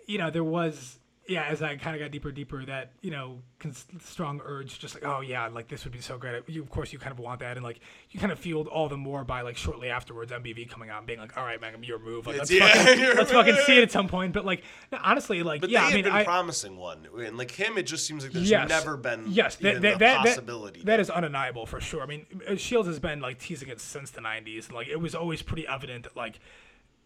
you 0.07 0.19
know, 0.19 0.31
there 0.31 0.45
was, 0.45 0.99
yeah, 1.29 1.45
as 1.45 1.61
I 1.61 1.77
kind 1.77 1.97
of 1.97 2.01
got 2.01 2.13
deeper, 2.13 2.29
and 2.29 2.37
deeper, 2.37 2.65
that 2.67 2.93
you 3.01 3.11
know, 3.11 3.39
cons- 3.59 3.87
strong 4.01 4.41
urge, 4.45 4.79
just 4.79 4.95
like, 4.95 5.05
oh 5.05 5.21
yeah, 5.21 5.49
like 5.49 5.67
this 5.67 5.85
would 5.85 5.93
be 5.93 6.01
so 6.01 6.19
great. 6.19 6.49
You, 6.49 6.63
of 6.63 6.71
course, 6.71 6.93
you 6.93 6.99
kind 6.99 7.13
of 7.13 7.19
want 7.19 7.41
that, 7.41 7.57
and 7.57 7.65
like 7.65 7.81
you 8.11 8.21
kind 8.21 8.31
of 8.31 8.39
fueled 8.39 8.69
all 8.69 8.89
the 8.89 8.97
more 8.97 9.25
by 9.25 9.41
like 9.41 9.57
shortly 9.57 9.91
afterwards, 9.91 10.31
MBV 10.31 10.69
coming 10.69 10.89
out 10.89 10.99
and 10.99 11.07
being 11.07 11.19
like, 11.19 11.37
all 11.37 11.45
right, 11.45 11.61
man, 11.61 11.83
your 11.83 11.99
move, 11.99 12.27
like 12.27 12.39
let's, 12.39 12.51
yeah, 12.51 12.73
fucking, 12.73 13.05
let's 13.17 13.33
fucking 13.33 13.57
see 13.67 13.79
it 13.79 13.83
at 13.83 13.91
some 13.91 14.09
point. 14.09 14.33
But 14.33 14.45
like, 14.45 14.63
no, 14.93 14.99
honestly, 15.03 15.43
like, 15.43 15.61
But 15.61 15.71
yeah, 15.71 15.85
I 15.85 15.93
mean, 15.93 16.05
been 16.05 16.13
I. 16.13 16.25
promising 16.25 16.77
one, 16.77 17.09
and 17.19 17.37
like 17.37 17.51
him, 17.51 17.77
it 17.77 17.85
just 17.85 18.07
seems 18.07 18.23
like 18.23 18.33
there's 18.33 18.49
yes. 18.49 18.69
never 18.69 18.97
been 18.97 19.25
yes 19.27 19.57
that, 19.57 19.83
that, 19.83 19.99
that, 19.99 20.19
possibility. 20.19 20.83
that 20.85 21.01
is 21.01 21.11
undeniable 21.11 21.67
for 21.67 21.81
sure. 21.81 22.03
I 22.03 22.07
mean, 22.07 22.27
uh, 22.49 22.55
Shields 22.55 22.87
has 22.87 23.01
been 23.01 23.21
like 23.21 23.41
teasing 23.41 23.69
it 23.69 23.81
since 23.81 24.11
the 24.11 24.21
'90s. 24.21 24.71
Like 24.71 24.87
it 24.87 25.01
was 25.01 25.15
always 25.15 25.43
pretty 25.43 25.67
evident 25.67 26.05
that 26.05 26.17
like 26.17 26.39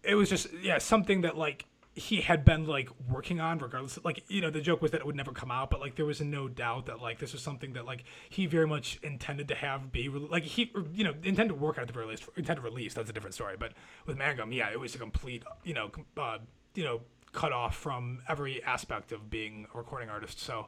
it 0.02 0.14
was 0.14 0.28
just 0.28 0.48
yeah 0.62 0.78
something 0.78 1.22
that 1.22 1.36
like 1.36 1.64
he 1.94 2.20
had 2.20 2.44
been 2.44 2.66
like 2.66 2.88
working 3.08 3.40
on 3.40 3.58
regardless 3.58 3.98
like 4.04 4.22
you 4.28 4.40
know 4.40 4.48
the 4.48 4.60
joke 4.60 4.80
was 4.80 4.92
that 4.92 5.00
it 5.00 5.06
would 5.06 5.16
never 5.16 5.32
come 5.32 5.50
out 5.50 5.70
but 5.70 5.80
like 5.80 5.96
there 5.96 6.06
was 6.06 6.20
no 6.20 6.46
doubt 6.46 6.86
that 6.86 7.02
like 7.02 7.18
this 7.18 7.32
was 7.32 7.42
something 7.42 7.72
that 7.72 7.84
like 7.84 8.04
he 8.28 8.46
very 8.46 8.66
much 8.66 9.00
intended 9.02 9.48
to 9.48 9.54
have 9.56 9.90
be 9.90 10.08
re- 10.08 10.28
like 10.30 10.44
he 10.44 10.72
you 10.94 11.02
know 11.02 11.12
intended 11.24 11.48
to 11.48 11.54
work 11.54 11.78
on 11.78 11.82
at 11.82 11.88
the 11.88 11.92
very 11.92 12.06
least 12.06 12.28
intended 12.36 12.62
to 12.62 12.68
release 12.68 12.94
that's 12.94 13.10
a 13.10 13.12
different 13.12 13.34
story 13.34 13.56
but 13.58 13.72
with 14.06 14.16
mangum 14.16 14.52
yeah 14.52 14.70
it 14.70 14.78
was 14.78 14.94
a 14.94 14.98
complete 14.98 15.42
you 15.64 15.74
know 15.74 15.90
uh, 16.16 16.38
you 16.74 16.84
know 16.84 17.00
cut 17.32 17.52
off 17.52 17.76
from 17.76 18.22
every 18.28 18.62
aspect 18.64 19.12
of 19.12 19.30
being 19.30 19.66
a 19.74 19.78
recording 19.78 20.08
artist. 20.08 20.40
So, 20.40 20.66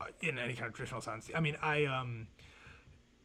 uh, 0.00 0.06
in 0.20 0.38
any 0.38 0.54
kind 0.54 0.68
of 0.68 0.74
traditional 0.74 1.00
sense, 1.00 1.30
I 1.34 1.40
mean, 1.40 1.56
I 1.62 1.84
um, 1.84 2.26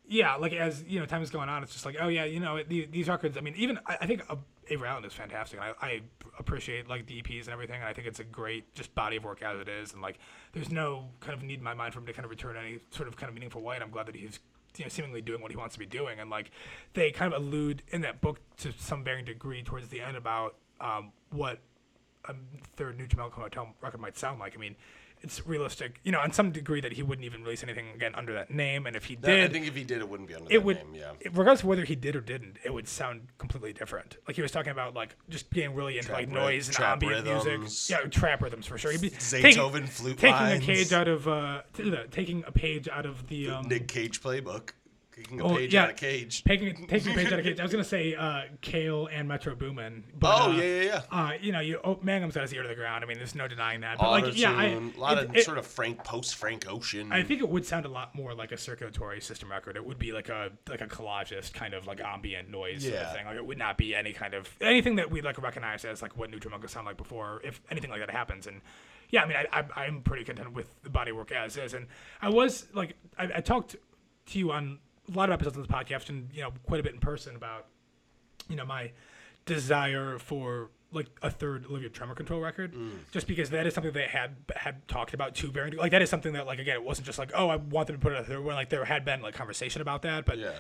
yeah, 0.08 0.36
like 0.36 0.54
as 0.54 0.84
you 0.84 1.00
know, 1.00 1.06
time 1.06 1.22
is 1.22 1.30
going 1.30 1.50
on, 1.50 1.64
it's 1.64 1.74
just 1.74 1.86
like, 1.86 1.96
oh 2.00 2.08
yeah, 2.08 2.26
you 2.26 2.40
know, 2.40 2.62
the, 2.64 2.86
these 2.86 3.08
records. 3.08 3.38
I 3.38 3.42
mean, 3.42 3.56
even 3.58 3.80
I, 3.88 3.98
I 4.02 4.06
think 4.06 4.22
Avery 4.70 4.88
Island 4.88 5.06
is 5.06 5.14
fantastic. 5.14 5.60
I, 5.60 5.74
I 5.82 6.02
appreciate 6.38 6.88
like 6.88 7.08
the 7.08 7.22
EPs 7.22 7.46
and 7.46 7.50
everything, 7.50 7.76
and 7.76 7.86
I 7.86 7.94
think 7.94 8.08
it's 8.08 8.20
a 8.20 8.24
great 8.24 8.74
just 8.76 8.94
body 8.94 9.18
of 9.18 9.24
work 9.24 9.42
as 9.42 9.60
it 9.60 9.68
is. 9.68 9.94
And 9.94 10.02
like, 10.02 10.20
there's 10.54 10.72
no 10.72 11.10
kind 11.20 11.34
of 11.34 11.44
need 11.44 11.60
in 11.60 11.64
my 11.64 11.74
mind 11.74 11.94
for 11.94 12.00
him 12.00 12.06
to 12.06 12.14
kind 12.14 12.26
of 12.26 12.30
return 12.30 12.56
any 12.58 12.80
sort 12.92 13.08
of 13.08 13.16
kind 13.16 13.30
of 13.30 13.34
meaningful 13.34 13.62
way. 13.62 13.76
And 13.76 13.84
I'm 13.84 13.90
glad 13.90 14.06
that 14.08 14.16
he's 14.16 14.40
you 14.78 14.86
know 14.86 14.90
seemingly 14.90 15.22
doing 15.22 15.42
what 15.42 15.52
he 15.52 15.58
wants 15.58 15.74
to 15.74 15.80
be 15.80 15.86
doing. 15.86 16.20
And 16.20 16.30
like, 16.30 16.52
they 16.94 17.12
kind 17.12 17.34
of 17.34 17.42
allude 17.42 17.82
in 17.90 18.02
that 18.02 18.22
book 18.22 18.40
to 18.58 18.74
some 18.78 19.04
varying 19.04 19.26
degree 19.26 19.64
towards 19.64 19.88
the 19.90 20.02
end 20.02 20.18
about 20.18 20.56
um, 20.80 21.12
what 21.32 21.60
a 22.26 22.36
third 22.76 22.98
New 22.98 23.08
Jamaica 23.08 23.36
Hotel 23.36 23.74
record 23.82 24.02
might 24.02 24.18
sound 24.18 24.40
like. 24.40 24.56
I 24.56 24.60
mean, 24.60 24.76
it's 25.26 25.46
realistic, 25.48 26.00
you 26.04 26.12
know, 26.12 26.20
on 26.20 26.32
some 26.32 26.52
degree 26.52 26.80
that 26.82 26.94
he 26.94 27.02
wouldn't 27.04 27.26
even 27.26 27.44
release 27.44 27.64
anything 27.64 27.88
again 27.96 28.14
under 28.16 28.34
that 28.34 28.52
name. 28.52 28.86
And 28.86 28.96
if 28.96 29.06
he 29.06 29.16
That- 29.16 29.28
did, 29.28 29.50
I 29.50 29.54
think 29.54 29.68
if 29.68 29.76
he 29.76 29.84
did, 29.84 30.00
it 30.00 30.08
wouldn't 30.08 30.30
be 30.30 30.36
under 30.36 30.46
it 30.46 30.54
that 30.54 30.64
would, 30.64 30.78
name. 30.78 30.96
Yeah. 30.96 31.12
it- 31.20 31.30
regardless 31.34 31.62
of 31.62 31.66
whether 31.66 31.84
he 31.84 31.96
did 31.96 32.16
or 32.16 32.22
didn't, 32.22 32.58
it 32.64 32.72
would 32.74 32.88
sound 32.88 33.22
completely 33.40 33.74
different. 33.74 34.18
Like 34.28 34.36
he 34.36 34.42
was 34.44 34.52
talking 34.52 34.72
about, 34.72 34.94
like 34.94 35.16
just 35.30 35.50
being 35.50 35.74
really 35.74 35.98
into 35.98 36.10
Trap 36.10 36.20
like 36.20 36.30
noise 36.30 36.68
and 36.68 36.80
ambient 36.80 37.26
rhythms. 37.26 37.46
music. 37.60 37.98
Yeah, 38.04 38.08
trap 38.10 38.42
rhythms 38.44 38.68
for 38.68 38.78
sure. 38.78 38.92
He'd 38.92 39.02
be 39.02 39.10
Beethoven 39.10 39.88
flute 39.88 40.18
taking 40.20 40.36
lines. 40.36 40.64
a 40.64 40.66
page 40.68 40.94
out 40.94 41.08
of 41.08 41.28
uh, 41.28 41.62
t- 41.74 41.90
the- 41.90 42.08
taking 42.12 42.44
a 42.46 42.52
page 42.52 42.88
out 42.88 43.06
of 43.06 43.28
the 43.28 43.50
um, 43.50 43.68
Nick 43.68 43.88
Cage 43.88 44.22
playbook. 44.22 44.70
Taking 45.16 45.40
a 45.40 45.44
Oh, 45.46 45.56
page 45.56 45.74
yeah. 45.74 45.84
out 45.84 45.90
of 45.92 45.96
Cage. 45.96 46.44
taking 46.44 46.88
taking 46.88 47.12
a 47.14 47.16
page 47.16 47.32
out 47.32 47.40
of 47.40 47.46
Cage. 47.46 47.60
I 47.60 47.64
was 47.64 47.72
gonna 47.72 47.84
say 47.86 48.16
uh, 48.16 48.42
Kale 48.62 49.08
and 49.08 49.28
Metro 49.28 49.56
Boomin. 49.56 50.04
But, 50.20 50.42
Oh, 50.42 50.52
uh, 50.52 50.56
yeah, 50.56 50.64
yeah, 50.64 50.82
yeah. 50.84 51.02
Uh, 51.10 51.32
you 51.40 51.52
know, 51.54 51.62
you 51.62 51.80
oh, 51.84 51.96
Mangum's 51.98 52.34
got 52.36 52.42
his 52.42 52.54
ear 52.54 52.64
to 52.64 52.68
the 52.68 52.76
ground. 52.76 53.04
I 53.04 53.08
mean, 53.08 53.18
there's 53.18 53.34
no 53.36 53.48
denying 53.48 53.80
that. 53.82 53.98
But 53.98 54.10
like, 54.12 54.38
yeah, 54.38 54.52
I, 54.52 54.66
a 54.66 54.80
lot 55.00 55.18
it- 55.18 55.30
of 55.30 55.36
it- 55.38 55.46
sort 55.46 55.58
of 55.58 55.66
Frank 55.66 56.04
post 56.04 56.36
Frank 56.36 56.66
Ocean. 56.70 57.12
I 57.14 57.24
think 57.24 57.40
it 57.42 57.48
would 57.48 57.66
sound 57.66 57.86
a 57.86 57.90
lot 57.90 58.14
more 58.14 58.34
like 58.34 58.52
a 58.52 58.58
circulatory 58.58 59.22
system 59.22 59.50
record. 59.50 59.78
It 59.78 59.86
would 59.86 60.00
be 60.00 60.12
like 60.12 60.28
a 60.30 60.52
like 60.68 60.82
a 60.82 60.88
collagist 60.88 61.54
kind 61.54 61.74
of 61.74 61.88
like 61.88 62.02
ambient 62.02 62.50
noise 62.50 62.84
sort 62.84 62.96
of 62.96 63.14
thing. 63.14 63.26
Like 63.26 63.38
it 63.38 63.46
would 63.46 63.58
not 63.58 63.78
be 63.78 63.96
any 63.96 64.12
kind 64.12 64.34
of 64.34 64.50
anything 64.60 64.98
that 64.98 65.10
we 65.10 65.22
like 65.22 65.42
recognize 65.42 65.86
as 65.86 66.02
like 66.02 66.18
what 66.18 66.30
New 66.30 66.40
Drummonk 66.40 66.70
sound 66.70 66.86
like 66.88 66.98
before, 66.98 67.40
if 67.44 67.62
anything 67.72 67.90
like 67.90 68.02
that 68.02 68.10
happens. 68.12 68.48
And 68.48 68.60
yeah, 69.12 69.24
I 69.24 69.28
mean, 69.28 69.38
I, 69.38 69.60
I 69.60 69.86
I'm 69.86 70.02
pretty 70.02 70.26
content 70.26 70.52
with 70.52 70.68
the 70.84 70.90
body 70.90 71.14
work 71.14 71.32
as 71.32 71.56
is. 71.56 71.74
And 71.74 71.88
I 72.22 72.28
was 72.30 72.66
like, 72.74 72.96
I, 73.18 73.30
I 73.36 73.40
talked 73.42 73.76
to 74.28 74.40
you 74.40 74.52
on 74.52 74.80
a 75.14 75.18
lot 75.18 75.30
of 75.30 75.34
episodes 75.34 75.56
on 75.58 75.64
this 75.64 75.72
podcast, 75.72 76.10
and 76.10 76.30
you 76.34 76.42
know, 76.42 76.52
quite 76.68 76.80
a 76.80 76.84
bit 76.84 76.94
in 76.94 77.00
person 77.00 77.36
about 77.36 77.68
you 78.50 78.56
know 78.56 78.66
my 78.66 78.92
desire 79.46 80.18
for 80.20 80.70
like 80.92 81.08
a 81.22 81.30
third 81.30 81.66
Olivia 81.70 81.90
Tremor 81.90 82.16
Control 82.16 82.40
record, 82.40 82.74
just 83.12 83.28
because 83.28 83.50
that 83.50 83.68
is 83.68 83.74
something 83.74 83.92
they 83.92 84.04
had 84.08 84.36
had 84.56 84.88
talked 84.88 85.14
about 85.14 85.36
too. 85.36 85.52
Very 85.52 85.72
like 85.72 85.92
that 85.92 86.02
is 86.02 86.10
something 86.10 86.34
that 86.34 86.46
like 86.46 86.60
again 86.60 86.76
it 86.76 86.84
wasn't 86.84 87.06
just 87.06 87.20
like 87.20 87.32
oh 87.36 87.50
I 87.50 87.58
want 87.58 87.88
them 87.88 87.98
to 87.98 88.02
put 88.02 88.14
it 88.14 88.20
a 88.20 88.24
third 88.24 88.44
one. 88.44 88.56
Like 88.56 88.70
there 88.70 88.86
had 88.86 89.04
been 89.06 89.22
like 89.22 89.34
conversation 89.34 89.82
about 89.82 90.02
that, 90.04 90.26
but 90.26 90.38
Yeah. 90.38 90.52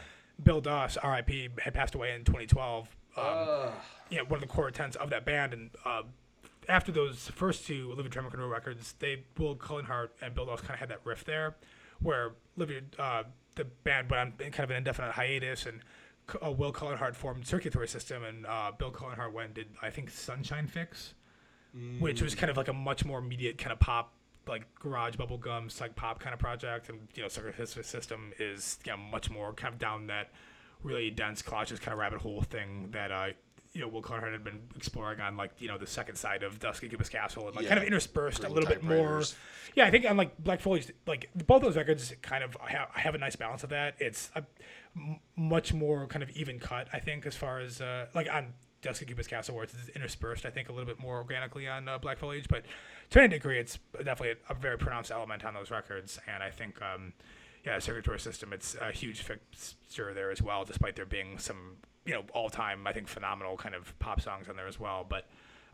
Bill 0.43 0.60
Doss, 0.60 0.97
R.I.P., 0.97 1.47
had 1.62 1.73
passed 1.73 1.95
away 1.95 2.13
in 2.13 2.25
2012. 2.25 2.89
Um, 3.15 3.69
you 4.10 4.17
know, 4.17 4.25
one 4.25 4.34
of 4.34 4.41
the 4.41 4.53
core 4.53 4.69
tenants 4.69 4.97
of 4.97 5.10
that 5.12 5.23
band, 5.25 5.53
and 5.53 5.69
uh, 5.86 6.01
after 6.67 6.91
those 6.91 7.29
first 7.29 7.65
two 7.65 7.89
Olivia 7.93 8.10
Tremor 8.12 8.29
Control 8.31 8.49
records, 8.49 8.95
they 8.99 9.23
Will 9.38 9.55
Cullen 9.55 9.86
Hart 9.86 10.13
and 10.21 10.36
Bill 10.36 10.45
Doss 10.45 10.60
kind 10.60 10.73
of 10.73 10.79
had 10.81 10.89
that 10.89 10.99
riff 11.05 11.23
there, 11.23 11.55
where 12.01 12.34
Olivia 12.58 12.81
uh, 12.99 13.23
the 13.55 13.65
band 13.65 14.09
went 14.09 14.21
on 14.21 14.51
kind 14.51 14.59
of 14.65 14.69
an 14.71 14.77
indefinite 14.77 15.11
hiatus 15.13 15.65
and. 15.65 15.81
Uh, 16.43 16.49
Will 16.49 16.71
Cullen 16.71 16.97
Hart 16.97 17.15
formed 17.15 17.45
Circulatory 17.45 17.87
System, 17.87 18.23
and 18.23 18.47
uh, 18.47 18.71
Bill 18.75 18.89
Cullenhart 18.89 19.31
went 19.31 19.53
did 19.53 19.67
I 19.83 19.91
think 19.91 20.09
Sunshine 20.09 20.65
Fix, 20.65 21.13
which 21.99 22.19
was 22.19 22.33
kind 22.33 22.49
of 22.49 22.57
like 22.57 22.67
a 22.67 22.73
much 22.73 23.05
more 23.05 23.19
immediate 23.19 23.59
kind 23.59 23.71
of 23.71 23.79
pop, 23.79 24.11
like 24.47 24.63
garage 24.73 25.17
bubblegum, 25.17 25.71
psych 25.71 25.95
pop 25.95 26.19
kind 26.19 26.33
of 26.33 26.39
project. 26.39 26.89
And 26.89 27.07
you 27.13 27.21
know, 27.21 27.27
Circulatory 27.27 27.83
System 27.83 28.33
is 28.39 28.79
you 28.85 28.93
know, 28.93 28.97
much 28.97 29.29
more 29.29 29.53
kind 29.53 29.71
of 29.71 29.79
down 29.79 30.07
that 30.07 30.31
really 30.81 31.11
dense 31.11 31.43
collages 31.43 31.79
kind 31.79 31.93
of 31.93 31.99
rabbit 31.99 32.21
hole 32.21 32.41
thing 32.41 32.89
that 32.91 33.11
uh, 33.11 33.27
you 33.75 33.81
know 33.81 33.88
Will 33.88 34.01
Cullen 34.01 34.21
Hart 34.21 34.31
had 34.31 34.43
been 34.43 34.61
exploring 34.75 35.19
on 35.19 35.38
like 35.38 35.51
you 35.59 35.67
know 35.67 35.77
the 35.77 35.85
second 35.85 36.15
side 36.15 36.41
of 36.41 36.59
Dusk 36.59 36.83
at 36.83 36.89
Cubist 36.89 37.11
Castle, 37.11 37.45
and 37.47 37.55
like 37.55 37.67
kind 37.67 37.77
of 37.77 37.83
Yeah. 37.83 37.88
interspersed 37.89 38.43
a 38.43 38.49
little 38.49 38.67
bit 38.67 38.81
more. 38.81 38.95
Typewriters. 38.95 39.35
Yeah, 39.75 39.85
I 39.85 39.91
think 39.91 40.09
on 40.09 40.17
like 40.17 40.38
Black 40.43 40.61
Foliage, 40.61 40.91
like 41.05 41.29
both 41.45 41.61
those 41.61 41.75
records 41.75 42.13
kind 42.21 42.43
of 42.43 42.55
have, 42.65 42.88
have 42.93 43.13
a 43.15 43.17
nice 43.17 43.35
balance 43.35 43.63
of 43.63 43.69
that. 43.71 43.95
It's 43.99 44.31
a 44.35 44.43
m- 44.95 45.19
much 45.35 45.73
more 45.73 46.07
kind 46.07 46.23
of 46.23 46.29
even 46.31 46.59
cut, 46.59 46.88
I 46.93 46.99
think, 46.99 47.25
as 47.25 47.35
far 47.35 47.59
as 47.59 47.81
uh, 47.81 48.05
like 48.15 48.31
on 48.33 48.53
Dusk 48.81 49.01
at 49.01 49.07
Cubist 49.09 49.29
Castle, 49.29 49.53
where 49.55 49.65
it's 49.65 49.75
interspersed, 49.93 50.45
I 50.45 50.49
think, 50.49 50.69
a 50.69 50.71
little 50.71 50.88
bit 50.88 50.99
more 50.99 51.17
organically 51.17 51.67
on 51.67 51.89
uh, 51.89 51.97
Black 51.97 52.17
Foliage. 52.19 52.47
But 52.47 52.63
to 53.09 53.19
any 53.19 53.27
degree, 53.27 53.59
it's 53.59 53.77
definitely 53.97 54.35
a, 54.49 54.53
very 54.53 54.77
pronounced 54.77 55.11
element 55.11 55.43
on 55.43 55.53
those 55.53 55.69
records, 55.71 56.19
and 56.27 56.41
I 56.41 56.49
think. 56.49 56.81
Um, 56.81 57.13
yeah, 57.65 57.79
circulatory 57.79 58.19
system. 58.19 58.53
It's 58.53 58.75
a 58.79 58.91
huge 58.91 59.23
fixture 59.23 60.13
there 60.13 60.29
as 60.29 60.39
well, 60.39 60.65
despite 60.65 60.95
there 60.95 61.03
being 61.07 61.39
some, 61.39 61.77
you 62.05 62.13
know, 62.13 62.23
all-time 62.33 62.85
I 62.87 62.93
think 62.93 63.07
phenomenal 63.07 63.57
kind 63.57 63.75
of 63.75 63.97
pop 63.99 64.21
songs 64.21 64.47
on 64.49 64.55
there 64.55 64.67
as 64.67 64.79
well. 64.79 65.05
But 65.07 65.27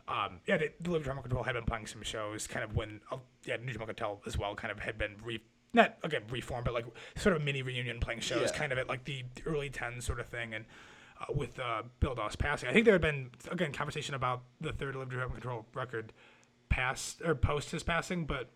um, 0.08 0.40
yeah, 0.46 0.56
the, 0.56 0.70
the 0.80 0.90
Live 0.90 1.04
Drama 1.04 1.22
Control 1.22 1.44
had 1.44 1.54
been 1.54 1.64
playing 1.64 1.86
some 1.86 2.02
shows, 2.02 2.46
kind 2.46 2.64
of 2.64 2.74
when 2.74 3.00
uh, 3.10 3.18
yeah, 3.44 3.56
New 3.56 3.72
Drama 3.72 3.86
Hotel 3.86 4.20
as 4.26 4.36
well, 4.38 4.54
kind 4.54 4.72
of 4.72 4.80
had 4.80 4.98
been 4.98 5.16
re 5.24 5.40
not 5.74 5.96
again 6.02 6.22
reformed, 6.30 6.64
but 6.64 6.74
like 6.74 6.86
sort 7.16 7.34
of 7.36 7.42
mini 7.42 7.62
reunion 7.62 8.00
playing 8.00 8.20
shows, 8.20 8.50
Yeah. 8.52 8.58
kind 8.58 8.72
of 8.72 8.78
at 8.78 8.88
like 8.88 9.04
the 9.04 9.24
early 9.46 9.70
tens 9.70 10.04
sort 10.04 10.20
of 10.20 10.26
thing, 10.26 10.54
and. 10.54 10.64
Uh, 11.20 11.26
with 11.34 11.56
uh, 11.60 11.82
Bill 12.00 12.16
Doss 12.16 12.34
passing, 12.34 12.68
I 12.68 12.72
think 12.72 12.84
there 12.84 12.94
had 12.94 13.00
been 13.02 13.30
again 13.48 13.70
conversation 13.70 14.16
about 14.16 14.42
the 14.60 14.72
third 14.72 14.96
Live 14.96 15.08
Drama 15.10 15.30
Control 15.34 15.64
record 15.72 16.12
past 16.68 17.20
or 17.24 17.36
post 17.36 17.70
his 17.70 17.84
passing, 17.84 18.24
but 18.24 18.50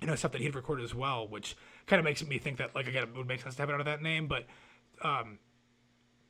you 0.00 0.08
know 0.08 0.16
stuff 0.16 0.32
that 0.32 0.40
he'd 0.40 0.56
recorded 0.56 0.82
as 0.84 0.94
well, 0.96 1.28
which 1.28 1.54
kind 1.86 2.00
of 2.00 2.04
makes 2.04 2.26
me 2.26 2.38
think 2.38 2.56
that 2.56 2.74
like 2.74 2.88
again 2.88 3.04
it 3.04 3.14
would 3.16 3.28
make 3.28 3.40
sense 3.40 3.54
to 3.56 3.62
have 3.62 3.68
it 3.68 3.72
under 3.74 3.84
that 3.84 4.02
name, 4.02 4.26
but 4.26 4.46
um, 5.02 5.38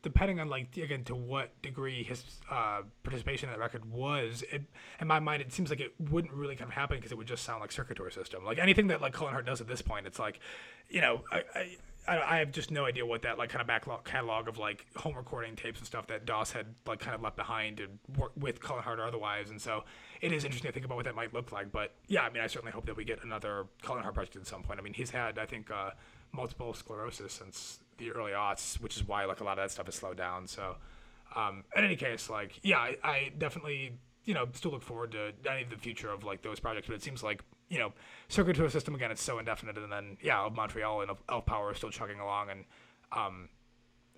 depending 0.02 0.40
on 0.40 0.48
like 0.48 0.76
again 0.76 1.04
to 1.04 1.14
what 1.14 1.60
degree 1.62 2.02
his 2.02 2.24
uh, 2.50 2.82
participation 3.02 3.48
in 3.48 3.54
the 3.54 3.60
record 3.60 3.84
was, 3.84 4.44
it, 4.52 4.62
in 5.00 5.06
my 5.06 5.20
mind 5.20 5.42
it 5.42 5.52
seems 5.52 5.70
like 5.70 5.80
it 5.80 5.94
wouldn't 6.10 6.32
really 6.32 6.56
kind 6.56 6.68
of 6.68 6.74
happen 6.74 6.96
because 6.98 7.12
it 7.12 7.18
would 7.18 7.26
just 7.26 7.44
sound 7.44 7.60
like 7.60 7.72
circulatory 7.72 8.12
system. 8.12 8.44
Like 8.44 8.58
anything 8.58 8.88
that 8.88 9.00
like 9.00 9.12
Cullen 9.12 9.32
Hart 9.32 9.46
does 9.46 9.60
at 9.60 9.68
this 9.68 9.82
point, 9.82 10.06
it's 10.06 10.18
like, 10.18 10.40
you 10.88 11.00
know, 11.00 11.22
I. 11.30 11.42
I 11.54 11.76
I 12.06 12.20
I 12.20 12.38
have 12.38 12.50
just 12.50 12.70
no 12.70 12.84
idea 12.84 13.06
what 13.06 13.22
that 13.22 13.38
like 13.38 13.50
kind 13.50 13.60
of 13.60 13.66
backlog 13.66 14.04
catalog 14.04 14.48
of 14.48 14.58
like 14.58 14.86
home 14.96 15.14
recording 15.14 15.54
tapes 15.54 15.78
and 15.78 15.86
stuff 15.86 16.06
that 16.08 16.24
Doss 16.24 16.50
had 16.52 16.66
like 16.86 16.98
kind 16.98 17.14
of 17.14 17.22
left 17.22 17.36
behind 17.36 17.80
and 17.80 17.98
work 18.18 18.32
with 18.36 18.60
Cullen 18.60 18.82
Hart 18.82 18.98
or 18.98 19.04
otherwise, 19.04 19.50
and 19.50 19.60
so 19.60 19.84
it 20.20 20.32
is 20.32 20.44
interesting 20.44 20.68
to 20.68 20.72
think 20.72 20.84
about 20.84 20.96
what 20.96 21.04
that 21.04 21.14
might 21.14 21.32
look 21.32 21.52
like. 21.52 21.70
But 21.70 21.92
yeah, 22.08 22.22
I 22.22 22.30
mean, 22.30 22.42
I 22.42 22.46
certainly 22.46 22.72
hope 22.72 22.86
that 22.86 22.96
we 22.96 23.04
get 23.04 23.22
another 23.22 23.66
Cullen 23.82 24.02
Hart 24.02 24.14
project 24.14 24.36
at 24.36 24.46
some 24.46 24.62
point. 24.62 24.80
I 24.80 24.82
mean, 24.82 24.94
he's 24.94 25.10
had 25.10 25.38
I 25.38 25.46
think 25.46 25.70
uh, 25.70 25.90
multiple 26.32 26.74
sclerosis 26.74 27.32
since 27.34 27.78
the 27.98 28.10
early 28.12 28.32
aughts, 28.32 28.80
which 28.80 28.96
is 28.96 29.06
why 29.06 29.24
like 29.24 29.40
a 29.40 29.44
lot 29.44 29.58
of 29.58 29.64
that 29.64 29.70
stuff 29.70 29.86
has 29.86 29.94
slowed 29.94 30.16
down. 30.16 30.46
So, 30.46 30.76
um, 31.36 31.64
in 31.76 31.84
any 31.84 31.96
case, 31.96 32.28
like 32.30 32.58
yeah, 32.62 32.78
I, 32.78 32.96
I 33.02 33.32
definitely 33.38 33.92
you 34.24 34.34
know 34.34 34.46
still 34.52 34.70
look 34.70 34.82
forward 34.82 35.12
to 35.12 35.32
any 35.50 35.62
of 35.62 35.70
the 35.70 35.76
future 35.76 36.10
of 36.10 36.24
like 36.24 36.42
those 36.42 36.60
projects. 36.60 36.86
But 36.88 36.94
it 36.94 37.02
seems 37.02 37.22
like 37.22 37.42
you 37.68 37.78
know 37.78 37.92
circulatory 38.28 38.70
system 38.70 38.94
again, 38.94 39.10
it's 39.10 39.22
so 39.22 39.38
indefinite, 39.38 39.76
and 39.78 39.90
then 39.92 40.16
yeah, 40.22 40.40
of 40.44 40.54
Montreal 40.54 41.02
and 41.02 41.10
Elf 41.28 41.46
Power 41.46 41.68
are 41.68 41.74
still 41.74 41.90
chugging 41.90 42.20
along. 42.20 42.50
And 42.50 42.64
um, 43.12 43.48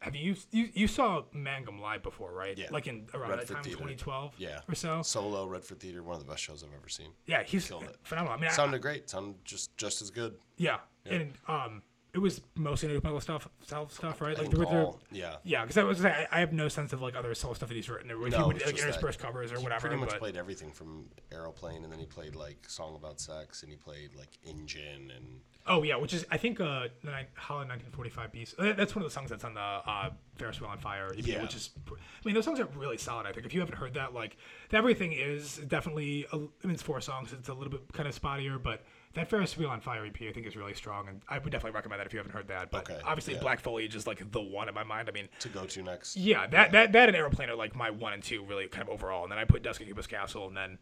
have 0.01 0.15
you 0.17 0.35
you 0.51 0.69
you 0.75 0.87
saw 0.89 1.23
Mangum 1.33 1.81
live 1.81 2.03
before, 2.03 2.33
right? 2.33 2.59
Yeah. 2.59 2.67
Like 2.71 2.87
in 2.87 3.07
around 3.15 3.31
Redford 3.31 3.49
that 3.49 3.55
time, 3.55 3.65
2012, 3.65 4.35
Yeah. 4.39 4.61
or 4.69 4.75
so. 4.75 5.01
Solo 5.03 5.47
Redford 5.47 5.81
Theater, 5.81 6.03
one 6.03 6.15
of 6.17 6.21
the 6.25 6.31
best 6.31 6.43
shows 6.43 6.63
I've 6.63 6.75
ever 6.79 6.89
seen. 6.89 7.11
Yeah, 7.27 7.43
he's 7.43 7.67
Killed 7.69 7.85
it. 7.85 7.97
phenomenal. 8.03 8.37
I 8.37 8.41
mean, 8.41 8.51
I, 8.51 8.53
Sounded 8.53 8.83
great. 8.83 9.09
Sounded 9.09 9.37
just 9.45 9.75
just 9.77 10.03
as 10.03 10.11
good. 10.11 10.35
Yeah, 10.59 10.79
and 11.07 11.33
um, 11.49 11.83
it 12.15 12.19
was 12.19 12.41
mostly 12.55 12.89
new 12.89 13.01
metal 13.03 13.21
stuff, 13.21 13.49
self 13.67 13.93
stuff, 13.93 14.21
right? 14.21 14.39
Like 14.39 14.51
think 14.51 14.55
there 14.55 14.65
there, 14.67 14.87
yeah. 15.11 15.37
yeah, 15.43 15.63
because 15.63 15.77
I 15.77 15.83
was 15.83 15.99
say, 15.99 16.27
I, 16.31 16.39
have 16.39 16.53
no 16.53 16.69
sense 16.69 16.93
of 16.93 17.03
like 17.03 17.17
other 17.17 17.35
solo 17.35 17.55
stuff 17.55 17.69
that 17.69 17.75
he's 17.75 17.91
written. 17.91 18.11
Or 18.13 18.27
if 18.29 18.35
he 18.35 18.41
would 18.43 18.65
like 18.65 18.79
intersperse 18.79 19.17
covers 19.17 19.51
or 19.51 19.59
He 19.59 19.65
whatever. 19.65 19.89
pretty 19.89 20.01
much 20.01 20.11
but, 20.11 20.21
played 20.21 20.37
everything 20.37 20.71
from 20.71 21.07
Aeroplane, 21.33 21.83
and 21.83 21.93
then 21.93 21.99
he 21.99 22.07
played 22.07 22.37
like 22.37 22.69
Song 22.69 22.95
About 22.95 23.21
Sex, 23.21 23.63
and 23.63 23.71
he 23.71 23.77
played 23.77 24.11
like 24.17 24.29
Engine, 24.47 25.13
and 25.17 25.41
oh 25.67 25.83
yeah, 25.83 25.97
which 25.97 26.15
is 26.15 26.25
I 26.31 26.37
think 26.37 26.61
uh, 26.61 26.87
the 27.03 27.11
Holland 27.35 27.71
1945 27.71 28.33
piece. 28.33 28.55
uh, 28.59 28.73
That's 28.77 28.95
one 28.95 29.05
of 29.05 29.11
the 29.11 29.15
songs 29.15 29.31
that's 29.31 29.45
on 29.45 29.55
the 29.55 29.61
uh, 29.61 30.11
Ferris 30.37 30.61
Wheel 30.61 30.71
on 30.71 30.79
Fire. 30.79 31.13
EP, 31.19 31.27
Yeah. 31.27 31.43
which 31.43 31.57
is, 31.57 31.71
I 31.91 31.93
mean, 32.25 32.37
those 32.37 32.45
songs 32.45 32.61
are 32.61 32.69
really 32.77 32.99
solid. 32.99 33.27
I 33.27 33.33
think 33.33 33.45
if 33.45 33.53
you 33.55 33.59
haven't 33.61 33.77
heard 33.77 33.95
that, 33.95 34.15
like, 34.15 34.37
everything 34.73 35.13
is 35.13 35.57
definitely. 35.67 36.27
A, 36.33 36.37
I 36.37 36.39
mean, 36.39 36.75
it's 36.75 36.83
four 36.83 37.01
songs. 37.01 37.33
It's 37.33 37.49
a 37.49 37.55
little 37.55 37.73
bit 37.73 37.93
kind 37.93 38.09
of 38.09 38.21
spottier, 38.21 38.63
but. 38.63 38.85
That 39.15 39.29
Ferris 39.29 39.57
Wheel 39.57 39.71
on 39.71 39.81
Fire 39.81 40.05
EP, 40.05 40.17
I 40.29 40.33
think, 40.33 40.47
is 40.47 40.57
really 40.57 40.75
strong, 40.75 41.09
and 41.09 41.21
I 41.29 41.39
would 41.39 41.51
definitely 41.53 41.75
recommend 41.75 42.01
that 42.01 42.07
if 42.07 42.13
you 42.13 42.19
haven't 42.19 42.33
heard 42.33 42.49
that. 42.49 42.71
But 42.71 42.91
Okay, 42.91 43.01
obviously, 43.05 43.35
yeah. 43.35 43.41
Black 43.41 43.61
Foliage 43.61 43.95
is 43.95 44.07
like 44.07 44.31
the 44.33 44.41
one 44.41 44.69
in 44.69 44.75
my 44.75 44.83
mind. 44.85 45.09
I 45.09 45.13
mean, 45.13 45.29
to 45.41 45.49
go 45.49 45.65
to 45.65 45.83
next. 45.83 46.17
Yeah, 46.17 46.47
that 46.49 46.73
that 46.73 46.93
that 46.93 47.09
and 47.09 47.17
Aeroplane 47.17 47.49
are 47.49 47.55
like 47.55 47.75
my 47.77 47.91
one 47.91 48.13
and 48.13 48.23
two 48.23 48.45
really 48.45 48.67
kind 48.67 48.87
of 48.87 48.93
overall, 48.93 49.23
and 49.23 49.31
then 49.31 49.39
I 49.39 49.45
put 49.45 49.63
Dusk 49.63 49.81
at 49.81 49.87
Cubist 49.87 50.09
Castle, 50.09 50.49
and 50.49 50.57
then 50.57 50.79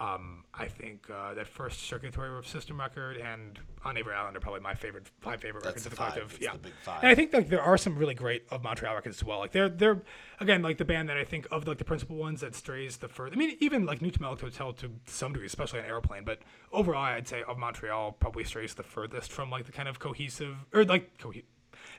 Um, 0.00 0.44
I 0.54 0.66
think 0.66 1.08
uh, 1.10 1.34
that 1.34 1.48
first 1.48 1.80
circulatory 1.80 2.44
system 2.44 2.78
record 2.78 3.16
and 3.16 3.58
on 3.84 3.96
Avery 3.96 4.14
Island 4.14 4.36
are 4.36 4.40
probably 4.40 4.60
my 4.60 4.74
favorite 4.74 5.08
five 5.20 5.40
favorite 5.40 5.64
records 5.64 5.82
the 5.84 5.88
of 5.88 5.90
the 5.90 5.96
five. 5.96 6.12
collective. 6.12 6.36
It's 6.36 6.44
yeah, 6.44 6.52
the 6.52 6.58
big 6.58 6.72
five. 6.84 7.02
And 7.02 7.10
I 7.10 7.14
think 7.16 7.32
like 7.32 7.48
there 7.48 7.60
are 7.62 7.76
some 7.76 7.96
really 7.96 8.14
great 8.14 8.44
of 8.50 8.62
Montreal 8.62 8.94
records 8.94 9.16
as 9.16 9.24
well. 9.24 9.40
Like 9.40 9.50
they're 9.50 9.68
they're 9.68 10.02
again 10.38 10.62
like 10.62 10.78
the 10.78 10.84
band 10.84 11.08
that 11.08 11.16
I 11.16 11.24
think 11.24 11.48
of 11.50 11.66
like 11.66 11.78
the 11.78 11.84
principal 11.84 12.14
ones 12.16 12.42
that 12.42 12.54
strays 12.54 12.96
the 12.98 13.08
further. 13.08 13.34
I 13.34 13.38
mean 13.38 13.56
even 13.58 13.86
like 13.86 14.00
New 14.00 14.12
Melodic 14.20 14.44
Hotel 14.44 14.72
to 14.74 14.90
some 15.06 15.32
degree, 15.32 15.46
especially 15.46 15.80
on 15.80 15.86
Aeroplane. 15.86 16.22
But 16.24 16.40
overall, 16.72 17.02
I'd 17.02 17.26
say 17.26 17.42
of 17.48 17.58
Montreal 17.58 18.12
probably 18.12 18.44
strays 18.44 18.74
the 18.74 18.84
furthest 18.84 19.32
from 19.32 19.50
like 19.50 19.64
the 19.66 19.72
kind 19.72 19.88
of 19.88 19.98
cohesive 19.98 20.56
or 20.72 20.84
like 20.84 21.18
cohesive. 21.18 21.44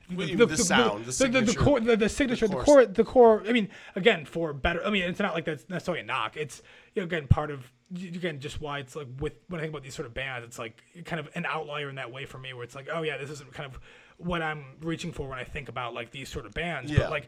the 0.08 0.58
sound, 0.58 1.06
the 1.06 1.12
the, 1.12 1.28
the, 1.28 1.42
the 1.42 1.48
signature- 1.48 1.60
core, 1.60 1.80
the, 1.82 1.98
the 1.98 2.10
signature, 2.10 2.48
the, 2.48 2.56
core 2.56 2.64
core, 2.64 2.86
the 2.86 3.04
core. 3.04 3.44
I 3.46 3.52
mean, 3.52 3.68
again, 3.96 4.24
for 4.26 4.54
better. 4.54 4.86
I 4.86 4.90
mean, 4.90 5.04
it's 5.04 5.20
not 5.20 5.34
like 5.34 5.44
that's 5.44 5.68
necessarily 5.68 6.02
a 6.02 6.06
knock. 6.06 6.38
It's 6.38 6.62
you 6.96 7.02
know, 7.02 7.06
again 7.06 7.28
part 7.28 7.52
of 7.52 7.72
again 7.96 8.40
just 8.40 8.62
why 8.62 8.80
it's 8.80 8.96
like 8.96 9.08
with 9.20 9.34
when 9.48 9.60
I 9.60 9.64
think 9.64 9.74
about 9.74 9.84
these 9.84 9.96
sort 9.96 10.06
of 10.06 10.14
bands, 10.14 10.46
it's 10.46 10.60
like 10.60 10.82
kind 11.06 11.20
of 11.20 11.30
an 11.36 11.46
outlier 11.46 11.90
in 11.90 11.96
that 11.96 12.12
way 12.12 12.26
for 12.26 12.38
me, 12.38 12.54
where 12.54 12.64
it's 12.64 12.76
like, 12.76 12.88
oh 12.92 13.02
yeah, 13.02 13.18
this 13.18 13.30
isn't 13.30 13.54
kind 13.54 13.70
of 13.70 13.80
what 14.18 14.42
I'm 14.42 14.76
reaching 14.82 15.12
for 15.12 15.28
when 15.28 15.40
I 15.40 15.44
think 15.44 15.70
about 15.70 15.94
like 15.94 16.12
these 16.12 16.30
sort 16.30 16.46
of 16.46 16.54
bands. 16.54 16.92
Yeah. 16.92 17.00
But 17.00 17.12
like 17.12 17.28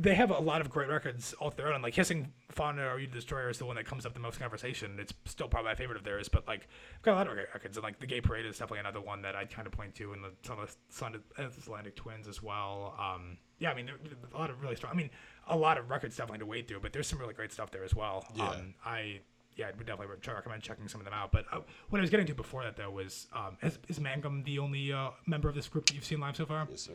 they 0.00 0.14
have 0.14 0.30
a 0.30 0.38
lot 0.38 0.60
of 0.60 0.70
great 0.70 0.88
records 0.88 1.34
all 1.40 1.50
their 1.50 1.66
own. 1.66 1.74
And 1.74 1.82
like 1.82 1.94
Hissing 1.94 2.32
Fauna 2.50 2.86
or 2.86 3.00
You 3.00 3.08
Destroyer 3.08 3.50
is 3.50 3.58
the 3.58 3.66
one 3.66 3.74
that 3.74 3.84
comes 3.84 4.06
up 4.06 4.14
the 4.14 4.20
most 4.20 4.38
conversation. 4.38 4.96
It's 5.00 5.12
still 5.24 5.48
probably 5.48 5.70
my 5.70 5.74
favorite 5.74 5.98
of 5.98 6.04
theirs, 6.04 6.28
but 6.28 6.46
like 6.46 6.68
I've 6.96 7.02
got 7.02 7.14
a 7.14 7.16
lot 7.16 7.26
of 7.26 7.32
great 7.32 7.48
records. 7.52 7.76
And 7.76 7.82
like 7.82 7.98
The 7.98 8.06
Gay 8.06 8.20
Parade 8.20 8.46
is 8.46 8.58
definitely 8.58 8.78
another 8.78 9.00
one 9.00 9.22
that 9.22 9.34
I'd 9.34 9.50
kind 9.50 9.66
of 9.66 9.72
point 9.72 9.96
to, 9.96 10.12
and 10.12 10.22
the, 10.22 10.30
some 10.42 10.60
of 10.60 10.68
the 10.68 10.94
Sun- 10.94 11.20
Atlantic 11.36 11.96
Twins 11.96 12.28
as 12.28 12.40
well. 12.40 12.94
Um, 12.96 13.38
yeah, 13.58 13.72
I 13.72 13.74
mean, 13.74 13.90
a 14.32 14.38
lot 14.38 14.50
of 14.50 14.62
really 14.62 14.76
strong. 14.76 14.92
I 14.92 14.96
mean, 14.96 15.10
a 15.48 15.56
lot 15.56 15.78
of 15.78 15.90
records 15.90 16.16
definitely 16.16 16.38
to 16.40 16.46
wade 16.46 16.68
through, 16.68 16.78
but 16.80 16.92
there's 16.92 17.08
some 17.08 17.18
really 17.18 17.34
great 17.34 17.50
stuff 17.50 17.72
there 17.72 17.82
as 17.82 17.94
well. 17.94 18.24
Yeah. 18.36 18.50
Um, 18.50 18.74
I 18.84 19.20
yeah, 19.58 19.66
I 19.66 19.70
would 19.76 19.86
definitely 19.86 20.14
re- 20.14 20.34
recommend 20.34 20.62
checking 20.62 20.88
some 20.88 21.00
of 21.00 21.04
them 21.04 21.12
out. 21.12 21.32
But 21.32 21.44
uh, 21.52 21.60
what 21.90 21.98
I 21.98 22.00
was 22.00 22.08
getting 22.10 22.26
to 22.26 22.34
before 22.34 22.62
that 22.62 22.76
though 22.76 22.90
was 22.90 23.26
um, 23.34 23.58
is, 23.62 23.78
is 23.88 24.00
Mangum 24.00 24.42
the 24.44 24.58
only 24.60 24.92
uh, 24.92 25.10
member 25.26 25.48
of 25.50 25.54
this 25.54 25.68
group 25.68 25.86
that 25.86 25.94
you've 25.94 26.04
seen 26.04 26.20
live 26.20 26.36
so 26.36 26.46
far? 26.46 26.66
Yes, 26.70 26.80
sir. 26.82 26.92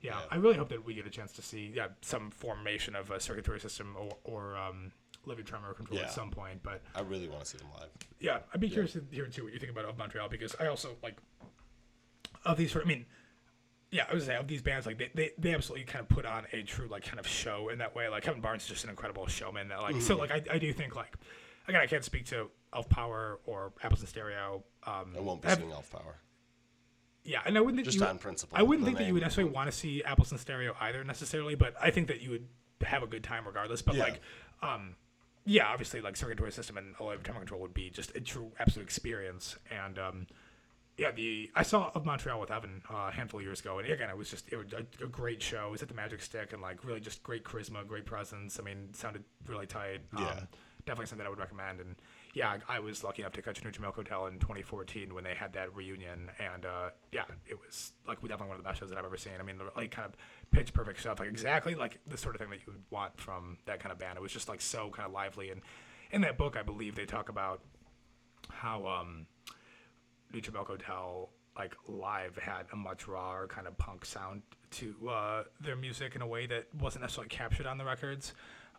Yeah, 0.00 0.12
Yeah. 0.12 0.20
I 0.30 0.36
really 0.36 0.56
hope 0.56 0.68
that 0.70 0.84
we 0.86 0.94
get 0.94 1.06
a 1.06 1.10
chance 1.10 1.32
to 1.32 1.42
see 1.42 1.72
yeah 1.74 1.88
some 2.00 2.30
formation 2.30 2.94
of 2.96 3.10
a 3.10 3.18
circulatory 3.20 3.60
system 3.60 3.94
or, 3.98 4.16
or 4.24 4.56
um, 4.56 4.92
Olivia 5.26 5.44
Tremor 5.44 5.74
Control 5.74 5.98
Yeah. 5.98 6.04
at 6.06 6.12
some 6.12 6.30
point. 6.30 6.62
But 6.62 6.80
I 6.94 7.00
really 7.00 7.28
want 7.28 7.40
to 7.40 7.46
see 7.46 7.58
them 7.58 7.68
live. 7.78 7.88
yeah, 8.20 8.38
I'd 8.54 8.60
be 8.60 8.70
curious 8.70 8.92
to 8.92 9.04
hear 9.10 9.26
too 9.26 9.44
what 9.44 9.52
you 9.52 9.58
think 9.58 9.72
about 9.72 9.84
of 9.84 9.98
Montreal 9.98 10.28
because 10.28 10.54
I 10.60 10.68
also 10.68 10.90
like 11.02 11.16
of 12.44 12.56
these 12.56 12.70
sort. 12.72 12.84
I 12.84 12.88
mean, 12.88 13.04
yeah, 13.90 14.04
I 14.10 14.14
would 14.14 14.22
say 14.22 14.36
of 14.36 14.46
these 14.46 14.62
bands, 14.62 14.86
like 14.86 14.98
they, 14.98 15.10
they, 15.14 15.30
they 15.38 15.54
absolutely 15.54 15.84
kind 15.86 16.02
of 16.02 16.08
put 16.08 16.26
on 16.26 16.44
a 16.52 16.62
true 16.62 16.86
like 16.88 17.04
kind 17.04 17.18
of 17.18 17.26
show 17.26 17.68
in 17.70 17.78
that 17.78 17.94
way. 17.96 18.08
Like 18.08 18.22
Kevin 18.22 18.40
Barnes 18.40 18.62
is 18.62 18.68
just 18.68 18.84
an 18.84 18.90
incredible 18.90 19.26
showman. 19.26 19.68
That 19.68 19.80
like 19.80 20.00
so 20.02 20.16
like 20.16 20.30
I, 20.30 20.42
I 20.52 20.58
do 20.58 20.72
think 20.72 20.94
like 20.94 21.14
again 21.68 21.80
I 21.80 21.86
can't 21.86 22.04
speak 22.04 22.26
to 22.26 22.50
Elf 22.74 22.88
Power 22.88 23.38
or 23.46 23.72
Apples 23.82 24.00
and 24.00 24.08
Stereo. 24.08 24.64
Um, 24.84 25.14
I 25.16 25.20
won't 25.20 25.42
be 25.42 25.48
have- 25.48 25.58
seeing 25.58 25.72
Elf 25.72 25.90
Power. 25.90 26.16
yeah, 27.24 27.40
and 27.44 27.56
I 27.56 27.60
wouldn't 27.60 27.76
think 27.76 27.86
Just 27.86 27.98
you, 27.98 28.06
on 28.06 28.18
principle, 28.18 28.56
I 28.58 28.62
wouldn't 28.62 28.84
think 28.86 28.98
that 28.98 29.06
you 29.06 29.12
would 29.14 29.22
necessarily 29.22 29.52
want 29.52 29.70
to 29.70 29.76
see 29.76 30.02
Apples 30.04 30.30
and 30.30 30.40
Stereo 30.40 30.76
either 30.80 31.02
necessarily, 31.04 31.54
but 31.54 31.74
I 31.80 31.90
think 31.90 32.08
that 32.08 32.20
you 32.20 32.30
would 32.30 32.46
have 32.82 33.02
a 33.02 33.06
good 33.06 33.24
time 33.24 33.46
regardless. 33.46 33.82
But 33.82 33.94
Yeah. 33.96 34.04
like, 34.04 34.20
um, 34.62 34.96
yeah, 35.44 35.66
obviously 35.68 36.00
like 36.00 36.16
circulatory 36.16 36.52
system 36.52 36.76
and 36.76 36.94
Alive 37.00 37.22
Time 37.22 37.36
Control 37.36 37.60
would 37.62 37.74
be 37.74 37.90
just 37.90 38.14
a 38.16 38.20
true 38.20 38.52
absolute 38.58 38.84
experience. 38.84 39.56
And 39.70 39.98
um, 39.98 40.26
yeah, 40.98 41.10
the 41.10 41.50
I 41.54 41.62
saw 41.62 41.90
of 41.94 42.04
Montreal 42.04 42.40
with 42.40 42.50
Evan 42.50 42.82
uh, 42.90 43.08
a 43.08 43.10
handful 43.12 43.40
of 43.40 43.44
years 43.46 43.60
ago, 43.60 43.78
and 43.78 43.88
again, 43.90 44.08
it 44.10 44.16
was 44.16 44.30
just 44.30 44.52
it 44.52 44.56
was 44.56 44.72
a, 44.72 45.04
a 45.04 45.08
great 45.08 45.42
show. 45.42 45.68
It 45.68 45.70
was 45.72 45.82
at 45.82 45.88
the 45.88 45.94
Magic 45.94 46.20
Stick, 46.22 46.52
and 46.52 46.60
like 46.62 46.84
really 46.84 47.00
just 47.00 47.22
great 47.22 47.44
charisma, 47.44 47.86
great 47.86 48.06
presence. 48.06 48.58
I 48.60 48.62
mean, 48.62 48.92
sounded 48.94 49.24
really 49.46 49.66
tight. 49.66 50.00
Um, 50.16 50.22
Yeah. 50.24 50.40
Definitely 50.86 51.06
something 51.06 51.26
I 51.26 51.30
would 51.30 51.38
recommend. 51.38 51.80
And 51.80 51.96
yeah, 52.32 52.56
I 52.68 52.78
was 52.78 53.02
lucky 53.04 53.22
enough 53.22 53.32
to 53.34 53.42
catch 53.42 53.62
Neutral 53.62 53.82
Milk 53.82 53.96
Hotel 53.96 54.26
in 54.26 54.38
2014 54.38 55.12
when 55.12 55.24
they 55.24 55.34
had 55.34 55.52
that 55.54 55.74
reunion, 55.74 56.30
and 56.38 56.64
uh, 56.64 56.90
yeah, 57.12 57.24
it 57.46 57.58
was 57.58 57.92
like 58.06 58.20
definitely 58.20 58.48
one 58.48 58.56
of 58.56 58.62
the 58.62 58.68
best 58.68 58.80
shows 58.80 58.90
that 58.90 58.98
I've 58.98 59.04
ever 59.04 59.16
seen. 59.16 59.32
I 59.38 59.42
mean, 59.42 59.60
like 59.76 59.90
kind 59.90 60.06
of 60.06 60.16
pitch 60.50 60.72
perfect 60.72 61.00
stuff, 61.00 61.18
like 61.18 61.28
exactly 61.28 61.74
like 61.74 61.98
the 62.06 62.16
sort 62.16 62.34
of 62.34 62.40
thing 62.40 62.50
that 62.50 62.60
you 62.66 62.72
would 62.72 62.82
want 62.90 63.20
from 63.20 63.58
that 63.66 63.80
kind 63.80 63.92
of 63.92 63.98
band. 63.98 64.16
It 64.16 64.22
was 64.22 64.32
just 64.32 64.48
like 64.48 64.60
so 64.60 64.90
kind 64.90 65.06
of 65.06 65.12
lively. 65.12 65.50
And 65.50 65.60
in 66.10 66.22
that 66.22 66.38
book, 66.38 66.56
I 66.56 66.62
believe 66.62 66.94
they 66.94 67.04
talk 67.04 67.28
about 67.28 67.60
how 68.48 68.86
um, 68.86 69.26
Neutral 70.32 70.54
Milk 70.54 70.68
Hotel 70.68 71.30
like 71.58 71.74
live 71.88 72.36
had 72.36 72.66
a 72.72 72.76
much 72.76 73.08
rawer 73.08 73.46
kind 73.48 73.66
of 73.66 73.76
punk 73.78 74.04
sound 74.04 74.42
to 74.70 74.94
uh, 75.08 75.42
their 75.60 75.74
music 75.74 76.14
in 76.14 76.20
a 76.20 76.26
way 76.26 76.46
that 76.46 76.66
wasn't 76.74 77.02
necessarily 77.02 77.28
captured 77.28 77.66
on 77.66 77.78
the 77.78 77.84
records. 77.84 78.34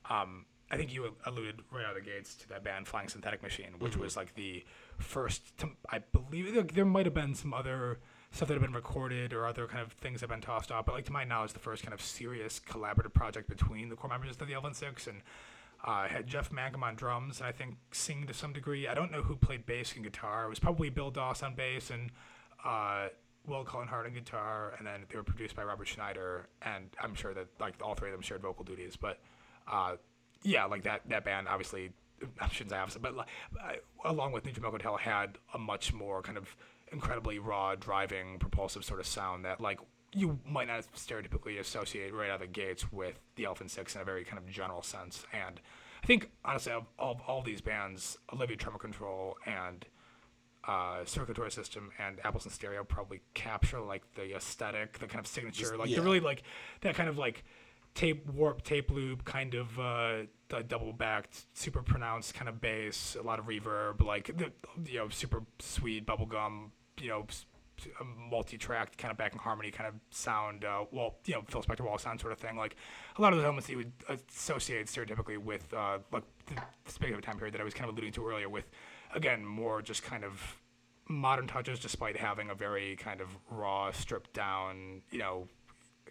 Um, 0.10 0.46
I 0.70 0.78
think 0.78 0.94
you 0.94 1.16
alluded 1.26 1.62
right 1.72 1.86
out 1.86 1.98
of 1.98 2.04
the 2.04 2.10
gates 2.10 2.36
to 2.36 2.50
that 2.50 2.64
band 2.64 2.88
Flying 2.88 3.08
Synthetic 3.08 3.42
Machine, 3.42 3.74
which 3.80 3.96
was 3.96 4.18
like 4.18 4.36
the 4.36 4.66
first. 4.98 5.58
To, 5.60 5.70
I 5.90 6.00
believe 6.00 6.54
like, 6.56 6.74
there 6.74 6.86
might 6.86 7.06
have 7.06 7.14
been 7.14 7.36
some 7.36 7.54
other 7.54 8.00
stuff 8.32 8.50
that 8.50 8.56
had 8.56 8.62
been 8.62 8.74
recorded 8.74 9.34
or 9.34 9.46
other 9.46 9.68
kind 9.68 9.82
of 9.82 9.94
things 9.94 10.20
that 10.20 10.30
have 10.30 10.38
been 10.38 10.46
tossed 10.46 10.72
off, 10.72 10.86
but 10.86 10.94
like 10.94 11.06
to 11.06 11.14
my 11.14 11.24
knowledge, 11.24 11.54
the 11.54 11.60
first 11.60 11.84
kind 11.84 11.94
of 11.94 12.02
serious 12.02 12.60
collaborative 12.60 13.14
project 13.14 13.48
between 13.48 13.88
the 13.88 13.96
core 13.96 14.10
members 14.10 14.32
of 14.32 14.46
the 14.46 14.54
Elephant 14.54 14.76
Six 14.76 15.08
and 15.08 15.22
uh, 15.86 16.08
had 16.08 16.28
Jeff 16.28 16.52
Mangum 16.52 16.84
on 16.84 16.96
drums, 16.96 17.40
and 17.40 17.48
I 17.48 17.52
think 17.52 17.76
singing 17.92 18.28
to 18.28 18.34
some 18.34 18.52
degree. 18.52 18.88
I 18.88 18.94
don't 18.94 19.12
know 19.12 19.22
who 19.22 19.36
played 19.36 19.66
bass 19.66 19.94
and 19.96 20.04
guitar. 20.04 20.46
It 20.46 20.50
was 20.50 20.60
probably 20.60 20.90
Bill 20.90 21.12
Doss 21.12 21.44
on 21.44 21.56
bass 21.56 21.90
and 21.92 22.12
uh, 22.66 23.08
Will 23.46 23.64
Cullen 23.64 23.88
Hart 23.88 24.06
on 24.06 24.14
guitar, 24.14 24.74
and 24.78 24.86
then 24.86 25.06
they 25.10 25.18
were 25.18 25.24
produced 25.24 25.56
by 25.56 25.64
Robert 25.64 25.88
Schneider. 25.88 26.50
And 26.62 26.86
I'm 27.02 27.16
sure 27.16 27.34
that 27.34 27.48
like 27.60 27.76
all 27.82 27.96
three 27.96 28.10
of 28.10 28.14
them 28.14 28.22
shared 28.22 28.42
vocal 28.42 28.66
duties. 28.66 28.98
But 28.98 29.20
uh, 29.72 29.98
yeah, 30.44 30.66
like 30.66 30.84
that 30.84 31.02
that 31.10 31.26
band 31.26 31.48
obviously. 31.48 31.92
I 32.40 32.48
shouldn't 32.48 32.72
say 32.72 32.78
obviously, 32.78 33.02
but 33.02 33.16
like, 33.16 33.28
along 34.04 34.32
with 34.32 34.44
Neutral 34.44 34.64
Milk 34.64 34.74
Hotel, 34.74 34.98
had 34.98 35.38
a 35.54 35.60
much 35.60 35.94
more 35.94 36.24
kind 36.24 36.38
of 36.38 36.56
incredibly 36.92 37.38
raw, 37.38 37.76
driving, 37.76 38.40
propulsive 38.40 38.84
sort 38.84 39.00
of 39.00 39.06
sound 39.06 39.46
that 39.46 39.62
like 39.62 39.80
you 40.14 40.40
might 40.46 40.68
not 40.68 40.84
stereotypically 40.96 41.60
associate 41.60 42.14
right 42.14 42.30
out 42.30 42.36
of 42.36 42.42
the 42.42 42.48
gates 42.48 42.92
with 42.92 43.20
the 43.36 43.46
Elephant 43.46 43.70
Six 43.72 43.96
in 43.96 44.02
a 44.02 44.04
very 44.04 44.24
kind 44.24 44.38
of 44.38 44.50
general 44.50 44.82
sense. 44.82 45.26
And 45.32 45.60
I 46.04 46.08
think 46.08 46.32
honestly, 46.46 46.72
of 46.72 46.86
all, 46.98 47.22
all 47.28 47.42
these 47.42 47.62
bands, 47.62 48.18
Olivia 48.34 48.58
Tremor 48.58 48.80
Control 48.80 49.38
and 49.46 49.86
uh, 50.68 51.06
Circulatory 51.06 51.52
System 51.52 51.92
and 52.00 52.20
Apples 52.24 52.46
and 52.46 52.54
Stereo 52.54 52.84
probably 52.84 53.22
capture 53.34 53.80
like 53.80 54.04
the 54.16 54.36
aesthetic, 54.36 55.00
the 55.00 55.08
kind 55.08 55.20
of 55.20 55.28
signature, 55.28 55.78
like 55.78 55.90
yeah. 55.90 55.98
the 55.98 56.02
really 56.02 56.20
like 56.20 56.44
that 56.82 56.96
kind 56.96 57.10
of 57.10 57.18
like 57.18 57.44
tape 57.98 58.28
warp, 58.28 58.62
tape 58.62 58.92
loop 58.92 59.26
kind 59.26 59.56
of 59.56 59.80
uh, 59.80 60.18
the 60.50 60.62
double 60.62 60.94
backed, 60.94 61.46
super 61.54 61.82
pronounced 61.82 62.36
kind 62.36 62.48
of 62.48 62.62
bass, 62.62 63.18
a 63.20 63.24
lot 63.24 63.40
of 63.40 63.46
reverb, 63.46 64.06
like 64.06 64.38
the 64.38 64.52
you 64.86 65.00
know 65.00 65.10
super 65.10 65.44
sweet 65.60 66.06
bubblegum, 66.06 66.70
you 67.02 67.10
know. 67.10 67.26
multi-tracked 68.32 68.98
kind 68.98 69.12
of 69.12 69.18
backing 69.20 69.38
harmony 69.38 69.70
kind 69.70 69.88
of 69.88 69.94
sound, 70.10 70.66
uh, 70.66 70.84
well, 70.92 71.18
you 71.26 71.36
know, 71.36 71.44
Phil 71.48 71.62
Spector 71.62 71.86
wall 71.86 72.00
sound 72.00 72.20
sort 72.20 72.34
of 72.34 72.40
thing. 72.40 72.58
Like 72.58 72.76
a 73.18 73.22
lot 73.22 73.34
of 73.34 73.38
those 73.38 73.46
elements 73.46 73.68
that 73.68 73.74
you 73.74 73.78
would 73.78 73.92
associate 74.10 74.88
stereotypically 74.88 75.38
with, 75.38 75.72
uh, 75.76 76.00
like 76.12 76.24
the 76.48 77.14
of 77.14 77.20
a 77.20 77.22
time 77.22 77.38
period 77.38 77.54
that 77.54 77.62
I 77.62 77.64
was 77.64 77.76
kind 77.76 77.88
of 77.88 77.96
alluding 77.96 78.14
to 78.14 78.28
earlier, 78.28 78.50
with 78.50 78.68
again 79.14 79.46
more 79.46 79.84
just 79.84 80.02
kind 80.02 80.24
of 80.24 80.58
modern 81.08 81.46
touches, 81.46 81.80
despite 81.80 82.18
having 82.18 82.50
a 82.50 82.56
very 82.56 82.96
kind 82.96 83.22
of 83.22 83.30
raw, 83.52 83.92
stripped 83.92 84.34
down, 84.34 85.04
you 85.12 85.20
know, 85.20 85.48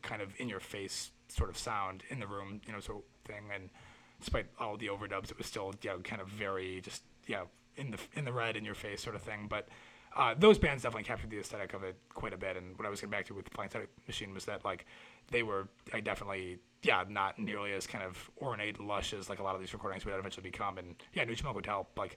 kind 0.03 0.22
of 0.22 0.35
in 0.38 0.49
your 0.49 0.61
face 0.61 1.11
sort 1.29 1.51
of 1.51 1.59
sound 1.59 2.03
in 2.09 2.21
the 2.21 2.27
room, 2.27 2.61
you 2.67 2.73
know, 2.73 2.81
sort 2.81 2.99
of 2.99 3.05
thing. 3.25 3.45
And 3.55 3.71
despite 4.21 4.47
all 4.59 4.77
the 4.77 4.89
overdubs, 4.89 5.31
it 5.31 5.39
was 5.39 5.47
still, 5.47 5.75
you 5.83 5.91
know, 5.91 5.99
kind 5.99 6.21
of 6.21 6.29
very 6.29 6.81
just, 6.81 7.03
know, 7.35 7.49
in 7.77 7.91
the 7.91 7.99
in 8.15 8.25
the 8.25 8.33
red 8.33 8.57
in 8.57 8.65
your 8.65 8.75
face 8.75 9.03
sort 9.03 9.17
of 9.17 9.23
thing. 9.23 9.47
But 9.49 9.69
uh, 10.17 10.35
those 10.39 10.59
bands 10.59 10.83
definitely 10.83 11.05
captured 11.05 11.31
the 11.31 11.39
aesthetic 11.39 11.75
of 11.75 11.83
it 11.83 11.97
quite 12.15 12.33
a 12.33 12.39
bit. 12.39 12.57
And 12.57 12.77
what 12.79 12.87
I 12.87 12.91
was 12.91 13.01
getting 13.01 13.11
back 13.11 13.27
to 13.27 13.35
with 13.35 13.45
the 13.45 13.51
Flying 13.51 13.69
Static 13.69 13.91
Machine 14.07 14.33
was 14.33 14.47
that 14.47 14.65
like 14.65 14.87
they 15.31 15.43
were, 15.43 15.69
I 15.93 16.01
definitely, 16.01 16.59
yeah, 16.83 17.05
not 17.09 17.39
nearly 17.39 17.73
as 17.73 17.87
kind 17.87 18.03
of 18.03 18.31
ornate, 18.41 18.81
lush 18.81 19.12
as 19.12 19.29
like 19.29 19.41
a 19.41 19.43
lot 19.43 19.55
of 19.55 19.61
these 19.61 19.75
recordings 19.75 20.07
would 20.07 20.15
eventually 20.15 20.49
become. 20.49 20.79
And 20.79 20.95
yeah, 21.12 21.25
Neutral 21.25 21.53
Milk 21.53 21.67
Hotel, 21.67 21.89
like 21.97 22.17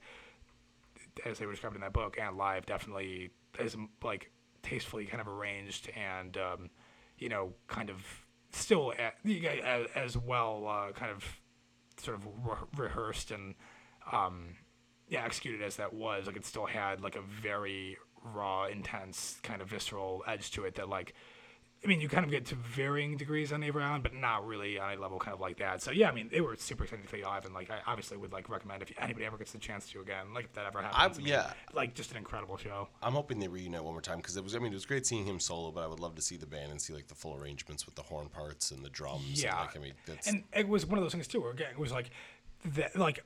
as 1.26 1.39
they 1.39 1.45
were 1.45 1.52
described 1.52 1.76
in 1.76 1.82
that 1.82 1.93
book 1.93 2.17
and 2.22 2.38
live 2.38 2.65
definitely 2.65 3.32
is 3.60 3.76
like 4.04 4.32
tastefully 4.63 5.06
kind 5.06 5.22
of 5.22 5.28
arranged 5.28 5.89
and 5.95 6.38
um, 6.38 6.69
you 7.17 7.30
know 7.30 7.54
kind 7.67 7.89
of 7.89 7.98
still 8.52 8.94
as, 9.96 10.18
well 10.18 10.66
uh, 10.68 10.92
kind 10.92 11.12
of 11.12 11.24
sort 11.98 12.18
of 12.18 12.26
re- 12.26 12.86
rehearsed 12.86 13.32
and 13.32 13.56
um, 14.12 14.56
yeah 15.08 15.24
executed 15.24 15.62
as 15.62 15.76
that 15.78 15.94
was. 15.94 16.28
Like 16.28 16.36
it 16.36 16.46
still 16.46 16.66
had 16.66 17.02
like 17.02 17.16
a 17.16 17.22
very 17.22 17.98
raw 18.24 18.66
intense 18.66 19.40
kind 19.44 19.62
of 19.62 19.70
visceral 19.70 20.24
edge 20.28 20.52
to 20.52 20.66
it 20.66 20.76
that 20.76 20.90
like 20.90 21.14
I 21.84 21.88
mean, 21.88 22.02
you 22.02 22.10
kind 22.10 22.26
of 22.26 22.32
get 22.32 22.46
to 22.48 22.56
varying 22.56 23.15
degrees 23.15 23.54
on 23.54 23.63
Avery 23.63 23.84
Island, 23.84 24.04
but 24.04 24.13
not 24.13 24.46
really 24.46 24.78
on 24.78 24.98
a 24.98 25.00
level 25.00 25.18
kind 25.18 25.34
of 25.34 25.39
like 25.39 25.58
that. 25.60 25.82
So 25.82 25.92
yeah, 25.92 26.10
I 26.10 26.13
mean, 26.13 26.30
they 26.30 26.42
were 26.42 26.56
super 26.58 26.84
excited 26.84 27.08
to 27.08 27.15
see 27.15 27.24
live, 27.24 27.46
and 27.46 27.54
like 27.54 27.72
I 27.72 27.80
obviously 27.88 28.18
would 28.18 28.34
like 28.34 28.50
recommend 28.50 28.82
if 28.82 28.92
anybody 29.00 29.26
ever 29.26 29.38
gets 29.38 29.54
the 29.54 29.60
chance 29.60 29.89
to 29.92 30.02
again, 30.02 30.34
like 30.34 30.46
if 30.46 30.54
that 30.54 30.65
ever 30.65 30.82
happens. 30.82 31.18
I 31.18 31.22
mean, 31.22 31.28
yeah. 31.28 31.54
like 31.74 31.94
just 31.94 32.12
an 32.12 32.18
incredible 32.18 32.58
show. 32.58 32.89
I'm 33.01 33.14
hoping 33.14 33.39
they 33.39 33.47
reunite 33.47 33.84
one 33.84 33.93
more 33.93 34.01
time 34.01 34.18
because 34.18 34.36
it 34.36 34.43
was. 34.43 34.56
I 34.56 34.60
mean, 34.60 34.74
it 34.74 34.76
was 34.76 34.86
great 34.86 35.06
seeing 35.06 35.26
him 35.26 35.39
solo, 35.39 35.72
but 35.72 35.84
I 35.84 35.88
would 35.88 36.01
love 36.01 36.16
to 36.16 36.22
see 36.22 36.36
the 36.36 36.47
band 36.47 36.72
and 36.72 36.82
see 36.82 36.93
like 36.93 37.08
the 37.08 37.16
full 37.16 37.36
arrangements 37.36 37.86
with 37.86 37.95
the 37.95 38.03
horn 38.03 38.28
parts 38.28 38.72
and 38.72 38.84
the 38.84 38.89
drums. 38.89 39.41
Yeah, 39.41 39.51
and, 39.51 39.68
like, 39.68 39.78
I 39.78 39.80
mean, 39.80 39.93
that's 40.06 40.28
and 40.28 40.43
it 40.53 40.68
was 40.68 40.86
one 40.86 40.97
of 40.97 41.06
those 41.06 41.14
things 41.14 41.28
too. 41.28 41.41
Where 41.41 41.51
again, 41.51 41.70
it 41.72 41.80
was 41.80 41.93
like 41.93 42.10
that, 42.76 42.97
like 42.97 43.10
like, 43.10 43.26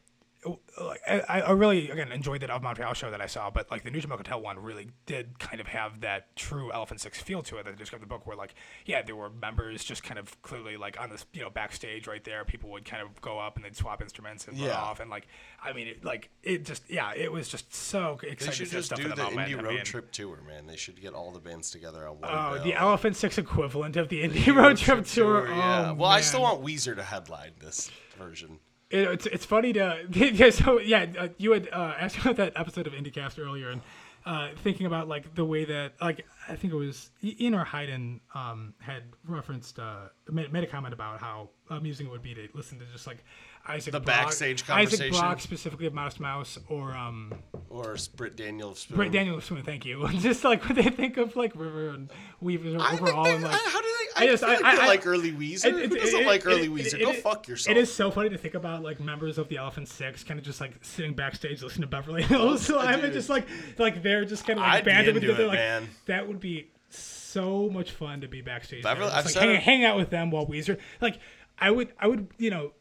I, 1.07 1.41
I 1.41 1.51
really 1.51 1.89
again 1.89 2.11
enjoyed 2.11 2.41
that 2.41 2.49
of 2.49 2.61
Montreal 2.63 2.93
show 2.93 3.11
that 3.11 3.21
I 3.21 3.27
saw, 3.27 3.49
but 3.49 3.69
like 3.71 3.83
the 3.83 3.91
Nugent 3.91 4.11
Hotel 4.11 4.41
one 4.41 4.59
really 4.59 4.89
did 5.05 5.39
kind 5.39 5.59
of 5.61 5.67
have 5.67 6.01
that 6.01 6.35
true 6.35 6.71
Elephant 6.71 6.99
Six 7.01 7.21
feel 7.21 7.41
to 7.43 7.57
it 7.57 7.65
that 7.65 7.77
described 7.77 8.03
the 8.03 8.07
book, 8.07 8.25
where 8.27 8.35
like 8.35 8.55
yeah, 8.85 9.01
there 9.01 9.15
were 9.15 9.29
members 9.29 9.83
just 9.83 10.03
kind 10.03 10.19
of 10.19 10.41
clearly 10.41 10.75
like 10.77 10.99
on 10.99 11.09
this 11.09 11.25
you 11.33 11.41
know 11.41 11.49
backstage 11.49 12.07
right 12.07 12.23
there, 12.23 12.43
people 12.45 12.69
would 12.71 12.85
kind 12.85 13.01
of 13.03 13.19
go 13.21 13.39
up 13.39 13.55
and 13.55 13.63
they'd 13.65 13.75
swap 13.75 14.01
instruments 14.01 14.47
and 14.47 14.57
run 14.59 14.67
Yeah. 14.67 14.81
off, 14.81 14.99
and 14.99 15.09
like 15.09 15.27
I 15.63 15.73
mean, 15.73 15.87
it, 15.87 16.03
like 16.03 16.29
it 16.43 16.65
just 16.65 16.89
yeah, 16.89 17.13
it 17.15 17.31
was 17.31 17.47
just 17.47 17.73
so 17.73 18.17
They 18.21 18.29
exciting 18.29 18.53
should 18.55 18.65
to 18.65 18.69
see 18.71 18.75
just 18.77 18.85
stuff 18.87 18.97
do 18.99 19.09
the 19.09 19.15
the 19.15 19.23
moment. 19.23 19.49
indie 19.49 19.59
I 19.59 19.63
road 19.63 19.75
mean, 19.75 19.85
trip 19.85 20.11
tour, 20.11 20.39
man. 20.47 20.67
They 20.67 20.75
should 20.77 20.99
get 21.01 21.13
all 21.13 21.31
the 21.31 21.39
bands 21.39 21.71
together 21.71 22.07
on 22.07 22.19
one. 22.19 22.29
Oh, 22.33 22.55
bill. 22.55 22.63
the 22.63 22.73
Elephant 22.73 23.15
Six 23.15 23.37
equivalent 23.37 23.95
of 23.95 24.09
the 24.09 24.23
Indie 24.23 24.53
Road 24.55 24.77
Trip 24.77 25.05
Tour. 25.05 25.47
Yeah. 25.47 25.91
Oh, 25.91 25.93
well, 25.93 26.09
I 26.09 26.21
still 26.21 26.41
want 26.41 26.63
Weezer 26.63 26.95
to 26.95 27.03
headline 27.03 27.51
this 27.59 27.89
version. 28.17 28.59
It, 28.93 29.09
it's 29.09 29.25
it's 29.25 29.45
funny 29.45 29.73
to 29.73 30.05
yeah. 30.11 30.51
So 30.51 30.79
yeah, 30.79 31.07
uh, 31.17 31.27
you 31.37 31.51
had 31.51 31.67
uh, 31.73 31.95
asked 31.99 32.19
about 32.19 32.35
that 32.37 32.53
episode 32.55 32.85
of 32.85 32.93
IndieCast 32.93 33.43
earlier, 33.43 33.71
and 33.71 33.81
uh, 34.25 34.49
thinking 34.57 34.85
about 34.85 35.07
like 35.07 35.33
the 35.33 35.43
way 35.43 35.65
that 35.65 35.93
like 35.99 36.25
I 36.47 36.55
think 36.55 36.73
it 36.73 36.77
was 36.77 37.09
Ian 37.23 37.55
or 37.55 37.63
Hyden 37.63 38.21
um, 38.35 38.75
had 38.79 39.03
referenced 39.27 39.79
uh, 39.79 40.09
made, 40.31 40.53
made 40.53 40.63
a 40.63 40.67
comment 40.67 40.93
about 40.93 41.19
how 41.19 41.49
amusing 41.69 42.05
it 42.05 42.11
would 42.11 42.21
be 42.21 42.35
to 42.35 42.47
listen 42.53 42.77
to 42.79 42.85
just 42.85 43.07
like 43.07 43.25
Isaac 43.65 43.93
The 43.93 43.99
Brock, 44.01 44.17
backstage 44.23 44.69
Isaac. 44.69 45.11
Brock 45.13 45.39
specifically 45.39 45.85
of 45.85 45.93
Modest 45.93 46.19
Mouse 46.19 46.59
or 46.67 46.91
um, 46.93 47.33
Or 47.69 47.95
Britt 48.17 48.35
Daniels. 48.35 48.85
Britt 48.87 49.13
Daniel 49.13 49.37
of 49.37 49.45
Spoon. 49.45 49.63
Thank 49.63 49.85
you. 49.85 50.05
just 50.19 50.43
like 50.43 50.63
what 50.65 50.75
they 50.75 50.83
think 50.83 51.15
of 51.17 51.35
like 51.37 51.55
River 51.55 51.89
and 51.89 52.09
Weaver 52.41 52.69
overall, 52.77 53.23
they, 53.23 53.35
and 53.35 53.43
like 53.43 53.53
I, 53.53 53.69
how 53.69 53.81
do 53.81 53.87
they? 53.87 54.21
I 54.21 54.23
I, 54.23 54.27
just- 54.27 54.43
I- 54.43 54.55
like 54.55 54.65
I- 54.65 54.87
like 54.87 55.07
early 55.07 55.31
Weezer. 55.31 55.65
It- 55.67 55.89
Who 55.91 55.97
doesn't 55.97 56.19
it- 56.19 56.27
like 56.27 56.45
early 56.45 56.63
it- 56.65 56.71
Weezer? 56.73 56.95
it- 56.95 57.03
Go 57.05 57.11
it- 57.11 57.23
fuck 57.23 57.47
yourself. 57.47 57.77
It 57.77 57.79
is 57.79 57.93
so 57.93 58.11
funny 58.11 58.29
to 58.29 58.37
think 58.37 58.53
about 58.55 58.83
like 58.83 58.99
members 58.99 59.37
of 59.37 59.47
the 59.47 59.55
Elephant 59.57 59.87
Six 59.87 60.25
kind 60.25 60.37
of 60.39 60.45
just 60.45 60.59
like 60.59 60.73
sitting 60.81 61.13
backstage 61.13 61.63
listening 61.63 61.83
to 61.83 61.87
Beverly 61.87 62.23
Hills 62.23 62.69
Live 62.71 62.95
and 62.95 63.01
dude. 63.03 63.13
just 63.13 63.29
like 63.29 63.47
like 63.79 64.03
they're 64.03 64.25
just 64.25 64.45
kind 64.45 64.59
of 64.59 64.63
like 64.65 64.73
I'd 64.79 64.85
banded 64.85 65.15
together. 65.15 65.43
it, 65.45 65.47
Like 65.47 65.57
man. 65.59 65.89
that 66.07 66.27
would 66.27 66.41
be 66.41 66.69
so 66.89 67.69
much 67.71 67.91
fun 67.91 68.19
to 68.21 68.27
be 68.27 68.41
backstage. 68.41 68.83
Beverly- 68.83 69.09
I've 69.11 69.23
Just, 69.23 69.35
said 69.35 69.39
like 69.39 69.49
hang, 69.49 69.55
it- 69.55 69.63
hang 69.63 69.85
out 69.85 69.95
with 69.97 70.09
them 70.09 70.31
while 70.31 70.45
Weezer. 70.45 70.77
Like 70.99 71.19
I 71.57 71.71
would 71.71 71.93
I 71.97 72.07
would 72.07 72.27
you 72.37 72.49
know. 72.49 72.73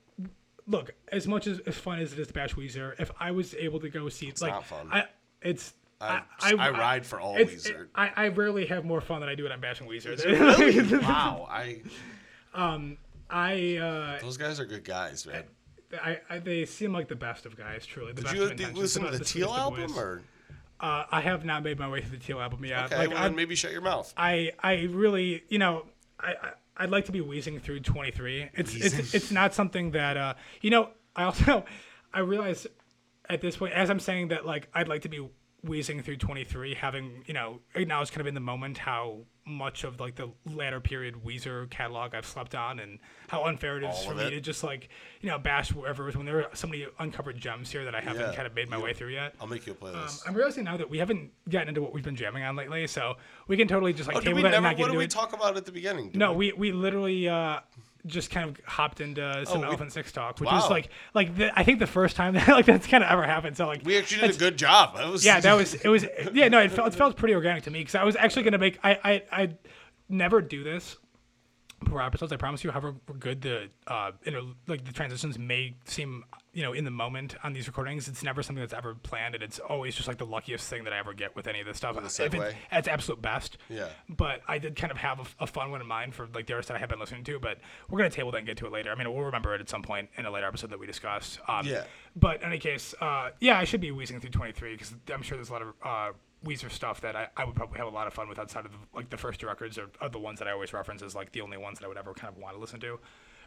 Look, 0.66 0.92
as 1.10 1.26
much 1.26 1.46
as, 1.46 1.58
as 1.60 1.76
fun 1.76 1.98
as 1.98 2.12
it 2.12 2.18
is 2.18 2.28
to 2.28 2.32
bash 2.32 2.54
Weezer, 2.54 2.94
if 3.00 3.10
I 3.18 3.30
was 3.32 3.54
able 3.54 3.80
to 3.80 3.88
go 3.88 4.08
see, 4.08 4.32
like, 4.40 4.52
not 4.52 4.66
fun. 4.66 4.88
I, 4.92 5.04
it's 5.42 5.74
I- 6.00 6.22
I 6.40 6.70
ride 6.70 7.04
for 7.06 7.20
all 7.20 7.36
it's- 7.36 7.66
Weezer. 7.68 7.88
I, 7.94 8.10
I 8.16 8.28
rarely 8.28 8.66
have 8.66 8.84
more 8.84 9.00
fun 9.00 9.20
than 9.20 9.28
I 9.28 9.34
do 9.34 9.42
when 9.44 9.52
I'm 9.52 9.60
bashing 9.60 9.86
Weezer. 9.88 10.22
Really? 10.24 10.98
wow. 11.02 11.46
I 11.50 11.82
Um. 12.54 12.98
I 13.34 13.76
uh, 13.78 14.20
those 14.20 14.36
guys 14.36 14.60
are 14.60 14.66
good 14.66 14.84
guys, 14.84 15.26
man. 15.26 15.44
I, 16.02 16.18
I 16.28 16.38
they 16.38 16.66
seem 16.66 16.92
like 16.92 17.08
the 17.08 17.16
best 17.16 17.46
of 17.46 17.56
guys, 17.56 17.86
truly. 17.86 18.12
The 18.12 18.16
Did 18.16 18.24
best 18.24 18.36
you 18.36 18.42
of 18.44 18.56
did 18.56 18.76
listen 18.76 19.02
to 19.04 19.10
best- 19.10 19.20
the 19.20 19.24
Teal 19.24 19.48
album 19.54 19.98
or? 19.98 20.20
Uh, 20.78 21.04
I 21.10 21.20
have 21.22 21.44
not 21.44 21.62
made 21.62 21.78
my 21.78 21.88
way 21.88 22.02
through 22.02 22.18
the 22.18 22.22
Teal 22.24 22.40
album 22.40 22.62
yet. 22.64 22.86
Okay, 22.86 22.98
like, 22.98 23.08
well 23.08 23.18
I, 23.18 23.22
then 23.22 23.36
maybe 23.36 23.54
shut 23.54 23.72
your 23.72 23.80
mouth. 23.80 24.12
I 24.18 24.50
I 24.62 24.82
really 24.90 25.44
you 25.48 25.58
know 25.58 25.86
I, 26.20 26.32
I 26.42 26.50
I'd 26.76 26.90
like 26.90 27.04
to 27.06 27.12
be 27.12 27.20
wheezing 27.20 27.60
through 27.60 27.80
23. 27.80 28.50
It's 28.54 28.74
it's 28.74 29.14
it's 29.14 29.30
not 29.30 29.54
something 29.54 29.92
that 29.92 30.16
uh 30.16 30.34
you 30.60 30.70
know 30.70 30.90
I 31.14 31.24
also 31.24 31.64
I 32.14 32.20
realize 32.20 32.66
at 33.28 33.40
this 33.40 33.56
point 33.56 33.72
as 33.72 33.90
I'm 33.90 34.00
saying 34.00 34.28
that 34.28 34.46
like 34.46 34.68
I'd 34.74 34.88
like 34.88 35.02
to 35.02 35.08
be 35.08 35.28
wheezing 35.64 36.02
through 36.02 36.16
23 36.16 36.74
having 36.74 37.22
you 37.26 37.32
know 37.34 37.60
now 37.86 38.02
it's 38.02 38.10
kind 38.10 38.20
of 38.20 38.26
in 38.26 38.34
the 38.34 38.40
moment 38.40 38.78
how 38.78 39.18
much 39.46 39.84
of 39.84 40.00
like 40.00 40.16
the 40.16 40.28
latter 40.54 40.80
period 40.80 41.14
Weezer 41.24 41.70
catalog 41.70 42.14
I've 42.16 42.26
slept 42.26 42.54
on 42.56 42.80
and 42.80 42.98
how 43.28 43.44
unfair 43.44 43.76
it 43.78 43.84
is 43.84 43.94
All 43.94 44.02
for 44.10 44.14
me 44.16 44.24
it. 44.24 44.30
to 44.30 44.40
just 44.40 44.64
like 44.64 44.88
you 45.20 45.28
know 45.28 45.38
bash 45.38 45.72
wherever 45.72 46.04
was 46.04 46.16
when 46.16 46.26
there 46.26 46.38
are 46.38 46.48
so 46.54 46.66
many 46.66 46.86
uncovered 46.98 47.38
gems 47.38 47.70
here 47.70 47.84
that 47.84 47.94
I 47.94 48.00
haven't 48.00 48.22
Yeah, 48.22 48.34
kind 48.34 48.46
of 48.46 48.54
made 48.54 48.68
my 48.70 48.78
way 48.78 48.92
through 48.92 49.10
yet. 49.10 49.34
I'll 49.40 49.46
make 49.46 49.66
you 49.66 49.76
a 49.80 49.84
Um, 49.86 49.94
playlist. 49.94 50.22
I'm 50.28 50.34
realizing 50.34 50.64
now 50.64 50.76
that 50.76 50.90
we 50.90 50.98
haven't 50.98 51.30
gotten 51.48 51.68
into 51.68 51.80
what 51.82 51.92
we've 51.92 52.04
been 52.04 52.16
jamming 52.16 52.42
on 52.42 52.56
lately, 52.56 52.86
so 52.88 53.16
we 53.48 53.56
can 53.56 53.68
totally 53.68 53.92
just 53.92 54.08
like 54.08 54.16
oh, 54.16 54.20
table 54.20 54.36
we 54.36 54.42
that 54.42 54.50
never? 54.50 54.56
and 54.56 54.64
not 54.64 54.76
get 54.76 54.82
What 54.82 54.90
did 54.92 54.98
we 54.98 55.04
it. 55.04 55.10
talk 55.10 55.32
about 55.32 55.56
at 55.56 55.64
the 55.64 55.72
beginning? 55.72 56.10
No, 56.14 56.32
we 56.32 56.52
we 56.52 56.72
literally 56.72 57.28
uh, 57.28 57.60
just 58.06 58.30
kind 58.30 58.48
of 58.50 58.64
hopped 58.66 59.00
into 59.00 59.22
oh, 59.22 59.44
some 59.44 59.60
we- 59.60 59.66
Elephant 59.66 59.92
Six 59.92 60.10
talk, 60.12 60.40
which 60.40 60.48
Wow. 60.48 60.56
was 60.56 60.70
like 60.70 60.88
like 61.14 61.36
the, 61.36 61.56
I 61.58 61.62
think 61.64 61.78
the 61.78 61.86
first 61.86 62.16
time 62.16 62.34
that 62.34 62.48
like 62.48 62.66
that's 62.66 62.86
kind 62.86 63.04
of 63.04 63.10
ever 63.10 63.24
happened. 63.24 63.56
So 63.56 63.66
like 63.66 63.82
We 63.84 63.96
actually 63.98 64.26
did 64.28 64.36
a 64.36 64.38
good 64.38 64.56
job. 64.56 64.96
That 64.96 65.08
was 65.08 65.24
yeah, 65.24 65.40
that 65.40 65.54
was 65.54 65.74
it 65.84 65.88
was 65.88 66.04
yeah 66.32 66.48
no 66.48 66.58
it 66.60 66.72
felt, 66.72 66.88
it 66.92 66.96
felt 66.96 67.16
pretty 67.16 67.34
organic 67.34 67.64
to 67.64 67.70
me 67.70 67.80
because 67.80 67.94
I 67.94 68.04
was 68.04 68.16
actually 68.16 68.42
gonna 68.44 68.58
make 68.58 68.78
I 68.82 68.98
I 69.04 69.22
I 69.32 69.54
never 70.08 70.40
do 70.40 70.62
this 70.64 70.96
per 71.84 72.00
episodes. 72.00 72.32
I 72.32 72.36
promise 72.36 72.64
you, 72.64 72.70
however 72.70 72.94
good 73.18 73.42
the 73.42 73.68
uh 73.86 74.12
inter, 74.24 74.42
like 74.66 74.84
the 74.84 74.92
transitions 74.92 75.38
may 75.38 75.76
seem 75.84 76.24
you 76.52 76.62
know 76.62 76.72
in 76.72 76.84
the 76.84 76.90
moment 76.90 77.36
on 77.42 77.52
these 77.52 77.66
recordings, 77.66 78.08
it's 78.08 78.22
never 78.22 78.42
something 78.42 78.62
that's 78.62 78.74
ever 78.74 78.94
planned, 78.94 79.34
and 79.34 79.42
it's 79.42 79.58
always 79.58 79.94
just 79.94 80.08
like 80.08 80.18
the 80.18 80.26
luckiest 80.26 80.68
thing 80.68 80.84
that 80.84 80.92
I 80.92 80.98
ever 80.98 81.14
get 81.14 81.34
with 81.36 81.46
any 81.46 81.60
of 81.60 81.66
this 81.66 81.76
stuff. 81.76 81.94
With 81.96 82.04
a 82.04 82.24
If 82.24 82.34
it's 82.34 82.56
at 82.70 82.78
its 82.80 82.88
absolute 82.88 83.22
best. 83.22 83.58
Yeah. 83.68 83.88
But 84.08 84.42
I 84.48 84.58
did 84.58 84.76
kind 84.76 84.90
of 84.90 84.98
have 84.98 85.20
a, 85.20 85.44
a 85.44 85.46
fun 85.46 85.70
one 85.70 85.80
in 85.80 85.86
mind 85.86 86.14
for 86.14 86.28
like 86.34 86.46
the 86.46 86.54
artists 86.54 86.68
that 86.68 86.76
I 86.76 86.78
have 86.78 86.88
been 86.88 87.00
listening 87.00 87.24
to. 87.24 87.38
But 87.38 87.58
we're 87.88 87.98
gonna 87.98 88.10
table 88.10 88.30
that 88.32 88.38
and 88.38 88.46
get 88.46 88.56
to 88.58 88.66
it 88.66 88.72
later. 88.72 88.90
I 88.90 88.94
mean, 88.94 89.12
we'll 89.12 89.24
remember 89.24 89.54
it 89.54 89.60
at 89.60 89.68
some 89.68 89.82
point 89.82 90.10
in 90.16 90.26
a 90.26 90.30
later 90.30 90.46
episode 90.46 90.70
that 90.70 90.78
we 90.78 90.86
discussed. 90.86 91.38
Um, 91.48 91.66
Yeah. 91.66 91.84
But 92.14 92.42
in 92.42 92.48
any 92.48 92.58
case, 92.58 92.94
uh, 93.00 93.30
yeah, 93.40 93.58
I 93.58 93.64
should 93.64 93.80
be 93.80 93.90
wheezing 93.90 94.20
through 94.20 94.30
23 94.30 94.72
because 94.72 94.94
I'm 95.12 95.22
sure 95.22 95.38
there's 95.38 95.48
a 95.48 95.52
lot 95.52 95.62
of 95.62 95.68
uh, 95.82 96.12
Weezer 96.44 96.70
stuff 96.70 97.00
that 97.02 97.14
I, 97.16 97.28
I 97.36 97.44
would 97.44 97.54
probably 97.54 97.78
have 97.78 97.86
a 97.86 97.90
lot 97.90 98.06
of 98.06 98.14
fun 98.14 98.28
with 98.28 98.38
outside 98.38 98.64
of 98.66 98.72
the, 98.72 98.78
like 98.94 99.10
the 99.10 99.16
first 99.16 99.40
two 99.40 99.46
records 99.46 99.78
are, 99.78 99.88
are 100.00 100.08
the 100.08 100.18
ones 100.18 100.38
that 100.40 100.48
I 100.48 100.52
always 100.52 100.72
reference 100.72 101.02
as 101.02 101.14
like 101.14 101.32
the 101.32 101.40
only 101.40 101.56
ones 101.56 101.78
that 101.78 101.84
I 101.84 101.88
would 101.88 101.96
ever 101.98 102.12
kind 102.14 102.32
of 102.34 102.40
want 102.40 102.54
to 102.54 102.60
listen 102.60 102.80
to. 102.80 102.98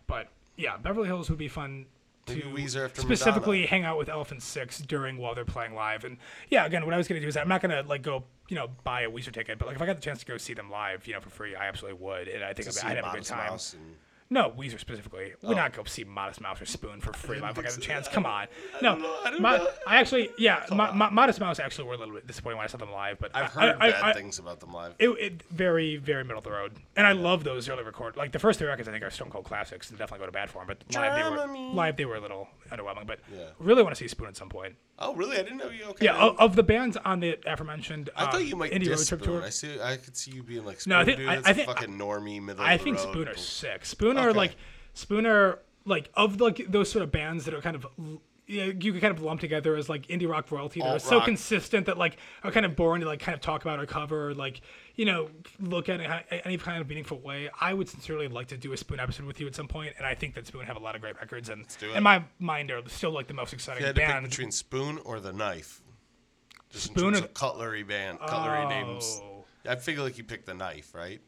But 0.08 0.28
yeah, 0.56 0.78
Beverly 0.78 1.08
Hills 1.08 1.30
would 1.30 1.40
be 1.40 1.48
fun 1.48 1.86
to 2.28 2.36
Maybe 2.36 2.64
Weezer 2.64 2.86
after 2.86 3.02
specifically 3.02 3.66
hang 3.66 3.84
out 3.84 3.98
with 3.98 4.10
Elephant 4.10 4.42
Six 4.42 4.80
during 4.80 5.18
while 5.18 5.36
they're 5.36 5.46
playing 5.46 5.76
live. 5.76 6.04
And 6.06 6.18
yeah, 6.50 6.66
again, 6.66 6.86
what 6.86 6.94
I 6.94 6.98
was 6.98 7.08
gonna 7.08 7.20
do 7.22 7.28
is 7.28 7.38
I'm 7.38 7.48
not 7.50 7.62
gonna 7.62 7.84
like 7.86 8.02
go 8.02 8.24
you 8.48 8.56
know 8.56 8.70
buy 8.84 9.02
a 9.02 9.10
Weezer 9.12 9.32
ticket, 9.32 9.60
but 9.60 9.68
like 9.68 9.76
if 9.76 9.82
I 9.82 9.86
got 9.86 9.96
the 9.96 10.02
chance 10.02 10.20
to 10.20 10.26
go 10.26 10.38
see 10.38 10.54
them 10.54 10.70
live, 10.72 11.06
you 11.08 11.14
know, 11.14 11.20
for 11.20 11.30
free, 11.30 11.56
I 11.56 11.68
absolutely 11.68 12.02
would, 12.04 12.28
and 12.28 12.44
I 12.44 12.54
think 12.54 12.68
I'd 12.84 12.96
have 12.98 13.06
a 13.06 13.18
good 13.18 13.26
time. 13.26 13.50
Mouse 13.52 13.74
and- 13.74 13.96
No, 14.28 14.50
Weezer 14.50 14.80
specifically. 14.80 15.34
Oh. 15.44 15.50
not 15.52 15.72
gonna 15.74 15.84
go 15.84 15.84
see 15.84 16.04
Modest 16.04 16.42
Mouse 16.42 16.60
or 16.60 16.66
Spoon 16.66 17.00
for 17.00 17.14
free 17.14 17.40
live 17.40 17.52
if 17.52 17.60
I 17.60 17.62
got 17.62 17.78
a 17.78 17.80
chance. 17.80 18.08
Come 18.08 18.26
on. 18.26 18.48
No, 18.82 18.94
I 19.24 19.30
know. 19.38 19.68
I 19.88 19.98
actually, 20.00 20.30
yeah, 20.40 20.66
Mo- 20.72 20.94
Mo- 20.94 21.12
Modest 21.12 21.40
Mouse 21.40 21.60
actually 21.60 21.88
were 21.88 21.94
a 21.94 21.98
little 21.98 22.16
bit 22.16 22.26
disappointing 22.26 22.58
when 22.58 22.64
I 22.64 22.68
saw 22.68 22.78
them 22.80 22.92
live, 22.92 23.20
but 23.20 23.36
I've 23.36 23.56
I- 23.56 23.62
heard 23.68 23.76
I, 23.80 23.92
bad 23.92 24.16
things 24.16 24.40
about 24.40 24.60
them 24.62 24.74
live. 24.74 24.96
It, 24.98 25.10
it 25.10 25.44
very, 25.52 25.98
very 25.98 26.24
middle 26.24 26.40
of 26.40 26.44
the 26.44 26.52
road, 26.52 26.74
and 26.96 27.06
I 27.06 27.12
love 27.12 27.44
those 27.44 27.70
early 27.70 27.84
record. 27.84 28.18
Like 28.18 28.32
the 28.32 28.40
first 28.40 28.58
three 28.58 28.68
records, 28.68 28.90
I 28.90 28.92
think 28.94 29.04
are 29.04 29.12
Stone 29.12 29.30
Cold 29.30 29.46
classics, 29.46 29.90
and 29.92 30.00
definitely 30.00 30.24
go 30.24 30.26
to 30.26 30.32
bad 30.32 30.50
for 30.50 30.58
them. 30.66 30.68
But 30.68 30.84
live 30.96 31.16
they 31.16 31.30
were 31.30 31.58
live 31.74 31.96
they 31.96 32.06
were 32.06 32.16
a 32.16 32.22
little 32.22 32.48
underwhelming. 32.72 33.06
But 33.06 33.20
Yeah. 33.32 33.44
really 33.60 33.84
want 33.84 33.96
to 33.96 34.00
see 34.00 34.08
Spoon 34.08 34.28
at 34.28 34.36
some 34.38 34.50
point. 34.50 34.74
Oh, 34.98 35.14
really? 35.16 35.36
I 35.38 35.44
didn't 35.44 35.58
know 35.58 35.70
you. 35.70 35.84
Okay. 35.90 36.06
Yeah, 36.06 36.16
of, 36.18 36.40
of 36.40 36.56
the 36.56 36.64
bands 36.64 36.96
on 37.04 37.20
the 37.20 37.38
aforementioned, 37.46 38.10
I 38.16 38.24
um, 38.26 38.32
thought 38.32 38.46
you 38.46 38.56
might 38.56 38.72
indie 38.72 38.90
road 38.90 39.06
trip 39.06 39.22
tour. 39.22 39.44
I 39.44 39.50
see. 39.50 39.80
I 39.82 39.98
could 39.98 40.16
see 40.16 40.32
you 40.32 40.42
being 40.44 40.64
like, 40.66 40.80
Spoon, 40.82 40.92
No, 40.92 41.00
I 41.00 41.06
think- 41.06 41.18
dude, 41.18 41.28
I- 41.28 41.36
that's 41.36 41.48
I 41.48 41.52
a 41.52 41.54
think- 41.54 41.68
fucking 41.68 41.98
normie 41.98 42.42
middle 42.42 42.64
I 42.64 42.78
think 42.78 42.98
road. 42.98 43.10
Spooner's 43.14 43.42
sick. 43.46 43.86
Spooner 43.86 44.30
Okay. 44.30 44.38
like 44.38 44.56
Spooner 44.94 45.60
like 45.86 46.10
of 46.16 46.40
like 46.40 46.66
those 46.70 46.90
sort 46.90 47.04
of 47.04 47.12
bands 47.12 47.44
that 47.46 47.54
are 47.54 47.62
kind 47.62 47.76
of 47.76 47.86
you, 48.48 48.60
know, 48.66 48.74
you 48.80 48.94
could 48.94 49.02
kind 49.02 49.16
of 49.16 49.22
lump 49.24 49.42
together 49.42 49.76
as 49.76 49.90
like 49.90 50.08
indie 50.08 50.30
rock 50.30 50.52
royalty 50.52 50.80
that 50.82 50.88
are 50.96 51.00
so 51.00 51.20
consistent 51.22 51.88
that 51.88 51.98
like 51.98 52.18
are 52.44 52.52
kind 52.52 52.66
of 52.66 52.76
boring 52.76 53.02
to 53.02 53.08
like 53.08 53.20
kind 53.20 53.36
of 53.36 53.42
talk 53.42 53.64
about 53.64 53.80
or 53.80 53.86
cover 53.86 54.30
or 54.30 54.34
like 54.36 54.62
you 54.96 55.06
know 55.06 55.30
look 55.60 55.90
at 55.90 56.00
it 56.00 56.42
any 56.46 56.58
kind 56.58 56.80
of 56.82 56.88
meaningful 56.88 57.20
way. 57.20 57.50
I 57.60 57.74
would 57.74 57.90
sincerely 57.90 58.28
like 58.28 58.48
to 58.48 58.58
do 58.58 58.72
a 58.74 58.78
Spoon 58.78 59.00
episode 59.00 59.26
with 59.26 59.40
you 59.40 59.48
at 59.48 59.56
some 59.56 59.68
point, 59.68 59.94
and 59.98 60.06
I 60.06 60.14
think 60.16 60.36
that 60.36 60.46
Spoon 60.48 60.66
have 60.66 60.78
a 60.78 60.80
lot 60.80 60.96
of 60.96 61.02
great 61.02 61.16
records 61.16 61.50
and 61.50 61.66
in 61.96 62.04
my 62.04 62.24
mind 62.40 62.70
are 62.72 62.82
still 62.88 63.12
like 63.12 63.28
the 63.28 63.34
most 63.34 63.54
exciting 63.54 63.82
You 63.82 63.88
had 63.88 63.96
to 63.96 64.02
pick 64.02 64.10
band. 64.10 64.30
between 64.30 64.52
Spoon 64.52 65.00
or 65.04 65.20
the 65.20 65.34
knife. 65.34 65.82
Just 66.70 66.86
Spoon 66.86 67.08
in 67.08 67.14
terms 67.14 67.22
or- 67.22 67.26
of 67.26 67.34
cutlery 67.34 67.84
band, 67.84 68.20
cutlery 68.20 68.68
names. 68.68 69.22
Oh. 69.24 69.46
I 69.68 69.76
figure 69.76 70.04
like 70.04 70.18
you 70.18 70.24
picked 70.24 70.46
the 70.46 70.54
knife, 70.54 70.94
right? 70.94 71.20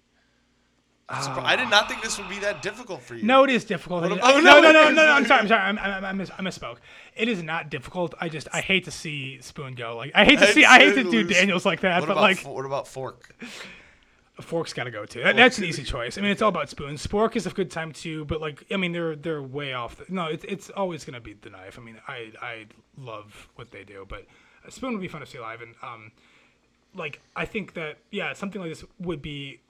Surpri- 1.09 1.45
I 1.45 1.55
did 1.55 1.69
not 1.69 1.87
think 1.87 2.01
this 2.01 2.17
would 2.17 2.27
be 2.27 2.39
that 2.39 2.61
difficult 2.61 3.01
for 3.01 3.15
you. 3.15 3.23
No, 3.23 3.45
it 3.45 3.49
is 3.49 3.63
difficult. 3.63 4.01
What 4.03 4.19
oh, 4.21 4.39
no, 4.41 4.59
no, 4.59 4.61
no, 4.61 4.71
no, 4.71 4.83
no, 4.89 4.91
no. 4.91 5.11
I'm 5.11 5.25
sorry. 5.25 5.41
I'm 5.41 5.47
sorry. 5.47 5.61
I'm, 5.61 5.79
I'm, 5.79 6.03
I, 6.03 6.11
mis- 6.11 6.31
I 6.37 6.41
misspoke. 6.41 6.77
It 7.15 7.29
is 7.29 7.41
not 7.41 7.69
difficult. 7.69 8.13
I 8.19 8.27
just 8.27 8.49
I 8.51 8.59
hate 8.59 8.83
to 8.85 8.91
see 8.91 9.39
Spoon 9.39 9.75
go. 9.75 9.95
Like 9.95 10.11
I 10.13 10.25
hate 10.25 10.39
to 10.39 10.47
see. 10.47 10.65
I 10.65 10.79
hate 10.79 10.95
to 10.95 11.09
do 11.09 11.23
Daniels 11.23 11.65
like 11.65 11.79
that. 11.81 12.01
What 12.01 12.07
but 12.07 12.13
about 12.13 12.21
like 12.21 12.39
what 12.39 12.65
about 12.65 12.89
fork? 12.89 13.33
Fork's 14.41 14.73
got 14.73 14.83
to 14.83 14.91
go 14.91 15.05
too. 15.05 15.23
That, 15.23 15.35
that's 15.35 15.57
an 15.57 15.63
easy 15.63 15.83
choice. 15.83 16.17
I 16.17 16.21
mean, 16.21 16.29
it's 16.29 16.41
all 16.41 16.49
about 16.49 16.69
spoons. 16.69 17.05
Spork 17.05 17.35
is 17.35 17.47
a 17.47 17.51
good 17.51 17.71
time 17.71 17.91
too, 17.93 18.25
but 18.25 18.41
like 18.41 18.65
I 18.69 18.75
mean, 18.75 18.91
they're 18.91 19.15
they're 19.15 19.41
way 19.41 19.73
off. 19.73 19.95
The, 19.95 20.05
no, 20.09 20.25
it's 20.25 20.43
it's 20.43 20.69
always 20.71 21.05
gonna 21.05 21.21
be 21.21 21.33
the 21.33 21.49
knife. 21.49 21.79
I 21.79 21.81
mean, 21.81 22.01
I 22.05 22.33
I 22.41 22.65
love 22.97 23.47
what 23.55 23.71
they 23.71 23.85
do, 23.85 24.05
but 24.07 24.25
a 24.67 24.71
spoon 24.71 24.91
would 24.91 25.01
be 25.01 25.07
fun 25.07 25.21
to 25.21 25.27
see 25.27 25.39
live, 25.39 25.61
and 25.61 25.73
um, 25.81 26.11
like 26.93 27.21
I 27.33 27.45
think 27.45 27.75
that 27.75 27.99
yeah, 28.11 28.33
something 28.33 28.61
like 28.61 28.71
this 28.71 28.83
would 28.99 29.21
be 29.21 29.61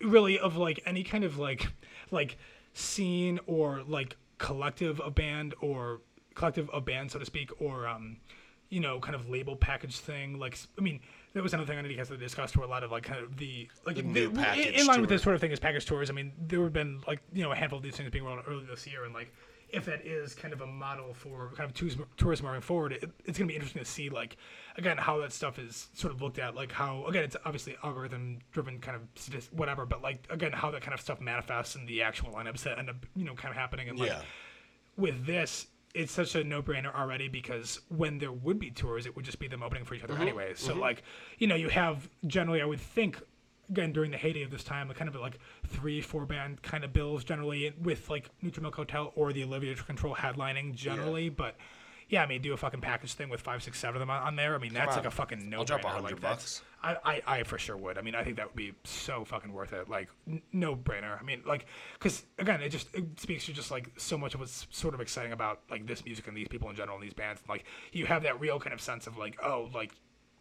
really 0.00 0.38
of 0.38 0.56
like 0.56 0.80
any 0.86 1.02
kind 1.02 1.24
of 1.24 1.38
like 1.38 1.68
like 2.10 2.36
scene 2.74 3.40
or 3.46 3.82
like 3.86 4.16
collective 4.38 5.00
of 5.00 5.14
band 5.14 5.54
or 5.60 6.00
collective 6.34 6.68
of 6.70 6.84
band 6.84 7.10
so 7.10 7.18
to 7.18 7.24
speak 7.24 7.50
or 7.60 7.86
um 7.86 8.18
you 8.68 8.80
know 8.80 9.00
kind 9.00 9.14
of 9.14 9.28
label 9.28 9.56
package 9.56 9.98
thing 9.98 10.38
like 10.38 10.58
I 10.78 10.82
mean 10.82 11.00
there 11.32 11.42
was 11.42 11.52
another 11.54 11.66
thing 11.66 11.78
I 11.78 11.80
on 11.80 11.86
IndieCast 11.86 12.08
that 12.08 12.18
we 12.18 12.24
discussed 12.24 12.56
where 12.56 12.66
a 12.66 12.70
lot 12.70 12.82
of 12.82 12.90
like 12.90 13.04
kind 13.04 13.22
of 13.22 13.36
the 13.36 13.68
like 13.86 14.04
new 14.04 14.28
the- 14.28 14.40
package 14.40 14.80
in 14.80 14.86
line 14.86 15.00
with 15.00 15.08
this 15.08 15.22
sort 15.22 15.34
of 15.34 15.40
thing 15.40 15.52
is 15.52 15.60
package 15.60 15.86
tours 15.86 16.10
I 16.10 16.12
mean 16.12 16.32
there 16.38 16.62
have 16.62 16.72
been 16.72 17.00
like 17.06 17.20
you 17.32 17.42
know 17.42 17.52
a 17.52 17.56
handful 17.56 17.78
of 17.78 17.82
these 17.82 17.96
things 17.96 18.10
being 18.10 18.24
rolled 18.24 18.38
out 18.38 18.44
early 18.48 18.64
this 18.64 18.86
year 18.86 19.04
and 19.04 19.14
like 19.14 19.32
if 19.70 19.84
that 19.86 20.06
is 20.06 20.34
kind 20.34 20.54
of 20.54 20.60
a 20.60 20.66
model 20.66 21.12
for 21.12 21.52
kind 21.56 21.68
of 21.68 21.74
tourism, 21.74 22.06
tourism 22.16 22.46
moving 22.46 22.60
forward, 22.60 22.92
it, 22.92 23.10
it's 23.24 23.36
going 23.38 23.48
to 23.48 23.52
be 23.52 23.54
interesting 23.54 23.82
to 23.82 23.88
see 23.90 24.08
like 24.08 24.36
again 24.76 24.96
how 24.96 25.18
that 25.20 25.32
stuff 25.32 25.58
is 25.58 25.88
sort 25.94 26.12
of 26.12 26.22
looked 26.22 26.38
at, 26.38 26.54
like 26.54 26.70
how 26.72 27.04
again 27.06 27.24
it's 27.24 27.36
obviously 27.44 27.76
algorithm 27.82 28.38
driven 28.52 28.78
kind 28.78 28.96
of 28.96 29.48
whatever, 29.52 29.84
but 29.84 30.02
like 30.02 30.26
again 30.30 30.52
how 30.52 30.70
that 30.70 30.82
kind 30.82 30.94
of 30.94 31.00
stuff 31.00 31.20
manifests 31.20 31.74
in 31.74 31.84
the 31.86 32.02
actual 32.02 32.30
lineups 32.32 32.62
that 32.62 32.78
end 32.78 32.88
up 32.90 32.96
you 33.16 33.24
know 33.24 33.34
kind 33.34 33.50
of 33.50 33.56
happening 33.56 33.88
and 33.88 33.98
like 33.98 34.10
Yeah. 34.10 34.22
with 34.96 35.26
this, 35.26 35.66
it's 35.94 36.12
such 36.12 36.34
a 36.34 36.44
no-brainer 36.44 36.94
already 36.94 37.26
because 37.28 37.80
when 37.88 38.18
there 38.18 38.32
would 38.32 38.58
be 38.58 38.70
tours, 38.70 39.06
it 39.06 39.16
would 39.16 39.24
just 39.24 39.38
be 39.38 39.48
them 39.48 39.62
opening 39.62 39.84
for 39.84 39.94
each 39.94 40.04
other 40.04 40.12
Mm-hmm. 40.14 40.22
anyway. 40.22 40.52
So 40.54 40.74
like, 40.74 41.02
you 41.38 41.46
know, 41.46 41.54
you 41.54 41.68
have 41.70 42.08
generally, 42.26 42.60
I 42.62 42.66
would 42.66 42.80
think, 42.80 43.20
again 43.70 43.92
during 43.92 44.10
the 44.10 44.16
heyday 44.16 44.42
of 44.42 44.50
this 44.50 44.64
time, 44.64 44.90
kind 44.92 45.08
of 45.08 45.14
like 45.16 45.38
three, 45.66 46.00
four 46.00 46.26
band 46.26 46.62
kind 46.62 46.84
of 46.84 46.92
bills 46.92 47.24
generally 47.24 47.72
with 47.82 48.08
like 48.10 48.30
Neutral 48.42 48.62
Milk 48.62 48.76
Hotel 48.76 49.12
or 49.14 49.32
the 49.32 49.44
Olivia 49.44 49.74
Control 49.74 50.14
headlining 50.14 50.74
generally, 50.74 51.28
but. 51.28 51.56
Yeah, 52.08 52.22
I 52.22 52.26
mean, 52.26 52.40
do 52.40 52.52
a 52.52 52.56
fucking 52.56 52.82
package 52.82 53.14
thing 53.14 53.28
with 53.30 53.40
five, 53.40 53.64
six, 53.64 53.80
seven 53.80 53.96
of 53.96 53.98
them 54.00 54.10
on, 54.10 54.22
on 54.22 54.36
there. 54.36 54.54
I 54.54 54.58
mean, 54.58 54.72
that's 54.72 54.94
like 54.94 55.06
a 55.06 55.10
fucking 55.10 55.50
no. 55.50 55.58
I'll 55.58 55.64
drop 55.64 55.84
a 55.84 55.88
hundred 55.88 56.20
bucks. 56.20 56.62
I, 56.80 56.96
I, 57.04 57.22
I 57.26 57.42
for 57.42 57.58
sure 57.58 57.76
would. 57.76 57.98
I 57.98 58.02
mean, 58.02 58.14
I 58.14 58.22
think 58.22 58.36
that 58.36 58.46
would 58.46 58.54
be 58.54 58.74
so 58.84 59.24
fucking 59.24 59.52
worth 59.52 59.72
it. 59.72 59.88
Like, 59.88 60.08
n- 60.28 60.40
no 60.52 60.76
brainer. 60.76 61.20
I 61.20 61.24
mean, 61.24 61.42
like, 61.44 61.66
because 61.94 62.24
again, 62.38 62.62
it 62.62 62.68
just 62.68 62.94
it 62.94 63.18
speaks 63.18 63.46
to 63.46 63.52
just 63.52 63.72
like 63.72 63.90
so 63.96 64.16
much 64.16 64.34
of 64.34 64.40
what's 64.40 64.68
sort 64.70 64.94
of 64.94 65.00
exciting 65.00 65.32
about 65.32 65.62
like 65.68 65.84
this 65.88 66.04
music 66.04 66.28
and 66.28 66.36
these 66.36 66.46
people 66.46 66.70
in 66.70 66.76
general 66.76 66.96
and 66.96 67.04
these 67.04 67.12
bands. 67.12 67.42
Like, 67.48 67.64
you 67.90 68.06
have 68.06 68.22
that 68.22 68.38
real 68.40 68.60
kind 68.60 68.72
of 68.72 68.80
sense 68.80 69.08
of 69.08 69.18
like, 69.18 69.36
oh, 69.42 69.68
like, 69.74 69.90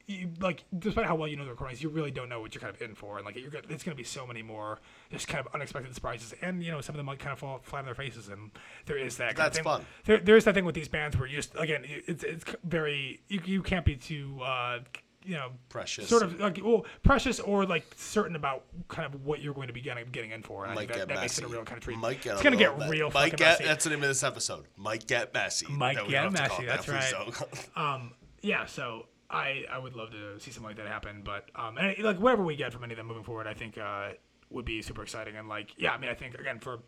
you, 0.07 0.29
like 0.39 0.63
despite 0.77 1.05
how 1.05 1.15
well 1.15 1.27
you 1.27 1.35
know 1.35 1.45
the 1.45 1.51
recordings, 1.51 1.81
you 1.81 1.89
really 1.89 2.11
don't 2.11 2.29
know 2.29 2.39
what 2.39 2.53
you're 2.53 2.61
kind 2.61 2.73
of 2.73 2.81
in 2.81 2.95
for, 2.95 3.17
and 3.17 3.25
like 3.25 3.35
you're 3.35 3.51
it's 3.69 3.83
going 3.83 3.95
to 3.95 3.95
be 3.95 4.03
so 4.03 4.25
many 4.25 4.41
more 4.43 4.79
just 5.11 5.27
kind 5.27 5.45
of 5.45 5.53
unexpected 5.53 5.93
surprises, 5.95 6.33
and 6.41 6.63
you 6.63 6.71
know 6.71 6.81
some 6.81 6.93
of 6.93 6.97
them 6.97 7.07
might 7.07 7.19
kind 7.19 7.33
of 7.33 7.39
fall 7.39 7.59
flat 7.63 7.79
on 7.79 7.85
their 7.85 7.95
faces, 7.95 8.29
and 8.29 8.51
there 8.85 8.97
is 8.97 9.17
that. 9.17 9.35
That's 9.35 9.57
thing. 9.57 9.63
fun. 9.63 9.85
There, 10.05 10.19
there 10.19 10.35
is 10.35 10.43
that 10.45 10.53
thing 10.53 10.65
with 10.65 10.75
these 10.75 10.87
bands 10.87 11.17
where 11.17 11.27
you 11.27 11.35
just 11.37 11.53
again, 11.57 11.83
it's 11.87 12.23
it's 12.23 12.43
very 12.63 13.21
you, 13.27 13.41
you 13.45 13.63
can't 13.63 13.85
be 13.85 13.95
too. 13.95 14.39
Uh, 14.43 14.79
you 15.23 15.33
know, 15.33 15.49
Precious. 15.69 16.07
sort 16.07 16.21
of 16.21 16.39
like 16.39 16.59
well, 16.63 16.85
precious 17.01 17.39
or 17.39 17.65
like 17.65 17.85
certain 17.95 18.35
about 18.35 18.63
kind 18.89 19.11
of 19.11 19.25
what 19.25 19.41
you're 19.41 19.55
going 19.55 19.65
to 19.65 19.73
be 19.73 19.81
getting 19.81 20.05
getting 20.11 20.29
in 20.29 20.43
for. 20.43 20.65
And 20.65 20.71
I 20.71 20.75
Might 20.75 20.81
think 20.81 20.91
that, 20.91 20.97
get 20.99 21.07
that 21.07 21.21
makes 21.21 21.39
messy. 21.39 21.41
it 21.41 21.49
a 21.49 21.51
real 21.51 21.65
kind 21.65 21.77
of 21.79 21.83
treat. 21.83 21.97
Might 21.97 22.21
get 22.21 22.33
it's 22.33 22.41
a 22.41 22.43
gonna 22.43 22.57
get 22.57 22.77
real 22.87 23.09
Might 23.09 23.35
get 23.35 23.39
messy. 23.39 23.63
that's 23.63 23.83
the 23.85 23.89
name 23.89 24.03
of 24.03 24.07
this 24.09 24.21
episode. 24.23 24.65
Might 24.77 25.07
get 25.07 25.33
messy. 25.33 25.65
Might 25.67 25.95
get 26.07 26.21
to 26.25 26.29
messy, 26.29 26.65
that's 26.65 26.85
that, 26.85 27.41
right. 27.75 27.93
um, 27.95 28.11
yeah, 28.43 28.67
so 28.67 29.07
I 29.29 29.63
I 29.71 29.77
would 29.77 29.95
love 29.95 30.11
to 30.11 30.39
see 30.39 30.51
something 30.51 30.67
like 30.69 30.77
that 30.77 30.87
happen, 30.87 31.21
but 31.23 31.49
um, 31.55 31.77
and 31.77 31.97
like 32.03 32.19
whatever 32.19 32.43
we 32.43 32.55
get 32.55 32.71
from 32.73 32.83
any 32.83 32.93
of 32.93 32.97
them 32.97 33.07
moving 33.07 33.23
forward, 33.23 33.47
I 33.47 33.53
think 33.53 33.77
uh 33.77 34.09
would 34.51 34.65
be 34.65 34.81
super 34.81 35.01
exciting 35.03 35.35
and 35.35 35.47
like 35.49 35.71
yeah, 35.77 35.91
I 35.91 35.97
mean 35.97 36.09
I 36.09 36.13
think 36.13 36.35
again 36.35 36.59
for. 36.59 36.79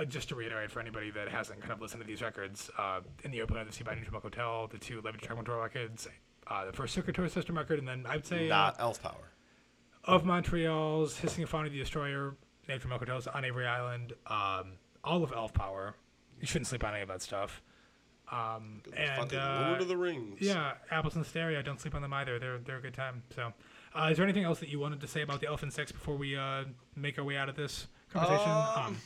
Uh, 0.00 0.04
just 0.04 0.28
to 0.28 0.36
reiterate 0.36 0.70
for 0.70 0.78
anybody 0.78 1.10
that 1.10 1.28
hasn't 1.28 1.58
kind 1.60 1.72
of 1.72 1.80
listened 1.80 2.00
to 2.00 2.06
these 2.06 2.22
records, 2.22 2.70
uh, 2.78 3.00
in 3.24 3.32
the 3.32 3.42
opener, 3.42 3.64
the 3.64 3.72
Sea 3.72 3.82
by 3.82 3.94
Neutral 3.96 4.12
Milk 4.12 4.22
Hotel, 4.22 4.68
the 4.68 4.78
two 4.78 5.00
Olivia 5.00 5.20
Tremor 5.20 5.42
Control 5.42 5.60
records, 5.60 6.06
uh, 6.46 6.64
the 6.66 6.72
first 6.72 6.94
Circulatory 6.94 7.28
System 7.28 7.58
record, 7.58 7.80
and 7.80 7.88
then 7.88 8.04
I'd 8.08 8.24
say 8.24 8.46
uh, 8.48 8.54
Not 8.54 8.76
elf 8.78 9.02
power. 9.02 9.32
of 10.04 10.24
Montreal's 10.24 11.18
Hissing 11.18 11.42
and 11.42 11.50
Fauna 11.50 11.68
the 11.68 11.78
Destroyer, 11.78 12.36
Neutral 12.68 12.90
Milk 12.90 13.00
Hotels 13.00 13.26
on 13.26 13.44
Avery 13.44 13.66
Island, 13.66 14.12
um, 14.28 14.74
all 15.02 15.24
of 15.24 15.32
Elf 15.32 15.52
Power. 15.52 15.96
You 16.40 16.46
shouldn't 16.46 16.68
sleep 16.68 16.84
on 16.84 16.92
any 16.92 17.02
of 17.02 17.08
that 17.08 17.22
stuff. 17.22 17.60
Um, 18.30 18.82
and 18.96 19.32
uh, 19.34 19.64
Lord 19.68 19.80
of 19.80 19.88
the 19.88 19.96
Rings. 19.96 20.38
yeah, 20.40 20.74
Apples 20.90 21.16
and 21.16 21.24
Stereo. 21.24 21.62
Don't 21.62 21.80
sleep 21.80 21.94
on 21.94 22.02
them 22.02 22.12
either. 22.12 22.38
They're 22.38 22.58
they're 22.58 22.76
a 22.78 22.82
good 22.82 22.94
time. 22.94 23.22
So, 23.34 23.52
uh, 23.94 24.08
is 24.10 24.16
there 24.18 24.24
anything 24.24 24.44
else 24.44 24.60
that 24.60 24.68
you 24.68 24.78
wanted 24.78 25.00
to 25.00 25.06
say 25.06 25.22
about 25.22 25.40
the 25.40 25.46
Elephant 25.46 25.72
Six 25.72 25.92
before 25.92 26.16
we 26.16 26.36
uh, 26.36 26.64
make 26.94 27.18
our 27.18 27.24
way 27.24 27.36
out 27.36 27.48
of 27.48 27.56
this 27.56 27.86
conversation? 28.12 28.50
Um, 28.50 28.96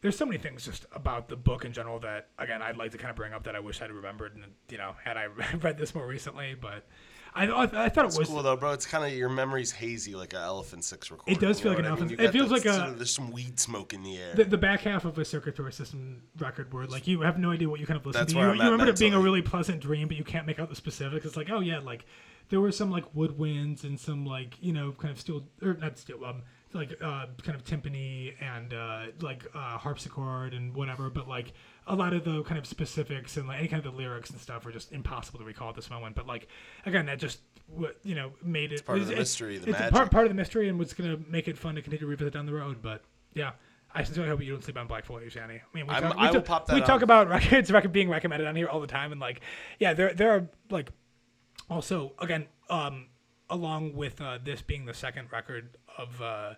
there's 0.00 0.16
so 0.16 0.26
many 0.26 0.38
things 0.38 0.64
just 0.64 0.84
about 0.92 1.28
the 1.28 1.36
book 1.36 1.64
in 1.64 1.72
general 1.72 1.98
that 2.00 2.28
again 2.38 2.60
I'd 2.60 2.76
like 2.76 2.90
to 2.92 2.98
kind 2.98 3.10
of 3.10 3.16
bring 3.16 3.32
up 3.32 3.44
that 3.44 3.54
I 3.54 3.60
wish 3.60 3.80
I'd 3.80 3.92
remembered 3.92 4.34
and 4.34 4.44
you 4.68 4.78
know 4.78 4.94
had 5.02 5.16
I 5.16 5.26
read 5.60 5.78
this 5.78 5.94
more 5.94 6.06
recently, 6.06 6.54
but 6.60 6.86
I 7.34 7.46
I, 7.46 7.84
I 7.84 7.88
thought 7.88 8.04
it 8.04 8.18
was 8.18 8.28
cool 8.28 8.42
though, 8.42 8.56
bro. 8.56 8.72
It's 8.72 8.86
kind 8.86 9.04
of 9.04 9.16
your 9.16 9.28
memory's 9.28 9.72
hazy, 9.72 10.14
like 10.14 10.32
an 10.32 10.40
Elephant 10.40 10.84
Six 10.84 11.10
recording. 11.10 11.34
It 11.34 11.40
does 11.40 11.60
feel 11.60 11.72
like 11.72 11.78
an 11.78 11.84
what 11.90 11.92
I 12.00 12.04
mean? 12.04 12.18
Elephant- 12.18 12.20
it 12.28 12.32
feels 12.32 12.50
that 12.50 12.64
like 12.64 12.92
a- 12.92 12.94
there's 12.96 13.14
some 13.14 13.30
weed 13.30 13.58
smoke 13.58 13.94
in 13.94 14.02
the 14.02 14.18
air. 14.18 14.34
the, 14.34 14.44
the 14.44 14.58
back 14.58 14.80
half 14.80 15.04
of 15.04 15.18
a 15.18 15.24
Circulatory 15.24 15.72
System 15.72 16.22
record 16.38 16.72
where 16.72 16.86
like 16.86 17.06
you 17.06 17.20
have 17.22 17.38
no 17.38 17.50
idea 17.50 17.68
what 17.68 17.80
you 17.80 17.86
kind 17.86 17.98
of 17.98 18.06
listen 18.06 18.20
That's 18.20 18.32
to. 18.32 18.38
You, 18.38 18.44
you 18.54 18.62
remember 18.70 18.88
it 18.88 18.98
being 18.98 19.14
a 19.14 19.20
really 19.20 19.42
pleasant 19.42 19.80
dream, 19.80 20.08
but 20.08 20.16
you 20.16 20.24
can't 20.24 20.46
make 20.46 20.58
out 20.58 20.68
the 20.68 20.76
specifics. 20.76 21.24
It's 21.24 21.36
like, 21.36 21.50
oh 21.50 21.60
yeah, 21.60 21.78
like 21.78 22.04
there 22.50 22.60
were 22.60 22.72
some 22.72 22.90
like 22.90 23.12
woodwinds 23.14 23.84
and 23.84 23.98
some 23.98 24.26
like 24.26 24.54
you 24.60 24.72
know 24.72 24.92
kind 24.92 25.10
of 25.10 25.18
steel 25.18 25.44
or 25.62 25.74
not 25.74 25.96
steel 25.98 26.22
um 26.24 26.42
like 26.74 26.92
uh 27.02 27.26
kind 27.42 27.54
of 27.56 27.64
timpani 27.64 28.34
and 28.40 28.74
uh 28.74 29.04
like 29.20 29.46
uh 29.54 29.78
harpsichord 29.78 30.52
and 30.54 30.74
whatever, 30.74 31.08
but 31.08 31.28
like 31.28 31.52
a 31.86 31.96
lot 31.96 32.12
of 32.12 32.24
the 32.24 32.42
kind 32.44 32.58
of 32.58 32.66
specifics 32.66 33.36
and 33.36 33.48
like 33.48 33.58
any 33.58 33.68
kind 33.68 33.84
of 33.84 33.92
the 33.92 33.96
lyrics 33.96 34.30
and 34.30 34.40
stuff 34.40 34.64
are 34.66 34.72
just 34.72 34.92
impossible 34.92 35.38
to 35.40 35.44
recall 35.44 35.68
at 35.70 35.74
this 35.74 35.90
moment. 35.90 36.14
But 36.16 36.26
like 36.26 36.48
again, 36.86 37.06
that 37.06 37.18
just 37.18 37.40
you 38.02 38.14
know 38.14 38.32
made 38.42 38.72
it 38.72 38.84
part 38.84 38.98
of 38.98 39.06
the 39.06 39.12
it's- 39.12 39.20
mystery, 39.28 39.58
the 39.58 39.70
it's 39.70 39.78
magic. 39.78 39.92
part 39.94 40.10
part 40.10 40.26
of 40.26 40.30
the 40.30 40.34
mystery 40.36 40.68
and 40.68 40.78
what's 40.78 40.92
gonna 40.94 41.18
make 41.28 41.48
it 41.48 41.58
fun 41.58 41.74
to 41.74 41.82
continue 41.82 42.00
to 42.00 42.06
revisit 42.06 42.32
down 42.34 42.46
the 42.46 42.52
road. 42.54 42.82
But 42.82 43.02
yeah. 43.34 43.52
I 43.94 44.04
sincerely 44.04 44.30
hope 44.30 44.40
you 44.42 44.50
don't 44.50 44.64
sleep 44.64 44.78
on 44.78 44.86
Black 44.86 45.04
Foliage, 45.04 45.36
Annie. 45.36 45.56
I 45.56 45.76
mean, 45.76 45.86
we, 45.86 45.92
talk, 45.92 46.14
we, 46.14 46.20
I 46.22 46.26
will 46.28 46.36
talk- 46.36 46.44
pop 46.46 46.66
that 46.68 46.74
we 46.76 46.80
talk 46.80 47.02
about 47.02 47.28
records 47.28 47.70
record 47.70 47.92
being 47.92 48.08
recommended 48.08 48.48
on 48.48 48.56
here 48.56 48.66
all 48.66 48.80
the 48.80 48.86
time, 48.86 49.12
and 49.12 49.20
like, 49.20 49.42
yeah, 49.78 49.92
there 49.92 50.14
there 50.14 50.30
are 50.30 50.48
like, 50.70 50.90
also 51.68 52.12
again, 52.18 52.46
um, 52.70 53.08
along 53.50 53.94
with 53.94 54.18
uh, 54.22 54.38
this 54.42 54.62
being 54.62 54.86
the 54.86 54.94
second 54.94 55.30
record 55.30 55.76
of, 55.98 56.22
uh, 56.22 56.54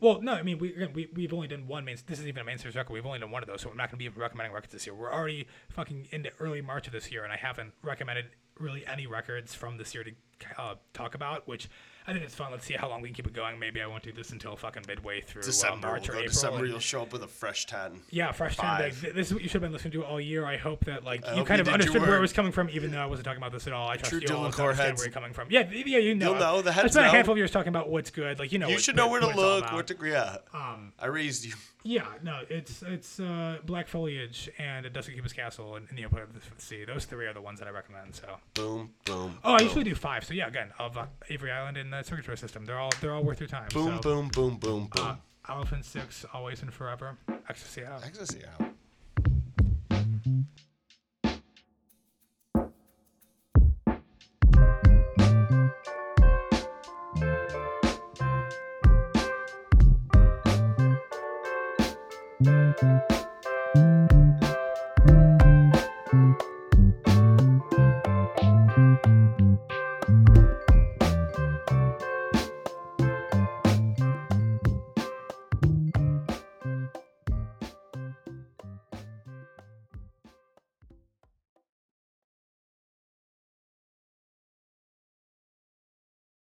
well, 0.00 0.20
no, 0.20 0.32
I 0.32 0.42
mean, 0.42 0.58
we 0.58 0.74
we 0.94 1.08
we've 1.14 1.32
only 1.32 1.48
done 1.48 1.66
one 1.66 1.84
main. 1.84 1.96
This 2.06 2.18
isn't 2.18 2.28
even 2.28 2.42
a 2.42 2.44
main 2.44 2.58
series 2.58 2.76
record. 2.76 2.92
We've 2.92 3.06
only 3.06 3.20
done 3.20 3.30
one 3.30 3.42
of 3.42 3.48
those, 3.48 3.62
so 3.62 3.68
we're 3.68 3.76
not 3.76 3.90
going 3.90 4.04
to 4.04 4.10
be 4.10 4.20
recommending 4.20 4.52
records 4.52 4.72
this 4.72 4.86
year. 4.86 4.94
We're 4.94 5.12
already 5.12 5.46
fucking 5.70 6.08
into 6.10 6.30
early 6.40 6.60
March 6.60 6.86
of 6.86 6.92
this 6.92 7.10
year, 7.10 7.24
and 7.24 7.32
I 7.32 7.36
haven't 7.36 7.72
recommended 7.82 8.26
really 8.58 8.86
any 8.86 9.06
records 9.06 9.54
from 9.54 9.76
this 9.78 9.94
year 9.94 10.04
to 10.04 10.12
uh, 10.58 10.74
talk 10.92 11.14
about, 11.14 11.46
which 11.48 11.68
I 12.06 12.12
think 12.12 12.24
it's 12.24 12.34
fun. 12.34 12.50
Let's 12.50 12.66
see 12.66 12.74
how 12.74 12.88
long 12.90 13.00
we 13.00 13.08
can 13.08 13.14
keep 13.14 13.26
it 13.26 13.32
going. 13.32 13.58
Maybe 13.58 13.80
I 13.80 13.86
won't 13.86 14.02
do 14.02 14.12
this 14.12 14.30
until 14.30 14.56
fucking 14.56 14.82
midway 14.86 15.22
through 15.22 15.40
uh, 15.42 15.46
December, 15.46 15.86
March 15.86 16.08
we'll 16.08 16.18
or 16.18 16.20
April. 16.20 16.32
December, 16.32 16.66
you'll 16.66 16.78
show 16.78 17.00
up 17.02 17.12
with 17.12 17.22
a 17.22 17.26
fresh 17.28 17.64
ten. 17.66 18.00
yeah, 18.10 18.30
fresh 18.32 18.56
ten 18.56 18.64
Five. 18.66 18.78
bags. 18.80 19.00
Th- 19.00 19.14
This 19.14 19.28
is 19.28 19.32
what 19.34 19.42
you 19.42 19.48
should 19.48 19.54
have 19.54 19.62
been 19.62 19.72
listening 19.72 19.92
to 19.92 20.04
all 20.04 20.20
year. 20.20 20.44
I 20.44 20.56
hope 20.58 20.84
that 20.84 21.02
like 21.04 21.24
you 21.34 21.44
kind 21.44 21.60
of 21.62 21.68
understood 21.68 22.02
where 22.02 22.16
I 22.16 22.20
was 22.20 22.32
coming 22.34 22.52
from, 22.52 22.68
even 22.70 22.90
though 22.90 23.00
I 23.00 23.06
wasn't 23.06 23.24
talking 23.24 23.38
about 23.38 23.52
this 23.52 23.66
at 23.66 23.72
all. 23.72 23.88
I 23.88 23.96
trust 23.96 24.10
True 24.10 24.20
you 24.20 24.34
all 24.36 24.44
understand 24.44 24.76
heads. 24.76 24.98
where 25.00 25.06
you're 25.06 25.12
coming 25.14 25.32
from. 25.32 25.48
Yeah, 25.50 25.70
yeah, 25.70 25.98
you 25.98 26.14
know. 26.14 26.32
You'll 26.32 26.40
know, 26.40 26.60
the 26.62 26.70
I 26.70 26.72
heads 26.74 26.92
spent 26.92 27.06
a 27.06 27.08
know. 27.08 27.14
handful 27.14 27.32
of 27.32 27.38
years 27.38 27.50
talking 27.50 27.68
about 27.70 27.88
what's 27.88 28.10
good. 28.10 28.38
Like 28.38 28.52
you 28.52 28.58
know, 28.58 28.68
You 28.68 28.74
what- 28.74 28.82
should 28.84 28.96
know 28.96 29.08
where 29.08 29.20
to 29.20 29.28
it's 29.28 29.36
look, 29.36 29.72
what 29.72 29.86
to 29.86 29.96
yeah. 30.04 30.36
Um, 30.52 30.92
I 30.98 31.06
raised 31.06 31.44
you. 31.46 31.54
Yeah, 31.86 32.06
no, 32.22 32.40
it's 32.48 32.82
it's 32.82 33.20
uh, 33.20 33.58
Black 33.66 33.88
Foliage 33.88 34.48
and 34.58 34.90
Dusk 34.90 35.10
at 35.10 35.14
Cubist 35.14 35.36
Castle 35.36 35.76
and, 35.76 35.86
and 35.90 35.98
the 35.98 36.02
Aeroplane 36.02 36.22
Over 36.22 36.32
the 36.32 36.40
Sea. 36.56 36.86
Those 36.86 37.04
three 37.04 37.26
are 37.26 37.34
the 37.34 37.42
ones 37.42 37.58
that 37.58 37.68
I 37.68 37.72
recommend. 37.72 38.14
So. 38.14 38.36
Boom, 38.54 38.94
boom. 39.04 39.38
Oh, 39.44 39.52
I 39.52 39.58
boom. 39.58 39.66
usually 39.66 39.84
do 39.84 39.94
five. 39.94 40.24
So 40.24 40.32
yeah, 40.32 40.46
again, 40.46 40.72
of 40.78 40.96
uh, 40.96 41.04
Avery 41.28 41.52
Island 41.52 41.76
and 41.76 41.92
the 41.92 42.02
Circulatory 42.02 42.38
System, 42.38 42.64
they're 42.64 42.78
all 42.78 42.90
they're 43.02 43.12
all 43.12 43.22
worth 43.22 43.38
your 43.38 43.50
time. 43.50 43.68
Boom, 43.74 43.96
so, 43.96 44.00
boom, 44.00 44.28
boom, 44.28 44.56
boom, 44.56 44.88
boom. 44.94 45.06
Uh, 45.06 45.16
Elephant 45.46 45.84
Six, 45.84 46.24
always 46.32 46.62
and 46.62 46.72
forever. 46.72 47.18
Ecstasy 47.50 47.84
out. 47.84 48.02
Ecstasy 48.02 48.40
out. 48.46 48.66